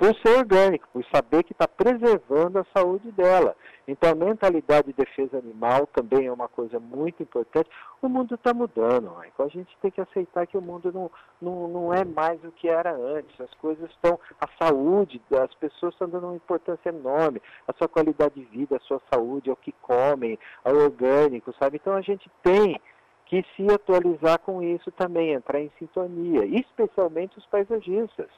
por 0.00 0.16
ser 0.16 0.38
orgânico, 0.38 0.88
por 0.94 1.04
saber 1.14 1.42
que 1.42 1.52
está 1.52 1.68
preservando 1.68 2.58
a 2.58 2.64
saúde 2.74 3.12
dela. 3.12 3.54
Então, 3.86 4.10
a 4.10 4.14
mentalidade 4.14 4.86
de 4.86 4.92
defesa 4.94 5.36
animal 5.36 5.86
também 5.88 6.26
é 6.26 6.32
uma 6.32 6.48
coisa 6.48 6.80
muito 6.80 7.22
importante. 7.22 7.68
O 8.00 8.08
mundo 8.08 8.34
está 8.34 8.54
mudando, 8.54 9.10
Michael. 9.10 9.34
A 9.38 9.48
gente 9.48 9.76
tem 9.82 9.90
que 9.90 10.00
aceitar 10.00 10.46
que 10.46 10.56
o 10.56 10.62
mundo 10.62 10.90
não, 10.90 11.10
não, 11.38 11.68
não 11.68 11.92
é 11.92 12.02
mais 12.02 12.42
o 12.44 12.50
que 12.50 12.66
era 12.66 12.96
antes. 12.96 13.38
As 13.38 13.52
coisas 13.56 13.90
estão. 13.90 14.18
A 14.40 14.48
saúde 14.64 15.20
das 15.28 15.52
pessoas 15.56 15.92
estão 15.92 16.08
dando 16.08 16.28
uma 16.28 16.36
importância 16.36 16.88
enorme. 16.88 17.42
A 17.68 17.74
sua 17.74 17.86
qualidade 17.86 18.36
de 18.36 18.44
vida, 18.46 18.76
a 18.78 18.86
sua 18.86 19.02
saúde, 19.12 19.50
é 19.50 19.52
o 19.52 19.56
que 19.56 19.72
comem, 19.82 20.38
ao 20.64 20.76
orgânico, 20.76 21.54
sabe? 21.58 21.76
Então, 21.76 21.92
a 21.92 22.00
gente 22.00 22.30
tem 22.42 22.80
que 23.26 23.44
se 23.54 23.70
atualizar 23.70 24.38
com 24.38 24.62
isso 24.62 24.90
também, 24.92 25.34
entrar 25.34 25.60
em 25.60 25.70
sintonia, 25.78 26.46
especialmente 26.46 27.36
os 27.36 27.44
paisagistas 27.44 28.30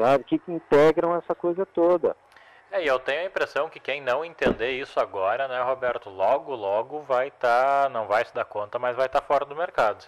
sabe? 0.00 0.24
Que, 0.24 0.38
que 0.38 0.50
integram 0.50 1.14
essa 1.14 1.34
coisa 1.34 1.66
toda. 1.66 2.16
É, 2.72 2.82
e 2.82 2.86
eu 2.86 2.98
tenho 2.98 3.20
a 3.20 3.24
impressão 3.24 3.68
que 3.68 3.78
quem 3.78 4.00
não 4.00 4.24
entender 4.24 4.70
isso 4.72 4.98
agora, 4.98 5.46
né, 5.46 5.60
Roberto, 5.60 6.08
logo, 6.08 6.54
logo 6.54 7.00
vai 7.00 7.28
estar, 7.28 7.84
tá, 7.84 7.88
não 7.88 8.06
vai 8.06 8.24
se 8.24 8.34
dar 8.34 8.44
conta, 8.44 8.78
mas 8.78 8.96
vai 8.96 9.06
estar 9.06 9.20
tá 9.20 9.26
fora 9.26 9.44
do 9.44 9.56
mercado. 9.56 10.04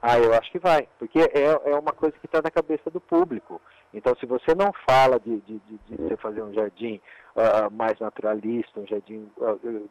Ah, 0.00 0.18
eu 0.18 0.32
acho 0.32 0.50
que 0.50 0.58
vai, 0.58 0.88
porque 0.98 1.18
é, 1.18 1.70
é 1.70 1.78
uma 1.78 1.92
coisa 1.92 2.16
que 2.18 2.24
está 2.24 2.40
na 2.40 2.50
cabeça 2.50 2.90
do 2.90 3.00
público. 3.00 3.60
Então, 3.92 4.14
se 4.18 4.24
você 4.24 4.54
não 4.54 4.72
fala 4.88 5.20
de, 5.20 5.40
de, 5.40 5.58
de, 5.58 5.78
de 5.88 5.96
você 5.96 6.16
fazer 6.16 6.42
um 6.42 6.54
jardim 6.54 7.00
uh, 7.36 7.70
mais 7.70 7.98
naturalista, 7.98 8.80
um 8.80 8.86
jardim, 8.86 9.30
uh, 9.36 9.90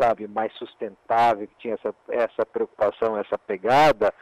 sabe, 0.00 0.26
mais 0.28 0.50
sustentável, 0.54 1.46
que 1.46 1.54
tinha 1.58 1.74
essa, 1.74 1.94
essa 2.08 2.46
preocupação, 2.46 3.18
essa 3.18 3.36
pegada, 3.36 4.14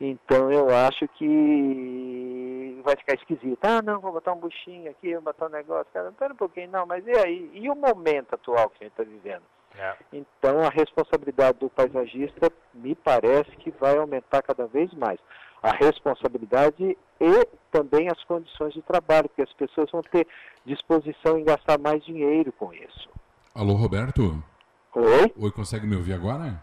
então 0.00 0.50
eu 0.50 0.74
acho 0.74 1.06
que 1.08 2.49
vai 2.82 2.96
ficar 2.96 3.14
esquisito. 3.14 3.58
Ah, 3.62 3.82
não, 3.82 4.00
vou 4.00 4.12
botar 4.12 4.32
um 4.32 4.40
buchinho 4.40 4.90
aqui, 4.90 5.12
vou 5.14 5.22
botar 5.22 5.46
um 5.46 5.50
negócio. 5.50 5.86
Cara, 5.92 6.12
pera 6.12 6.32
um 6.32 6.36
pouquinho, 6.36 6.70
não, 6.70 6.86
mas 6.86 7.06
e 7.06 7.12
aí? 7.12 7.50
E 7.54 7.70
o 7.70 7.74
momento 7.74 8.34
atual 8.34 8.70
que 8.70 8.84
a 8.84 8.84
gente 8.84 8.92
está 8.92 9.04
vivendo? 9.04 9.42
É. 9.76 9.94
Então 10.12 10.60
a 10.60 10.68
responsabilidade 10.68 11.58
do 11.58 11.70
paisagista 11.70 12.50
me 12.74 12.94
parece 12.94 13.50
que 13.58 13.70
vai 13.70 13.96
aumentar 13.96 14.42
cada 14.42 14.66
vez 14.66 14.92
mais. 14.94 15.18
A 15.62 15.72
responsabilidade 15.72 16.96
e 17.20 17.48
também 17.70 18.08
as 18.08 18.22
condições 18.24 18.72
de 18.72 18.82
trabalho, 18.82 19.28
porque 19.28 19.42
as 19.42 19.52
pessoas 19.52 19.90
vão 19.90 20.02
ter 20.02 20.26
disposição 20.64 21.38
em 21.38 21.44
gastar 21.44 21.78
mais 21.78 22.02
dinheiro 22.04 22.50
com 22.52 22.72
isso. 22.72 23.10
Alô, 23.54 23.74
Roberto? 23.74 24.42
Oi? 24.94 25.32
Oi, 25.36 25.50
consegue 25.52 25.86
me 25.86 25.96
ouvir 25.96 26.14
agora? 26.14 26.62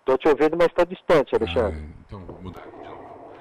Estou 0.00 0.18
te 0.18 0.28
ouvindo, 0.28 0.56
mas 0.56 0.66
está 0.66 0.84
distante, 0.84 1.34
Alexandre. 1.34 1.80
Ah, 1.80 2.02
então 2.06 2.24
vou 2.26 2.42
mudar 2.42 2.66
de 2.66 2.88
novo. 2.88 3.32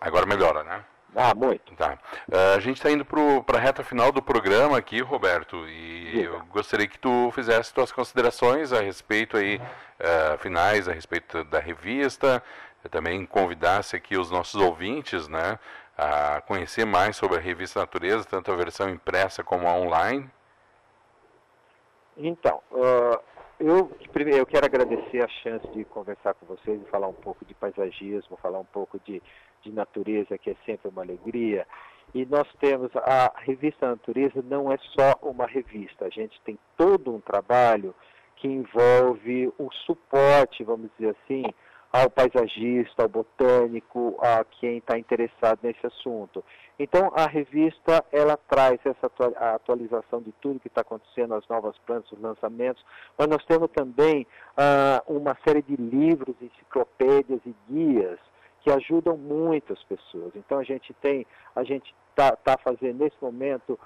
Agora 0.00 0.26
melhora, 0.26 0.64
né? 0.64 0.84
Ah, 1.14 1.34
muito. 1.34 1.74
Tá. 1.74 1.98
Uh, 2.28 2.56
a 2.56 2.60
gente 2.60 2.76
está 2.76 2.90
indo 2.90 3.04
para 3.04 3.58
a 3.58 3.60
reta 3.60 3.82
final 3.82 4.12
do 4.12 4.22
programa 4.22 4.78
aqui, 4.78 5.00
Roberto, 5.00 5.68
e 5.68 6.10
Diga. 6.12 6.22
eu 6.22 6.44
gostaria 6.46 6.86
que 6.86 6.98
tu 6.98 7.30
fizesse 7.32 7.74
tuas 7.74 7.90
considerações 7.90 8.72
a 8.72 8.80
respeito 8.80 9.36
aí, 9.36 9.56
uh, 9.56 10.38
finais, 10.38 10.88
a 10.88 10.92
respeito 10.92 11.42
da 11.44 11.58
revista, 11.58 12.42
eu 12.84 12.90
também 12.90 13.26
convidasse 13.26 13.96
aqui 13.96 14.16
os 14.16 14.30
nossos 14.30 14.60
ouvintes, 14.60 15.26
né, 15.26 15.58
a 15.98 16.40
conhecer 16.42 16.84
mais 16.84 17.16
sobre 17.16 17.36
a 17.38 17.40
revista 17.40 17.80
Natureza, 17.80 18.24
tanto 18.24 18.50
a 18.52 18.56
versão 18.56 18.88
impressa 18.88 19.42
como 19.42 19.66
a 19.66 19.74
online. 19.74 20.30
Então, 22.16 22.60
uh, 22.70 23.18
eu, 23.60 23.90
eu 24.32 24.46
quero 24.46 24.66
agradecer 24.66 25.22
a 25.22 25.28
chance 25.28 25.66
de 25.72 25.84
conversar 25.84 26.34
com 26.34 26.46
vocês 26.46 26.80
e 26.80 26.90
falar 26.90 27.08
um 27.08 27.14
pouco 27.14 27.44
de 27.44 27.54
paisagismo, 27.54 28.38
falar 28.38 28.58
um 28.58 28.64
pouco 28.64 28.98
de, 29.04 29.22
de 29.62 29.70
natureza, 29.70 30.38
que 30.38 30.50
é 30.50 30.56
sempre 30.64 30.88
uma 30.88 31.02
alegria. 31.02 31.66
E 32.14 32.24
nós 32.24 32.48
temos 32.58 32.90
a 32.96 33.32
revista 33.36 33.88
Natureza 33.88 34.42
não 34.42 34.72
é 34.72 34.78
só 34.78 35.14
uma 35.22 35.46
revista, 35.46 36.06
a 36.06 36.10
gente 36.10 36.40
tem 36.40 36.58
todo 36.76 37.14
um 37.14 37.20
trabalho 37.20 37.94
que 38.36 38.48
envolve 38.48 39.52
o 39.58 39.70
suporte, 39.86 40.64
vamos 40.64 40.90
dizer 40.98 41.14
assim, 41.22 41.44
ao 41.92 42.08
paisagista, 42.08 43.02
ao 43.02 43.08
botânico, 43.08 44.16
a 44.20 44.44
quem 44.44 44.78
está 44.78 44.98
interessado 44.98 45.58
nesse 45.62 45.84
assunto. 45.86 46.44
Então, 46.78 47.12
a 47.14 47.26
revista 47.26 48.04
ela 48.12 48.36
traz 48.48 48.78
essa 48.84 49.10
atualização 49.54 50.22
de 50.22 50.32
tudo 50.40 50.60
que 50.60 50.68
está 50.68 50.82
acontecendo, 50.82 51.34
as 51.34 51.46
novas 51.48 51.76
plantas, 51.78 52.10
os 52.12 52.20
lançamentos, 52.20 52.84
mas 53.18 53.26
nós 53.28 53.44
temos 53.44 53.70
também 53.72 54.26
ah, 54.56 55.02
uma 55.06 55.36
série 55.44 55.62
de 55.62 55.76
livros, 55.76 56.34
enciclopédias 56.40 57.40
e 57.44 57.54
guias 57.68 58.18
que 58.60 58.70
ajudam 58.70 59.16
muito 59.16 59.72
as 59.72 59.82
pessoas. 59.84 60.32
Então, 60.36 60.58
a 60.58 60.62
gente 60.62 60.94
tem, 60.94 61.26
a 61.56 61.64
gente 61.64 61.94
está 62.10 62.36
tá 62.36 62.56
fazendo 62.58 62.98
nesse 62.98 63.16
momento 63.20 63.78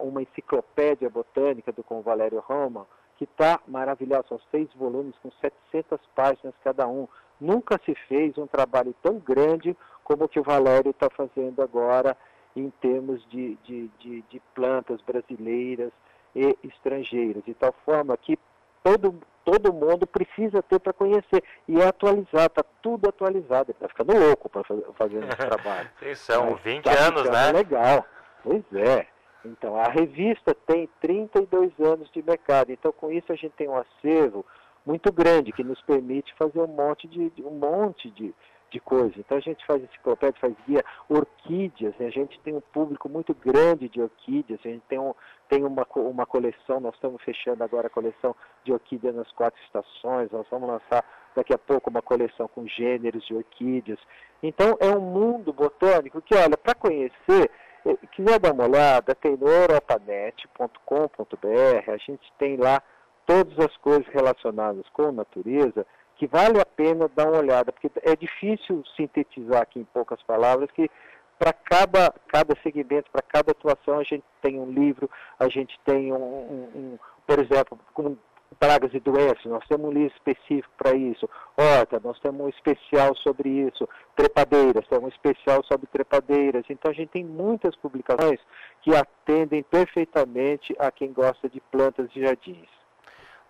uma 0.00 0.22
enciclopédia 0.22 1.10
botânica 1.10 1.72
do 1.72 1.84
com 1.84 2.00
Valério 2.00 2.40
Roma, 2.40 2.86
que 3.16 3.24
está 3.24 3.60
maravilhosa, 3.66 4.24
são 4.28 4.40
seis 4.50 4.68
volumes 4.74 5.14
com 5.22 5.30
700 5.40 6.00
páginas 6.14 6.54
cada 6.62 6.86
um 6.86 7.08
Nunca 7.40 7.80
se 7.84 7.94
fez 8.08 8.36
um 8.36 8.46
trabalho 8.46 8.94
tão 9.02 9.18
grande 9.18 9.76
como 10.02 10.24
o 10.24 10.28
que 10.28 10.40
o 10.40 10.42
Valério 10.42 10.90
está 10.90 11.08
fazendo 11.10 11.62
agora 11.62 12.16
em 12.56 12.70
termos 12.80 13.24
de, 13.28 13.56
de, 13.64 13.88
de, 13.98 14.22
de, 14.22 14.42
plantas 14.54 15.00
brasileiras 15.02 15.92
e 16.34 16.56
estrangeiras, 16.64 17.44
de 17.44 17.54
tal 17.54 17.74
forma 17.84 18.16
que 18.16 18.38
todo, 18.82 19.20
todo 19.44 19.72
mundo 19.72 20.06
precisa 20.06 20.62
ter 20.62 20.80
para 20.80 20.92
conhecer 20.92 21.42
e 21.68 21.80
é 21.80 21.86
atualizar, 21.86 22.46
está 22.46 22.64
tudo 22.82 23.08
atualizado, 23.08 23.70
está 23.70 23.88
ficando 23.88 24.18
louco 24.18 24.48
para 24.48 24.64
fazer, 24.64 24.86
fazer 24.94 25.24
esse 25.24 25.36
trabalho. 25.36 25.90
são 26.16 26.50
Mas 26.50 26.60
20 26.62 26.84
tá 26.84 27.06
anos, 27.06 27.30
né? 27.30 27.52
Legal, 27.52 28.04
pois 28.42 28.64
é. 28.72 29.06
Então, 29.44 29.76
a 29.76 29.88
revista 29.88 30.54
tem 30.66 30.88
32 31.00 31.72
anos 31.80 32.10
de 32.10 32.22
mercado, 32.22 32.72
então 32.72 32.92
com 32.92 33.10
isso 33.12 33.32
a 33.32 33.36
gente 33.36 33.52
tem 33.52 33.68
um 33.68 33.76
acervo 33.76 34.44
muito 34.88 35.12
grande 35.12 35.52
que 35.52 35.62
nos 35.62 35.78
permite 35.82 36.34
fazer 36.38 36.60
um 36.60 36.66
monte 36.66 37.06
de, 37.06 37.30
um 37.44 37.50
monte 37.50 38.10
de, 38.12 38.34
de 38.70 38.80
coisa. 38.80 39.12
Então 39.18 39.36
a 39.36 39.40
gente 39.40 39.62
faz 39.66 39.84
enciclopédia, 39.84 40.40
faz 40.40 40.54
guia, 40.66 40.82
orquídeas, 41.10 41.94
né? 41.98 42.06
a 42.06 42.10
gente 42.10 42.40
tem 42.40 42.54
um 42.54 42.62
público 42.72 43.06
muito 43.06 43.34
grande 43.34 43.86
de 43.90 44.00
orquídeas, 44.00 44.58
a 44.64 44.68
gente 44.68 44.82
tem, 44.88 44.98
um, 44.98 45.12
tem 45.46 45.62
uma, 45.62 45.86
uma 45.94 46.24
coleção, 46.24 46.80
nós 46.80 46.94
estamos 46.94 47.22
fechando 47.22 47.62
agora 47.62 47.88
a 47.88 47.90
coleção 47.90 48.34
de 48.64 48.72
orquídeas 48.72 49.14
nas 49.14 49.30
quatro 49.32 49.60
estações, 49.64 50.30
nós 50.30 50.46
vamos 50.50 50.70
lançar 50.70 51.04
daqui 51.36 51.52
a 51.52 51.58
pouco 51.58 51.90
uma 51.90 52.00
coleção 52.00 52.48
com 52.48 52.66
gêneros 52.66 53.26
de 53.26 53.34
orquídeas. 53.34 53.98
Então 54.42 54.74
é 54.80 54.88
um 54.88 55.02
mundo 55.02 55.52
botânico 55.52 56.22
que, 56.22 56.34
olha, 56.34 56.56
para 56.56 56.74
conhecer, 56.74 57.50
eh, 57.84 57.98
quiser 58.12 58.38
dar 58.38 58.54
uma 58.54 58.64
olhada, 58.64 59.14
tem 59.14 59.36
no 59.36 59.48
europanet.com.br, 59.48 61.90
a 61.90 61.96
gente 61.98 62.32
tem 62.38 62.56
lá 62.56 62.82
todas 63.28 63.58
as 63.58 63.76
coisas 63.76 64.06
relacionadas 64.06 64.86
com 64.94 65.12
natureza, 65.12 65.86
que 66.16 66.26
vale 66.26 66.58
a 66.58 66.64
pena 66.64 67.10
dar 67.14 67.28
uma 67.28 67.40
olhada, 67.40 67.70
porque 67.70 67.90
é 68.02 68.16
difícil 68.16 68.82
sintetizar 68.96 69.60
aqui 69.60 69.80
em 69.80 69.84
poucas 69.84 70.20
palavras 70.22 70.70
que 70.70 70.90
para 71.38 71.52
cada, 71.52 72.12
cada 72.26 72.56
segmento, 72.62 73.10
para 73.12 73.22
cada 73.22 73.52
atuação, 73.52 74.00
a 74.00 74.02
gente 74.02 74.24
tem 74.42 74.58
um 74.58 74.70
livro, 74.70 75.08
a 75.38 75.46
gente 75.48 75.78
tem 75.84 76.10
um, 76.10 76.16
um, 76.16 76.70
um 76.74 76.98
por 77.26 77.38
exemplo, 77.38 77.78
com 77.92 78.16
pragas 78.58 78.92
e 78.94 78.98
doenças, 78.98 79.44
nós 79.44 79.64
temos 79.68 79.86
um 79.86 79.92
livro 79.92 80.12
específico 80.16 80.72
para 80.76 80.96
isso. 80.96 81.28
Horta, 81.56 82.00
nós 82.02 82.18
temos 82.20 82.40
um 82.40 82.48
especial 82.48 83.14
sobre 83.16 83.48
isso. 83.48 83.86
Trepadeiras, 84.16 84.88
temos 84.88 85.04
um 85.04 85.08
especial 85.08 85.62
sobre 85.64 85.86
trepadeiras. 85.86 86.64
Então 86.68 86.90
a 86.90 86.94
gente 86.94 87.10
tem 87.10 87.24
muitas 87.24 87.76
publicações 87.76 88.40
que 88.82 88.96
atendem 88.96 89.62
perfeitamente 89.62 90.74
a 90.78 90.90
quem 90.90 91.12
gosta 91.12 91.48
de 91.48 91.60
plantas 91.60 92.08
e 92.16 92.22
jardins. 92.22 92.77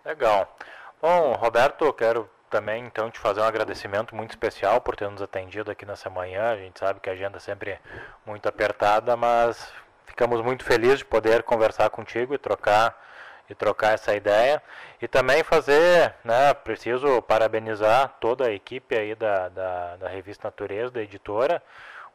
Legal. 0.09 0.51
Bom, 0.99 1.33
Roberto, 1.33 1.93
quero 1.93 2.27
também 2.49 2.83
então 2.83 3.11
te 3.11 3.19
fazer 3.19 3.41
um 3.41 3.43
agradecimento 3.43 4.15
muito 4.15 4.31
especial 4.31 4.81
por 4.81 4.95
ter 4.95 5.07
nos 5.07 5.21
atendido 5.21 5.69
aqui 5.69 5.85
nessa 5.85 6.09
manhã. 6.09 6.49
A 6.49 6.55
gente 6.55 6.79
sabe 6.79 6.99
que 6.99 7.11
a 7.11 7.13
agenda 7.13 7.37
é 7.37 7.39
sempre 7.39 7.79
muito 8.25 8.49
apertada, 8.49 9.15
mas 9.15 9.71
ficamos 10.07 10.41
muito 10.41 10.63
felizes 10.63 10.97
de 10.97 11.05
poder 11.05 11.43
conversar 11.43 11.91
contigo 11.91 12.33
e 12.33 12.39
trocar 12.39 12.99
e 13.47 13.53
trocar 13.53 13.93
essa 13.93 14.15
ideia. 14.15 14.63
E 14.99 15.07
também 15.07 15.43
fazer, 15.43 16.15
né, 16.23 16.55
preciso 16.55 17.21
parabenizar 17.21 18.15
toda 18.19 18.47
a 18.47 18.51
equipe 18.51 18.97
aí 18.97 19.13
da, 19.13 19.47
da, 19.49 19.95
da 19.97 20.09
revista 20.09 20.47
Natureza, 20.47 20.91
da 20.91 21.03
editora, 21.03 21.61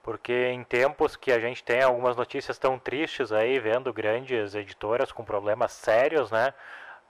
porque 0.02 0.48
em 0.48 0.64
tempos 0.64 1.14
que 1.14 1.30
a 1.30 1.38
gente 1.38 1.62
tem 1.62 1.80
algumas 1.80 2.16
notícias 2.16 2.58
tão 2.58 2.76
tristes 2.76 3.30
aí, 3.30 3.60
vendo 3.60 3.92
grandes 3.92 4.56
editoras 4.56 5.12
com 5.12 5.24
problemas 5.24 5.70
sérios, 5.70 6.32
né, 6.32 6.52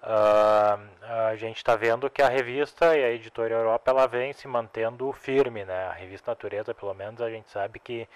Uh, 0.07 0.79
a 1.31 1.35
gente 1.37 1.57
está 1.57 1.75
vendo 1.77 2.11
que 2.11 2.21
a 2.21 2.29
revista 2.29 2.95
e 2.95 3.03
a 3.03 3.11
editora 3.11 3.55
Europa 3.55 3.91
ela 3.91 4.07
vem 4.07 4.35
se 4.35 4.47
mantendo 4.47 5.11
firme, 5.13 5.65
né? 5.65 5.87
A 5.87 5.93
revista 5.93 6.31
Natureza, 6.31 6.75
pelo 6.75 6.93
menos, 6.93 7.23
a 7.23 7.31
gente 7.31 7.51
sabe 7.51 7.79
que 7.79 8.07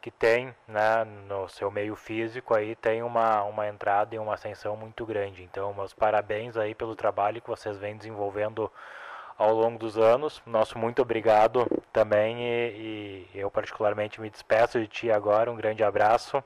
que 0.00 0.10
tem, 0.10 0.54
né, 0.68 1.04
no 1.26 1.48
seu 1.48 1.68
meio 1.68 1.96
físico 1.96 2.54
aí 2.54 2.76
tem 2.76 3.02
uma 3.02 3.42
uma 3.44 3.66
entrada 3.66 4.14
e 4.14 4.18
uma 4.18 4.34
ascensão 4.34 4.76
muito 4.76 5.04
grande. 5.06 5.42
Então, 5.42 5.72
meus 5.74 5.92
parabéns 5.94 6.56
aí 6.56 6.74
pelo 6.74 6.94
trabalho 6.96 7.40
que 7.40 7.48
vocês 7.48 7.76
vêm 7.78 7.96
desenvolvendo 7.96 8.70
ao 9.38 9.52
longo 9.54 9.78
dos 9.78 9.98
anos. 9.98 10.42
Nosso 10.46 10.78
muito 10.78 11.02
obrigado 11.02 11.66
também 11.92 12.40
e, 12.42 13.28
e 13.34 13.38
eu 13.40 13.50
particularmente 13.50 14.20
me 14.20 14.30
despeço 14.30 14.80
de 14.80 14.86
ti 14.88 15.10
agora. 15.10 15.50
Um 15.50 15.56
grande 15.56 15.84
abraço. 15.84 16.38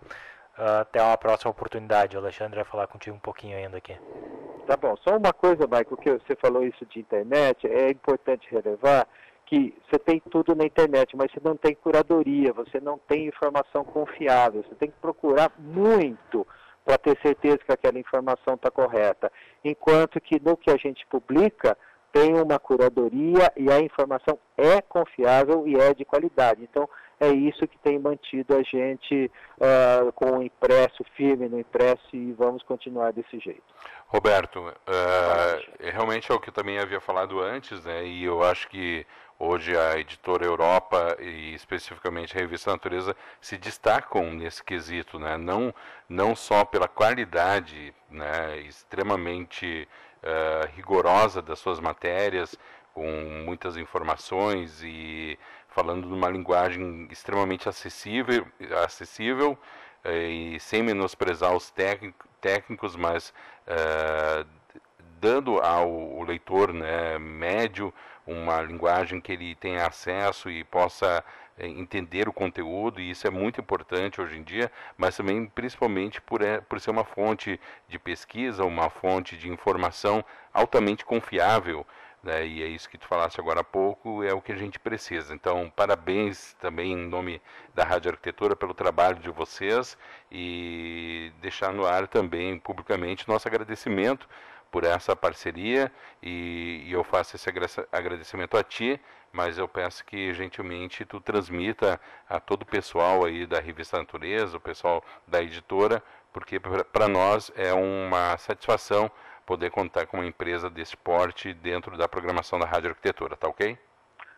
Uh, 0.59 0.81
até 0.81 1.03
uma 1.03 1.17
próxima 1.19 1.51
oportunidade. 1.51 2.17
O 2.17 2.21
Alexandre 2.21 2.57
vai 2.57 2.65
falar 2.65 2.87
contigo 2.87 3.17
um 3.17 3.21
pouquinho 3.21 3.57
ainda 3.57 3.79
aqui. 3.79 3.97
Tá 4.71 4.77
bom. 4.77 4.95
Só 4.99 5.17
uma 5.17 5.33
coisa, 5.33 5.65
Michael, 5.65 5.97
que 5.97 6.13
você 6.13 6.37
falou 6.41 6.63
isso 6.63 6.87
de 6.87 7.01
internet, 7.01 7.67
é 7.67 7.91
importante 7.91 8.47
relevar 8.49 9.05
que 9.45 9.75
você 9.83 9.99
tem 9.99 10.23
tudo 10.31 10.55
na 10.55 10.65
internet, 10.65 11.17
mas 11.17 11.29
você 11.33 11.41
não 11.43 11.57
tem 11.57 11.75
curadoria, 11.75 12.53
você 12.53 12.79
não 12.79 12.97
tem 12.97 13.27
informação 13.27 13.83
confiável, 13.83 14.63
você 14.63 14.77
tem 14.77 14.89
que 14.89 14.97
procurar 15.01 15.51
muito 15.59 16.47
para 16.85 16.97
ter 16.97 17.19
certeza 17.21 17.59
que 17.59 17.73
aquela 17.73 17.99
informação 17.99 18.55
está 18.55 18.71
correta. 18.71 19.33
Enquanto 19.65 20.21
que 20.21 20.41
no 20.41 20.57
que 20.57 20.71
a 20.71 20.77
gente 20.77 21.05
publica, 21.09 21.77
tem 22.13 22.41
uma 22.41 22.61
curadoria 22.61 23.53
e 23.57 23.73
a 23.73 23.81
informação 23.81 24.39
é 24.57 24.81
confiável 24.81 25.67
e 25.67 25.75
é 25.75 25.93
de 25.93 26.05
qualidade. 26.05 26.63
Então, 26.63 26.89
é 27.21 27.29
isso 27.29 27.69
que 27.69 27.79
tem 27.79 27.99
mantido 27.99 28.57
a 28.57 28.63
gente 28.63 29.31
uh, 29.59 30.11
com 30.13 30.39
o 30.39 30.43
impresso 30.43 31.05
firme 31.15 31.49
no 31.49 31.61
impresso 31.61 32.09
e 32.15 32.33
vamos 32.33 32.63
continuar 32.63 33.13
desse 33.13 33.39
jeito. 33.39 33.63
Roberto, 34.09 34.59
uh, 34.59 34.73
realmente 35.79 36.33
é 36.33 36.35
o 36.35 36.41
que 36.41 36.49
eu 36.49 36.55
também 36.55 36.79
havia 36.79 37.01
falado 37.01 37.39
antes, 37.39 37.85
né, 37.85 38.07
e 38.07 38.25
eu 38.25 38.43
acho 38.43 38.69
que 38.69 39.07
hoje 39.39 39.77
a 39.77 39.99
editora 39.99 40.47
Europa 40.47 41.17
e 41.21 41.55
especificamente 41.55 42.37
a 42.37 42.41
revista 42.41 42.71
Natureza 42.71 43.15
se 43.41 43.57
destacam 43.59 44.33
nesse 44.33 44.65
quesito, 44.65 45.19
né, 45.19 45.37
não, 45.37 45.75
não 46.09 46.35
só 46.35 46.65
pela 46.65 46.89
qualidade 46.89 47.95
né, 48.11 48.61
extremamente 48.61 49.87
uh, 50.23 50.67
rigorosa 50.75 51.43
das 51.43 51.59
suas 51.59 51.79
matérias, 51.79 52.57
com 52.93 53.43
muitas 53.45 53.77
informações 53.77 54.83
e 54.83 55.39
falando 55.71 56.09
numa 56.09 56.29
linguagem 56.29 57.09
extremamente 57.11 57.69
acessível, 57.69 58.47
acessível 58.85 59.59
eh, 60.05 60.29
e 60.29 60.61
sem 60.61 60.83
menosprezar 60.83 61.55
os 61.55 61.73
técnicos, 62.41 62.97
mas 62.97 63.33
uh, 63.67 64.47
dando 65.21 65.61
ao 65.61 66.23
leitor 66.23 66.73
né, 66.73 67.19
médio 67.19 67.93
uma 68.27 68.63
linguagem 68.63 69.21
que 69.21 69.33
ele 69.33 69.55
tenha 69.55 69.87
acesso 69.87 70.51
e 70.51 70.65
possa 70.65 71.23
eh, 71.59 71.67
entender 71.67 72.29
o 72.29 72.33
conteúdo, 72.33 73.01
e 73.01 73.11
isso 73.11 73.27
é 73.27 73.31
muito 73.31 73.61
importante 73.61 74.21
hoje 74.21 74.39
em 74.39 74.43
dia, 74.43 74.73
mas 74.97 75.17
também 75.17 75.47
principalmente 75.47 76.21
por, 76.21 76.41
por 76.69 76.81
ser 76.81 76.91
uma 76.91 77.05
fonte 77.05 77.61
de 77.89 77.99
pesquisa, 77.99 78.65
uma 78.65 78.89
fonte 78.89 79.37
de 79.37 79.49
informação 79.51 80.25
altamente 80.53 81.05
confiável, 81.05 81.87
né, 82.23 82.47
e 82.47 82.63
é 82.63 82.67
isso 82.67 82.89
que 82.89 82.99
tu 82.99 83.07
falaste 83.07 83.41
agora 83.41 83.61
há 83.61 83.65
pouco, 83.65 84.23
é 84.23 84.33
o 84.33 84.41
que 84.41 84.53
a 84.53 84.57
gente 84.57 84.79
precisa. 84.79 85.35
Então, 85.35 85.73
parabéns 85.75 86.55
também 86.61 86.93
em 86.93 87.09
nome 87.09 87.41
da 87.75 87.85
Rádio 87.85 88.11
Arquitetura 88.11 88.55
pelo 88.55 88.75
trabalho 88.75 89.19
de 89.19 89.31
vocês 89.31 89.97
e 90.31 91.33
deixar 91.41 91.73
no 91.73 91.87
ar 91.87 92.07
também 92.07 92.59
publicamente 92.59 93.29
nosso 93.29 93.49
agradecimento 93.49 94.29
por 94.71 94.85
essa 94.85 95.17
parceria 95.17 95.91
e, 96.23 96.85
e 96.87 96.93
eu 96.93 97.03
faço 97.03 97.37
esse 97.37 97.49
agradecimento 97.91 98.57
a 98.57 98.63
ti, 98.63 99.01
mas 99.33 99.59
eu 99.59 99.67
peço 99.67 100.05
que 100.05 100.33
gentilmente 100.33 101.05
tu 101.05 101.21
transmita 101.21 102.01
a 102.29 102.39
todo 102.39 102.63
o 102.63 102.67
pessoal 102.67 103.25
aí 103.25 103.47
da 103.47 103.61
Revista 103.61 103.99
Natureza, 103.99 104.57
o 104.57 104.61
pessoal 104.61 105.05
da 105.27 105.43
editora, 105.43 106.03
porque 106.33 106.61
para 106.61 107.09
nós 107.09 107.51
é 107.57 107.73
uma 107.73 108.37
satisfação 108.39 109.11
poder 109.51 109.73
contar 109.73 110.07
com 110.07 110.19
uma 110.19 110.27
empresa 110.27 110.71
desse 110.71 110.97
porte 110.97 111.53
dentro 111.53 111.99
da 111.99 112.07
programação 112.07 112.57
da 112.57 112.67
Rádio 112.67 112.91
Arquitetura, 112.91 113.37
tá 113.37 113.49
ok? 113.49 113.77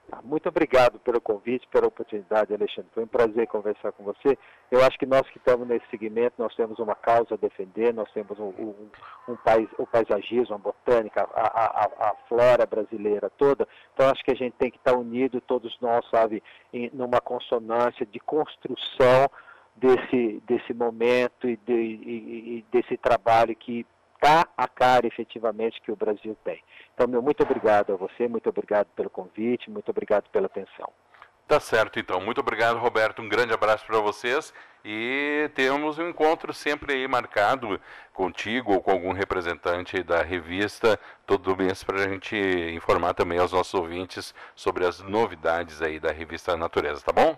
Tá, 0.08 0.22
muito 0.24 0.48
obrigado 0.48 0.98
pelo 1.00 1.20
convite, 1.20 1.68
pela 1.68 1.86
oportunidade, 1.86 2.54
Alexandre. 2.54 2.90
Foi 2.94 3.04
um 3.04 3.06
prazer 3.06 3.46
conversar 3.46 3.92
com 3.92 4.04
você. 4.04 4.38
Eu 4.70 4.82
acho 4.82 4.98
que 4.98 5.04
nós 5.04 5.28
que 5.28 5.36
estamos 5.36 5.68
nesse 5.68 5.84
segmento, 5.90 6.36
nós 6.38 6.56
temos 6.56 6.78
uma 6.78 6.94
causa 6.94 7.34
a 7.34 7.36
defender, 7.36 7.92
nós 7.92 8.10
temos 8.12 8.38
um, 8.38 8.54
um, 8.58 8.74
um 9.28 9.36
pais, 9.36 9.68
o 9.76 9.86
paisagismo, 9.86 10.54
a 10.54 10.58
botânica, 10.58 11.28
a, 11.34 11.42
a, 11.42 12.08
a, 12.08 12.14
flora 12.26 12.64
brasileira 12.64 13.28
toda. 13.36 13.68
Então, 13.92 14.08
acho 14.08 14.24
que 14.24 14.30
a 14.32 14.36
gente 14.36 14.54
tem 14.54 14.70
que 14.70 14.78
estar 14.78 14.96
unido, 14.96 15.42
todos 15.42 15.76
nós, 15.82 16.08
sabe, 16.08 16.42
em, 16.72 16.90
numa 16.94 17.20
consonância 17.20 18.06
de 18.06 18.18
construção 18.18 19.28
desse, 19.76 20.42
desse 20.46 20.72
momento 20.72 21.46
e, 21.46 21.58
de, 21.58 21.74
e, 21.74 22.58
e 22.58 22.64
desse 22.72 22.96
trabalho 22.96 23.54
que 23.54 23.84
está 24.22 24.46
a 24.56 24.68
cara 24.68 25.06
efetivamente 25.06 25.82
que 25.82 25.90
o 25.90 25.96
Brasil 25.96 26.36
tem. 26.44 26.62
Então, 26.94 27.08
meu 27.08 27.20
muito 27.20 27.42
obrigado 27.42 27.92
a 27.92 27.96
você, 27.96 28.28
muito 28.28 28.48
obrigado 28.48 28.86
pelo 28.94 29.10
convite, 29.10 29.68
muito 29.68 29.90
obrigado 29.90 30.28
pela 30.30 30.46
atenção. 30.46 30.88
Tá 31.48 31.58
certo, 31.58 31.98
então. 31.98 32.20
Muito 32.20 32.40
obrigado, 32.40 32.78
Roberto. 32.78 33.20
Um 33.20 33.28
grande 33.28 33.52
abraço 33.52 33.84
para 33.84 33.98
vocês 33.98 34.54
e 34.84 35.50
temos 35.54 35.98
um 35.98 36.08
encontro 36.08 36.54
sempre 36.54 36.94
aí 36.94 37.08
marcado 37.08 37.80
contigo 38.14 38.72
ou 38.72 38.80
com 38.80 38.92
algum 38.92 39.12
representante 39.12 40.02
da 40.04 40.22
revista 40.22 40.98
todo 41.26 41.56
mês 41.56 41.82
para 41.82 41.96
a 41.96 42.08
gente 42.08 42.36
informar 42.36 43.14
também 43.14 43.38
aos 43.38 43.52
nossos 43.52 43.74
ouvintes 43.74 44.32
sobre 44.54 44.86
as 44.86 45.00
novidades 45.00 45.82
aí 45.82 45.98
da 45.98 46.12
revista 46.12 46.56
Natureza, 46.56 47.02
tá 47.04 47.12
bom? 47.12 47.36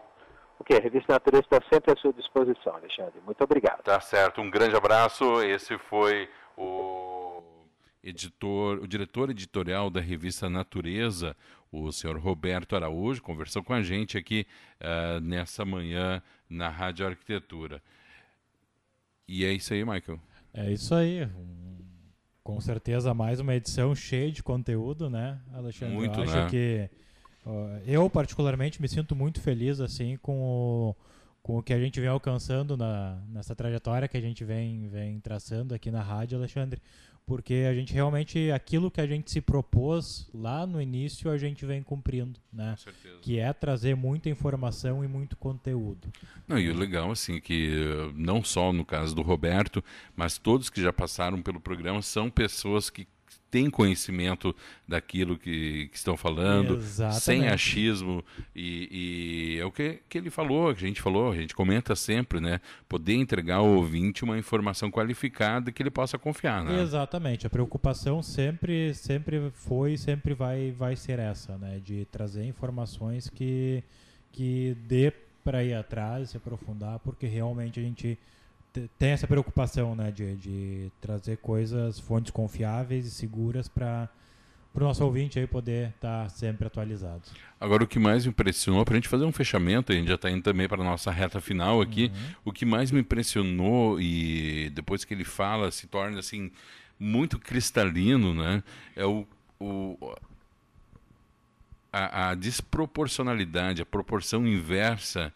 Ok, 0.61 0.77
a 0.77 0.81
revista 0.81 1.15
Natureza 1.15 1.45
está 1.45 1.61
sempre 1.73 1.93
à 1.93 1.97
sua 1.97 2.13
disposição, 2.13 2.77
Alexandre. 2.77 3.21
Muito 3.25 3.43
obrigado. 3.43 3.83
Tá 3.83 4.01
certo. 4.01 4.41
Um 4.41 4.51
grande 4.51 4.77
abraço. 4.77 5.43
Esse 5.43 5.77
foi 5.79 6.29
o 6.57 7.43
editor, 8.03 8.79
o 8.79 8.87
diretor 8.87 9.31
editorial 9.31 9.91
da 9.91 10.01
revista 10.01 10.49
Natureza, 10.49 11.37
o 11.73 11.91
senhor 11.91 12.19
Roberto 12.19 12.77
Araújo, 12.77 13.23
conversou 13.23 13.63
com 13.63 13.73
a 13.73 13.83
gente 13.83 14.17
aqui 14.17 14.47
uh, 14.81 15.21
nessa 15.21 15.65
manhã 15.65 16.23
na 16.49 16.69
Rádio 16.69 17.07
Arquitetura. 17.07 17.83
E 19.27 19.45
é 19.45 19.53
isso 19.53 19.73
aí, 19.73 19.85
Michael. 19.85 20.21
É 20.53 20.71
isso 20.71 20.95
aí. 20.95 21.29
Com 22.43 22.61
certeza 22.61 23.15
mais 23.15 23.41
uma 23.41 23.55
edição 23.55 23.95
cheia 23.95 24.31
de 24.31 24.43
conteúdo, 24.43 25.09
né, 25.09 25.41
Alexandre? 25.53 25.95
Muito, 25.95 26.21
eu 26.21 26.25
acho 26.25 26.37
né? 26.37 26.51
que 26.51 26.91
uh, 27.47 27.83
eu 27.87 28.09
particularmente 28.11 28.83
me 28.83 28.89
sinto 28.89 29.17
muito 29.17 29.41
feliz 29.41 29.81
assim 29.81 30.19
com 30.19 30.43
o 30.43 30.97
com 31.45 31.59
o 31.59 31.63
que 31.63 31.75
a 31.75 31.79
gente 31.79 32.01
vem 32.01 32.09
alcançando 32.09 32.75
na, 32.75 33.23
nessa 33.29 33.55
trajetória 33.55 34.09
que 34.09 34.17
a 34.17 34.21
gente 34.21 34.43
vem, 34.43 34.89
vem 34.89 35.21
traçando 35.21 35.75
aqui 35.75 35.91
na 35.91 36.01
rádio, 36.01 36.39
Alexandre, 36.39 36.81
porque 37.27 37.67
a 37.69 37.75
gente 37.75 37.93
realmente, 37.93 38.51
aquilo 38.51 38.91
que 38.91 38.99
a 38.99 39.07
gente 39.07 39.31
se 39.31 39.43
propôs 39.43 40.27
lá 40.33 40.67
no 40.67 40.81
início, 40.81 41.31
a 41.31 41.37
gente 41.37 41.67
vem 41.67 41.83
cumprindo, 41.83 42.41
né? 42.51 42.75
Que 43.21 43.39
é 43.39 43.53
trazer 43.53 43.95
muita 43.95 44.31
informação 44.31 45.05
e 45.05 45.09
muito 45.09 45.37
conteúdo. 45.37 46.09
Não, 46.49 46.59
e 46.59 46.71
o 46.71 46.75
legal, 46.75 47.11
assim, 47.11 47.39
que 47.39 47.77
não 48.15 48.43
só 48.43 48.73
no 48.73 48.85
caso 48.85 49.15
do 49.15 49.21
Roberto, 49.21 49.85
mas 50.17 50.39
todos 50.39 50.71
que 50.71 50.81
já 50.81 50.95
passaram 50.95 51.43
pelo 51.43 51.61
programa 51.61 52.01
são 52.01 52.31
pessoas 52.31 52.89
que 52.89 53.07
têm 53.55 53.71
conhecimento 53.71 54.53
daquilo 54.87 55.39
que, 55.39 55.87
que 55.87 55.97
estão 55.97 56.17
falando, 56.17 56.75
Exatamente. 56.75 57.23
sem 57.23 57.47
achismo. 57.47 58.25
E, 58.53 58.89
e, 59.55 59.61
é 59.61 59.65
o 59.65 59.71
que, 59.71 60.01
que 60.09 60.19
ele 60.19 60.29
falou, 60.29 60.75
que 60.75 60.85
a 60.85 60.89
gente 60.89 61.01
falou, 61.01 61.31
a 61.31 61.37
gente 61.37 61.55
comenta 61.55 61.95
sempre, 61.95 62.41
né? 62.41 62.61
Poder 62.89 63.15
entregar 63.15 63.59
ao 63.59 63.69
ouvinte 63.69 64.25
uma 64.25 64.37
informação 64.37 64.91
qualificada 64.91 65.71
que 65.71 65.81
ele 65.81 65.91
possa 65.91 66.19
confiar, 66.19 66.65
né? 66.65 66.83
Exatamente. 66.83 67.47
A 67.47 67.51
preocupação 67.51 68.25
sempre, 68.25 68.93
sempre 68.93 69.53
foi 69.53 69.93
e 69.93 69.99
sempre 69.99 70.35
vai, 70.35 70.73
vai 70.73 70.97
ser 70.97 71.21
essa, 71.21 71.57
né? 71.57 71.81
De 71.85 72.07
trazer 72.07 72.45
informações 72.45 73.31
que, 73.31 73.85
que 74.33 74.77
dê 74.89 75.13
para 75.45 75.63
ir 75.63 75.75
atrás, 75.75 76.31
se 76.31 76.37
aprofundar, 76.37 76.99
porque 76.99 77.29
realmente 77.29 77.79
a 77.79 77.83
gente 77.85 78.19
tem 78.99 79.11
essa 79.11 79.27
preocupação, 79.27 79.95
né, 79.95 80.11
de, 80.11 80.37
de 80.37 80.93
trazer 81.01 81.39
coisas, 81.39 81.99
fontes 81.99 82.31
confiáveis 82.31 83.07
e 83.07 83.11
seguras 83.11 83.69
para 83.69 84.09
o 84.75 84.81
nosso 84.81 85.05
ouvinte 85.05 85.39
aí 85.39 85.47
poder 85.47 85.91
estar 85.91 86.25
tá 86.25 86.29
sempre 86.29 86.67
atualizado. 86.67 87.23
Agora, 87.61 87.85
o 87.85 87.87
que 87.87 87.99
mais 87.99 88.25
me 88.25 88.31
impressionou, 88.31 88.85
para 88.85 88.95
a 88.95 88.97
gente 88.97 89.09
fazer 89.09 89.25
um 89.25 89.33
fechamento, 89.33 89.93
a 89.93 89.95
gente 89.95 90.09
já 90.09 90.17
está 90.17 90.31
indo 90.31 90.43
também 90.43 90.69
para 90.69 90.81
a 90.83 90.85
nossa 90.85 91.11
reta 91.11 91.41
final 91.41 91.81
aqui, 91.81 92.11
uhum. 92.13 92.35
o 92.47 92.53
que 92.53 92.67
mais 92.67 92.91
me 92.91 93.01
impressionou 93.01 94.01
e 94.01 94.71
depois 94.71 95.05
que 95.05 95.15
ele 95.15 95.25
fala, 95.25 95.71
se 95.71 95.87
torna 95.87 96.19
assim 96.19 96.51
muito 96.99 97.39
cristalino, 97.39 98.35
né? 98.35 98.63
É 98.97 99.05
o, 99.05 99.27
o 99.61 99.97
a, 101.93 102.31
a 102.31 102.35
desproporcionalidade, 102.35 103.81
a 103.81 103.87
proporção 103.87 104.45
inversa 104.47 105.33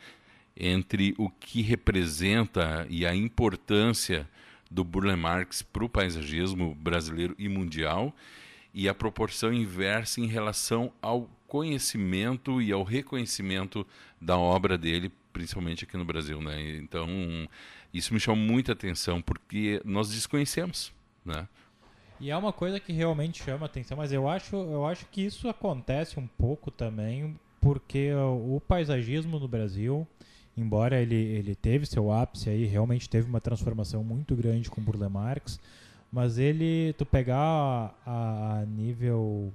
entre 0.58 1.14
o 1.16 1.30
que 1.30 1.62
representa 1.62 2.84
e 2.90 3.06
a 3.06 3.14
importância 3.14 4.28
do 4.68 4.82
Burle 4.82 5.16
Marx 5.16 5.62
para 5.62 5.84
o 5.84 5.88
paisagismo 5.88 6.74
brasileiro 6.74 7.34
e 7.38 7.48
mundial 7.48 8.12
e 8.74 8.88
a 8.88 8.94
proporção 8.94 9.52
inversa 9.52 10.20
em 10.20 10.26
relação 10.26 10.92
ao 11.00 11.30
conhecimento 11.46 12.60
e 12.60 12.72
ao 12.72 12.82
reconhecimento 12.82 13.86
da 14.20 14.36
obra 14.36 14.76
dele, 14.76 15.10
principalmente 15.32 15.84
aqui 15.84 15.96
no 15.96 16.04
Brasil, 16.04 16.42
né? 16.42 16.76
Então, 16.76 17.08
isso 17.94 18.12
me 18.12 18.20
chamou 18.20 18.44
muita 18.44 18.72
atenção 18.72 19.22
porque 19.22 19.80
nós 19.84 20.10
desconhecemos, 20.10 20.92
né? 21.24 21.48
E 22.20 22.30
é 22.30 22.36
uma 22.36 22.52
coisa 22.52 22.80
que 22.80 22.92
realmente 22.92 23.42
chama 23.42 23.66
atenção, 23.66 23.96
mas 23.96 24.12
eu 24.12 24.28
acho, 24.28 24.56
eu 24.56 24.84
acho 24.84 25.06
que 25.06 25.22
isso 25.22 25.48
acontece 25.48 26.18
um 26.18 26.26
pouco 26.26 26.70
também 26.70 27.38
porque 27.60 28.12
o 28.14 28.60
paisagismo 28.66 29.38
no 29.38 29.48
Brasil, 29.48 30.06
embora 30.58 31.00
ele, 31.00 31.14
ele 31.14 31.54
teve 31.54 31.86
seu 31.86 32.12
ápice 32.12 32.50
aí, 32.50 32.64
realmente 32.64 33.08
teve 33.08 33.28
uma 33.28 33.40
transformação 33.40 34.02
muito 34.02 34.34
grande 34.34 34.70
com 34.70 34.82
Burle 34.82 35.08
Marx, 35.08 35.60
mas 36.12 36.38
ele, 36.38 36.94
tu 36.96 37.04
pegar 37.04 37.94
a, 38.04 38.60
a 38.60 38.66
nível 38.66 39.52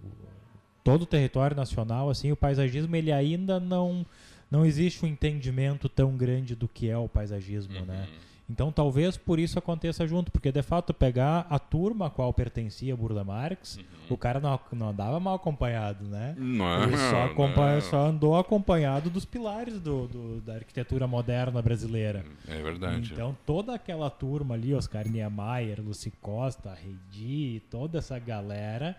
todo 0.83 1.03
o 1.03 1.05
território 1.05 1.55
nacional, 1.55 2.09
assim, 2.09 2.31
o 2.31 2.35
paisagismo 2.35 2.95
ele 2.95 3.11
ainda 3.11 3.59
não 3.59 4.05
não 4.51 4.63
existe 4.63 5.03
um 5.03 5.07
entendimento 5.07 5.89
tão 5.89 6.15
grande 6.15 6.55
do 6.55 6.67
que 6.67 6.87
é 6.87 6.95
o 6.95 7.09
paisagismo, 7.09 7.73
né? 7.73 7.79
uhum. 7.79 7.85
né? 7.87 8.07
Então 8.49 8.71
talvez 8.71 9.15
por 9.15 9.39
isso 9.39 9.57
aconteça 9.57 10.05
junto, 10.05 10.31
porque 10.31 10.51
de 10.51 10.61
fato 10.61 10.93
pegar 10.93 11.47
a 11.49 11.57
turma 11.57 12.07
a 12.07 12.09
qual 12.09 12.33
pertencia 12.33 12.95
Burla 12.95 13.23
Marx, 13.23 13.77
uhum. 13.77 13.83
o 14.09 14.17
cara 14.17 14.39
não, 14.39 14.59
não 14.73 14.89
andava 14.89 15.19
mal 15.19 15.35
acompanhado, 15.35 16.05
né? 16.05 16.35
Não, 16.37 16.83
Ele 16.83 16.97
só, 16.97 17.23
acompanha, 17.23 17.81
só 17.81 18.07
andou 18.07 18.37
acompanhado 18.37 19.09
dos 19.09 19.23
pilares 19.23 19.79
do, 19.79 20.07
do, 20.07 20.41
da 20.41 20.55
arquitetura 20.55 21.07
moderna 21.07 21.61
brasileira. 21.61 22.25
É 22.47 22.61
verdade. 22.61 23.13
Então 23.13 23.35
toda 23.45 23.73
aquela 23.73 24.09
turma 24.09 24.55
ali, 24.55 24.73
Oscar 24.73 25.07
Niemeyer, 25.07 25.81
Luci 25.81 26.11
Costa, 26.21 26.73
Reidi, 26.73 27.61
toda 27.71 27.99
essa 27.99 28.19
galera 28.19 28.95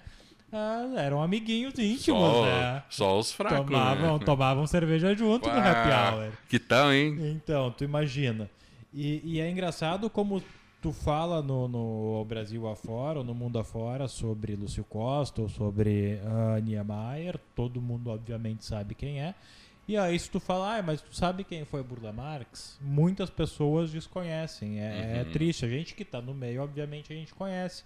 ah, 0.57 0.89
eram 0.97 1.21
amiguinhos 1.21 1.77
íntimos, 1.79 2.33
só, 2.33 2.45
né? 2.45 2.83
Só 2.89 3.19
os 3.19 3.33
fracos, 3.33 3.67
tomavam, 3.67 4.19
né? 4.19 4.25
tomavam 4.25 4.67
cerveja 4.69 5.13
junto 5.15 5.49
Uá, 5.49 5.55
no 5.55 5.61
happy 5.61 5.91
hour. 5.91 6.33
Que 6.49 6.61
tal, 6.61 6.93
hein? 6.93 7.19
Então, 7.33 7.73
tu 7.73 7.83
imagina. 7.83 8.49
E, 8.95 9.21
e, 9.25 9.41
é 9.41 9.51
engraçado 9.51 10.09
como 10.09 10.41
tu 10.81 10.93
fala 10.93 11.43
no, 11.43 11.67
no 11.67 12.25
Brasil 12.27 12.69
afora, 12.69 13.19
ou 13.19 13.25
no 13.25 13.35
mundo 13.35 13.59
afora, 13.59 14.07
sobre 14.07 14.55
Lúcio 14.55 14.85
Costa, 14.85 15.43
ou 15.43 15.49
sobre 15.49 16.21
uh, 16.23 16.61
Niemeyer, 16.63 17.41
todo 17.57 17.83
mundo 17.83 18.11
obviamente 18.11 18.65
sabe 18.65 18.95
quem 18.95 19.21
é. 19.21 19.35
E 19.87 19.97
aí 19.97 20.19
se 20.19 20.31
tu 20.31 20.41
falar, 20.41 20.79
ah, 20.79 20.83
mas 20.83 21.03
tu 21.03 21.15
sabe 21.15 21.45
quem 21.45 21.65
foi 21.65 21.83
Burla 21.83 22.13
Marx? 22.13 22.79
Muitas 22.81 23.29
pessoas 23.29 23.91
desconhecem, 23.91 24.81
é, 24.81 24.85
é 24.85 25.15
uhum. 25.15 25.21
é 25.21 25.25
triste. 25.25 25.65
A 25.65 25.69
gente 25.69 25.95
que 25.95 26.03
está 26.03 26.23
no 26.23 26.33
meio, 26.33 26.63
obviamente, 26.63 27.13
a 27.13 27.17
gente 27.17 27.35
conhece. 27.35 27.85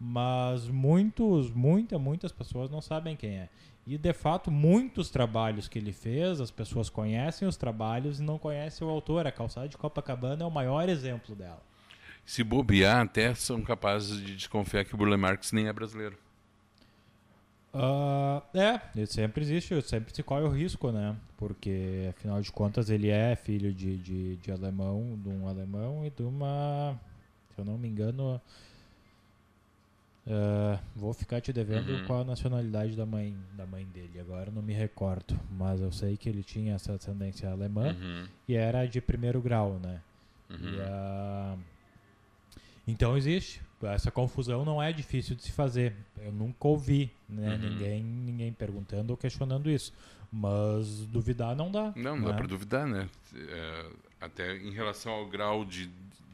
Mas 0.00 0.66
muitos, 0.68 1.50
muitas, 1.50 2.00
muitas 2.00 2.32
pessoas 2.32 2.70
não 2.70 2.80
sabem 2.80 3.16
quem 3.16 3.36
é. 3.36 3.48
E 3.88 3.96
de 3.96 4.12
fato, 4.12 4.50
muitos 4.50 5.08
trabalhos 5.08 5.66
que 5.66 5.78
ele 5.78 5.94
fez, 5.94 6.42
as 6.42 6.50
pessoas 6.50 6.90
conhecem 6.90 7.48
os 7.48 7.56
trabalhos 7.56 8.20
e 8.20 8.22
não 8.22 8.38
conhecem 8.38 8.86
o 8.86 8.90
autor. 8.90 9.26
A 9.26 9.32
calçada 9.32 9.66
de 9.66 9.78
Copacabana 9.78 10.42
é 10.42 10.46
o 10.46 10.50
maior 10.50 10.90
exemplo 10.90 11.34
dela. 11.34 11.62
Se 12.26 12.44
bobear, 12.44 13.00
até 13.00 13.34
são 13.34 13.62
capazes 13.62 14.20
de 14.20 14.36
desconfiar 14.36 14.84
que 14.84 14.94
o 14.94 14.98
Burle 14.98 15.16
Marx 15.16 15.52
nem 15.52 15.68
é 15.68 15.72
brasileiro. 15.72 16.18
Uh, 17.72 18.42
é, 18.54 19.06
sempre 19.06 19.42
existe, 19.42 19.80
sempre 19.80 20.14
se 20.14 20.22
corre 20.22 20.42
o 20.42 20.50
risco, 20.50 20.92
né? 20.92 21.16
Porque, 21.38 22.08
afinal 22.10 22.42
de 22.42 22.52
contas, 22.52 22.90
ele 22.90 23.08
é 23.08 23.34
filho 23.36 23.72
de, 23.72 23.96
de, 23.96 24.36
de 24.36 24.52
alemão, 24.52 25.18
de 25.22 25.30
um 25.30 25.48
alemão 25.48 26.04
e 26.04 26.10
de 26.10 26.22
uma, 26.22 26.94
se 27.54 27.60
eu 27.62 27.64
não 27.64 27.78
me 27.78 27.88
engano, 27.88 28.38
Uh, 30.28 30.78
vou 30.94 31.14
ficar 31.14 31.40
te 31.40 31.54
devendo 31.54 31.88
uhum. 31.90 32.04
qual 32.04 32.20
a 32.20 32.24
nacionalidade 32.24 32.94
da 32.94 33.06
mãe, 33.06 33.34
da 33.56 33.64
mãe 33.64 33.86
dele. 33.86 34.20
Agora 34.20 34.50
não 34.50 34.60
me 34.60 34.74
recordo, 34.74 35.34
mas 35.50 35.80
eu 35.80 35.90
sei 35.90 36.18
que 36.18 36.28
ele 36.28 36.42
tinha 36.42 36.74
essa 36.74 36.92
ascendência 36.92 37.50
alemã 37.50 37.96
uhum. 37.98 38.28
e 38.46 38.54
era 38.54 38.84
de 38.84 39.00
primeiro 39.00 39.40
grau, 39.40 39.80
né? 39.82 40.02
Uhum. 40.50 40.56
Uh, 40.56 41.58
então 42.86 43.16
existe. 43.16 43.62
Essa 43.82 44.10
confusão 44.10 44.66
não 44.66 44.82
é 44.82 44.92
difícil 44.92 45.34
de 45.34 45.44
se 45.44 45.52
fazer. 45.52 45.94
Eu 46.18 46.32
nunca 46.32 46.68
ouvi 46.68 47.10
né? 47.28 47.54
Uhum. 47.54 47.70
ninguém, 47.70 48.02
ninguém 48.02 48.52
perguntando 48.52 49.12
ou 49.12 49.16
questionando 49.16 49.70
isso. 49.70 49.92
Mas 50.30 51.06
duvidar 51.06 51.56
não 51.56 51.70
dá. 51.70 51.92
Não, 51.96 52.16
não 52.16 52.18
né? 52.18 52.26
dá 52.26 52.34
para 52.34 52.46
duvidar, 52.46 52.86
né? 52.86 53.08
É, 53.34 53.86
até 54.20 54.56
em 54.56 54.72
relação 54.72 55.12
ao 55.12 55.26
grau 55.26 55.64
de, 55.64 55.88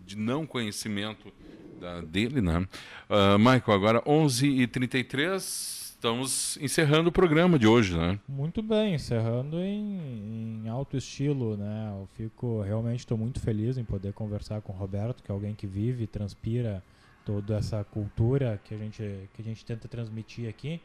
de 0.05 0.17
não 0.17 0.47
conhecimento 0.47 1.33
da, 1.81 2.01
dele, 2.01 2.41
né? 2.41 2.67
Uh, 3.09 3.39
Michael, 3.39 3.73
agora 3.73 4.03
11h33, 4.03 5.37
estamos 5.37 6.59
encerrando 6.61 7.09
o 7.09 7.13
programa 7.13 7.59
de 7.59 7.67
hoje, 7.67 7.97
né? 7.97 8.19
Muito 8.29 8.63
bem, 8.63 8.95
encerrando 8.95 9.59
em, 9.61 10.63
em 10.65 10.69
alto 10.69 10.97
estilo, 10.97 11.57
né? 11.57 11.91
Eu 11.99 12.07
fico, 12.17 12.61
realmente 12.61 13.01
estou 13.01 13.17
muito 13.17 13.41
feliz 13.41 13.79
em 13.79 13.85
poder 13.85 14.13
conversar 14.13 14.61
com 14.61 14.73
o 14.73 14.77
Roberto, 14.77 15.23
que 15.23 15.31
é 15.31 15.35
alguém 15.35 15.55
que 15.55 15.67
vive, 15.67 16.07
transpira 16.07 16.83
toda 17.25 17.57
essa 17.57 17.83
cultura 17.85 18.61
que 18.65 18.75
a 18.75 18.79
gente, 18.79 19.03
que 19.35 19.41
a 19.41 19.45
gente 19.45 19.65
tenta 19.65 19.89
transmitir 19.89 20.49
aqui 20.49 20.81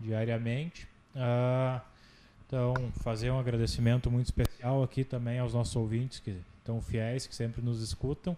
diariamente. 0.00 0.88
Uh, 1.14 1.80
então, 2.46 2.74
fazer 3.02 3.30
um 3.30 3.38
agradecimento 3.38 4.10
muito 4.10 4.26
especial 4.26 4.82
aqui 4.82 5.04
também 5.04 5.38
aos 5.38 5.54
nossos 5.54 5.74
ouvintes 5.76 6.18
que 6.18 6.36
estão 6.58 6.80
fiéis, 6.80 7.26
que 7.26 7.34
sempre 7.34 7.62
nos 7.62 7.82
escutam. 7.82 8.36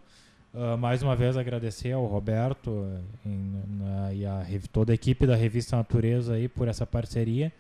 Uh, 0.54 0.78
mais 0.78 1.02
uma 1.02 1.16
vez 1.16 1.36
agradecer 1.36 1.90
ao 1.90 2.06
Roberto 2.06 2.86
em, 3.26 3.60
na, 3.76 4.14
e 4.14 4.24
a, 4.24 4.46
toda 4.70 4.92
a 4.92 4.94
equipe 4.94 5.26
da 5.26 5.34
revista 5.34 5.76
Natureza 5.76 6.34
aí 6.34 6.46
por 6.46 6.68
essa 6.68 6.86
parceria 6.86 7.52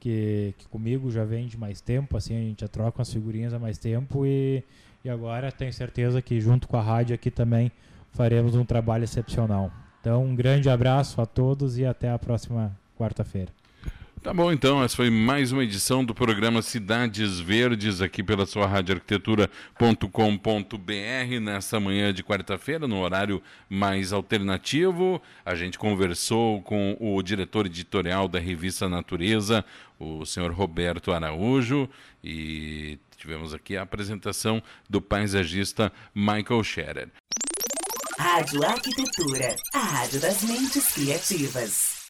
que, 0.00 0.54
que 0.56 0.66
comigo 0.68 1.10
já 1.10 1.24
vem 1.24 1.46
de 1.46 1.58
mais 1.58 1.82
tempo, 1.82 2.16
assim 2.16 2.34
a 2.34 2.40
gente 2.40 2.62
já 2.62 2.68
troca 2.68 3.02
as 3.02 3.12
figurinhas 3.12 3.52
há 3.52 3.58
mais 3.58 3.76
tempo 3.76 4.24
e, 4.24 4.64
e 5.04 5.10
agora 5.10 5.52
tenho 5.52 5.74
certeza 5.74 6.22
que 6.22 6.40
junto 6.40 6.66
com 6.66 6.78
a 6.78 6.82
rádio 6.82 7.14
aqui 7.14 7.30
também 7.30 7.70
faremos 8.12 8.54
um 8.54 8.64
trabalho 8.64 9.04
excepcional. 9.04 9.70
Então 10.00 10.24
um 10.24 10.34
grande 10.34 10.70
abraço 10.70 11.20
a 11.20 11.26
todos 11.26 11.76
e 11.76 11.84
até 11.84 12.10
a 12.10 12.18
próxima 12.18 12.74
quarta-feira. 12.96 13.57
Tá 14.22 14.34
bom, 14.34 14.50
então, 14.50 14.82
essa 14.82 14.96
foi 14.96 15.10
mais 15.10 15.52
uma 15.52 15.62
edição 15.62 16.04
do 16.04 16.12
programa 16.12 16.60
Cidades 16.60 17.38
Verdes, 17.38 18.00
aqui 18.00 18.20
pela 18.20 18.46
sua 18.46 18.66
radioarquitetura.com.br, 18.66 21.40
nessa 21.40 21.78
manhã 21.78 22.12
de 22.12 22.24
quarta-feira, 22.24 22.88
no 22.88 22.98
horário 22.98 23.40
mais 23.70 24.12
alternativo. 24.12 25.22
A 25.44 25.54
gente 25.54 25.78
conversou 25.78 26.60
com 26.62 26.96
o 26.98 27.22
diretor 27.22 27.66
editorial 27.66 28.26
da 28.26 28.40
revista 28.40 28.88
Natureza, 28.88 29.64
o 30.00 30.26
senhor 30.26 30.50
Roberto 30.50 31.12
Araújo, 31.12 31.88
e 32.22 32.98
tivemos 33.16 33.54
aqui 33.54 33.76
a 33.76 33.82
apresentação 33.82 34.60
do 34.90 35.00
paisagista 35.00 35.92
Michael 36.12 36.64
Scherer. 36.64 37.08
Rádio 38.18 38.64
Arquitetura, 38.64 39.54
a 39.72 39.78
rádio 39.78 40.20
das 40.20 40.42
mentes 40.42 40.92
criativas. 40.92 41.97